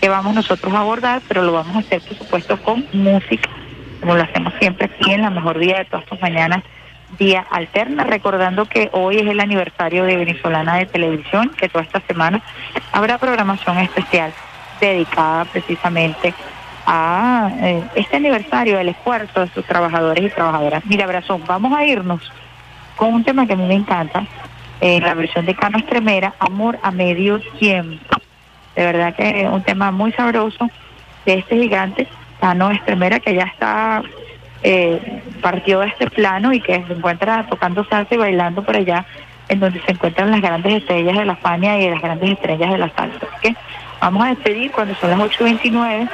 que 0.00 0.08
vamos 0.08 0.34
nosotros 0.34 0.72
a 0.72 0.80
abordar, 0.80 1.20
pero 1.28 1.42
lo 1.42 1.52
vamos 1.52 1.76
a 1.76 1.78
hacer, 1.80 2.00
por 2.00 2.16
supuesto, 2.16 2.60
con 2.62 2.84
música, 2.92 3.48
como 4.00 4.16
lo 4.16 4.22
hacemos 4.22 4.54
siempre 4.58 4.86
aquí 4.86 5.12
en 5.12 5.22
la 5.22 5.30
mejor 5.30 5.58
día 5.58 5.78
de 5.78 5.84
todas 5.84 6.06
tus 6.06 6.20
mañanas, 6.20 6.62
día 7.18 7.46
alterna, 7.50 8.04
recordando 8.04 8.64
que 8.64 8.88
hoy 8.92 9.18
es 9.18 9.26
el 9.26 9.40
aniversario 9.40 10.04
de 10.04 10.16
Venezolana 10.16 10.76
de 10.76 10.86
Televisión, 10.86 11.50
que 11.50 11.68
toda 11.68 11.84
esta 11.84 12.00
semana 12.00 12.40
habrá 12.92 13.18
programación 13.18 13.78
especial 13.78 14.32
dedicada 14.80 15.44
precisamente 15.44 16.28
a 16.28 16.34
eh, 16.86 17.82
este 17.94 18.16
aniversario 18.16 18.78
del 18.78 18.88
esfuerzo 18.88 19.40
de 19.40 19.48
sus 19.48 19.64
trabajadores 19.64 20.24
y 20.24 20.30
trabajadoras. 20.30 20.84
Mira, 20.86 21.06
Brazón, 21.06 21.42
vamos 21.46 21.72
a 21.72 21.84
irnos 21.84 22.20
con 22.96 23.14
un 23.14 23.24
tema 23.24 23.46
que 23.46 23.54
a 23.54 23.56
mí 23.56 23.66
me 23.66 23.74
encanta, 23.74 24.26
en 24.80 25.02
la 25.02 25.14
versión 25.14 25.46
de 25.46 25.54
Cano 25.54 25.78
Estremera, 25.78 26.34
Amor 26.38 26.78
a 26.82 26.90
Medio 26.90 27.40
Tiempo. 27.58 28.16
De 28.74 28.84
verdad 28.84 29.14
que 29.14 29.42
es 29.42 29.48
un 29.48 29.62
tema 29.62 29.90
muy 29.90 30.12
sabroso 30.12 30.70
de 31.26 31.34
este 31.34 31.56
gigante, 31.56 32.08
Cano 32.40 32.70
Estremera, 32.70 33.20
que 33.20 33.34
ya 33.34 33.44
está, 33.44 34.02
eh, 34.62 35.22
partió 35.40 35.80
de 35.80 35.88
este 35.88 36.08
plano 36.10 36.52
y 36.52 36.60
que 36.60 36.84
se 36.86 36.92
encuentra 36.92 37.46
tocando 37.48 37.84
salsa 37.84 38.14
y 38.14 38.18
bailando 38.18 38.62
por 38.62 38.76
allá, 38.76 39.04
en 39.48 39.60
donde 39.60 39.80
se 39.82 39.92
encuentran 39.92 40.30
las 40.30 40.40
grandes 40.40 40.74
estrellas 40.74 41.16
de 41.18 41.24
la 41.24 41.36
Fania 41.36 41.78
y 41.78 41.90
las 41.90 42.00
grandes 42.00 42.30
estrellas 42.30 42.70
de 42.70 42.78
la 42.78 42.90
salsa. 42.90 43.26
Que 43.42 43.54
vamos 44.00 44.24
a 44.24 44.28
despedir 44.28 44.70
cuando 44.72 44.94
son 44.94 45.10
las 45.10 45.18
8.29 45.18 46.08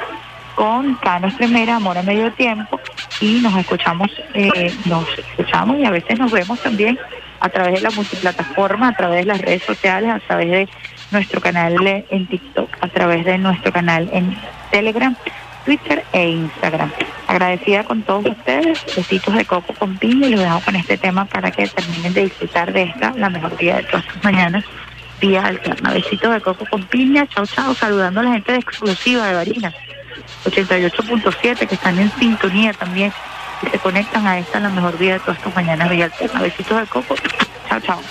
con 0.57 0.95
Cano 0.95 1.27
Estremera, 1.27 1.75
Amor 1.75 1.99
a 1.99 2.01
Medio 2.01 2.33
Tiempo, 2.33 2.79
y 3.21 3.41
nos 3.41 3.55
escuchamos, 3.55 4.09
eh, 4.33 4.73
nos 4.85 5.07
escuchamos 5.15 5.77
y 5.77 5.85
a 5.85 5.91
veces 5.91 6.17
nos 6.17 6.31
vemos 6.31 6.59
también 6.59 6.97
a 7.39 7.47
través 7.47 7.75
de 7.75 7.81
la 7.81 7.91
multiplataforma, 7.91 8.87
a 8.87 8.95
través 8.95 9.19
de 9.19 9.25
las 9.25 9.39
redes 9.39 9.61
sociales, 9.61 10.09
a 10.09 10.19
través 10.19 10.49
de 10.49 10.69
nuestro 11.11 11.41
canal 11.41 11.77
en 12.09 12.25
TikTok, 12.25 12.69
a 12.81 12.87
través 12.87 13.23
de 13.23 13.37
nuestro 13.37 13.71
canal 13.71 14.09
en 14.11 14.35
Telegram, 14.71 15.15
Twitter 15.63 16.03
e 16.11 16.27
Instagram. 16.27 16.91
Agradecida 17.27 17.83
con 17.83 18.01
todos 18.01 18.25
ustedes, 18.25 18.83
besitos 18.95 19.35
de 19.35 19.45
coco 19.45 19.75
con 19.75 19.95
piña 19.97 20.25
y 20.25 20.31
los 20.31 20.39
dejo 20.39 20.59
con 20.61 20.75
este 20.75 20.97
tema 20.97 21.25
para 21.25 21.51
que 21.51 21.67
terminen 21.67 22.15
de 22.15 22.23
disfrutar 22.23 22.73
de 22.73 22.83
esta, 22.83 23.11
la 23.11 23.29
mejor 23.29 23.55
día 23.57 23.75
de 23.75 23.83
todas 23.83 24.05
sus 24.05 24.23
mañanas, 24.23 24.65
día 25.21 25.45
alterna. 25.45 25.93
Besitos 25.93 26.33
de 26.33 26.41
coco 26.41 26.65
con 26.67 26.81
piña, 26.85 27.27
chao 27.27 27.45
chao, 27.45 27.75
saludando 27.75 28.21
a 28.21 28.23
la 28.23 28.31
gente 28.31 28.53
de 28.53 28.57
exclusiva 28.57 29.27
de 29.27 29.35
Barinas, 29.35 29.75
88.7 30.45 31.67
que 31.67 31.75
están 31.75 31.99
en 31.99 32.11
sintonía 32.19 32.73
también 32.73 33.11
y 33.61 33.69
se 33.69 33.79
conectan 33.79 34.27
a 34.27 34.37
esta, 34.39 34.59
la 34.59 34.69
mejor 34.69 34.97
día 34.97 35.13
de 35.13 35.19
todas 35.19 35.41
tus 35.41 35.55
mañanas, 35.55 35.89
día 35.89 36.05
alterna. 36.05 36.41
Besitos 36.41 36.79
de 36.79 36.87
coco, 36.87 37.15
chao 37.69 37.79
chao. 37.81 38.01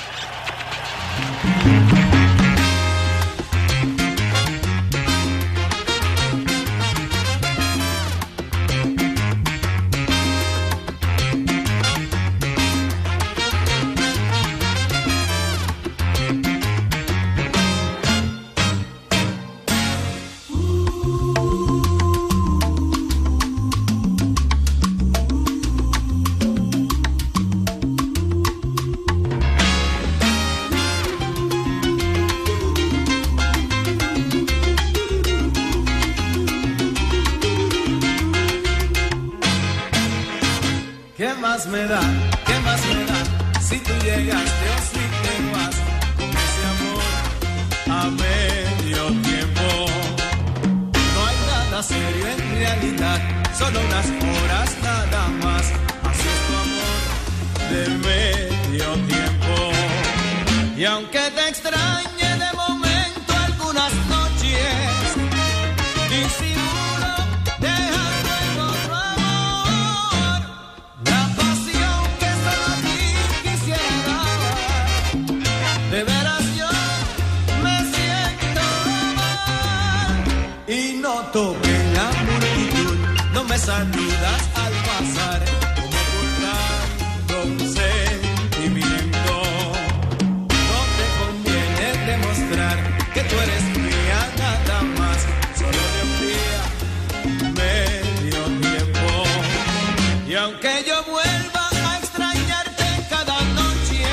Aunque 100.37 100.85
yo 100.87 101.03
vuelva 101.05 101.69
a 101.89 101.99
extrañarte 101.99 102.85
cada 103.09 103.41
noche, 103.61 104.05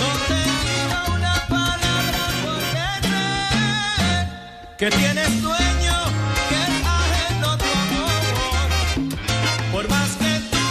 no 0.00 0.10
te 0.28 0.40
digo 0.68 0.98
una 1.16 1.34
palabra 1.48 2.22
porque 2.44 2.86
creer 3.06 4.26
que 4.76 4.90
tienes 4.90 5.42
dueño, 5.42 5.96
que 6.48 6.58
es 6.66 6.76
ajeno 6.98 7.58
tu 7.58 7.70
amor. 7.84 8.20
Por 9.72 9.88
más 9.88 10.10
que 10.22 10.32
tú 10.52 10.66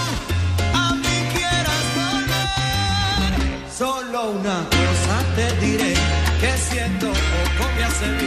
a 0.73 0.93
mí 0.93 1.17
quieras 1.33 1.85
volver, 2.01 3.31
solo 3.77 4.29
una 4.31 4.57
cosa 4.69 5.15
te 5.35 5.65
diré, 5.65 5.93
que 6.39 6.57
siento 6.69 7.07
poco 7.07 7.69
me 7.75 7.83
hace 7.83 8.07
bien 8.13 8.26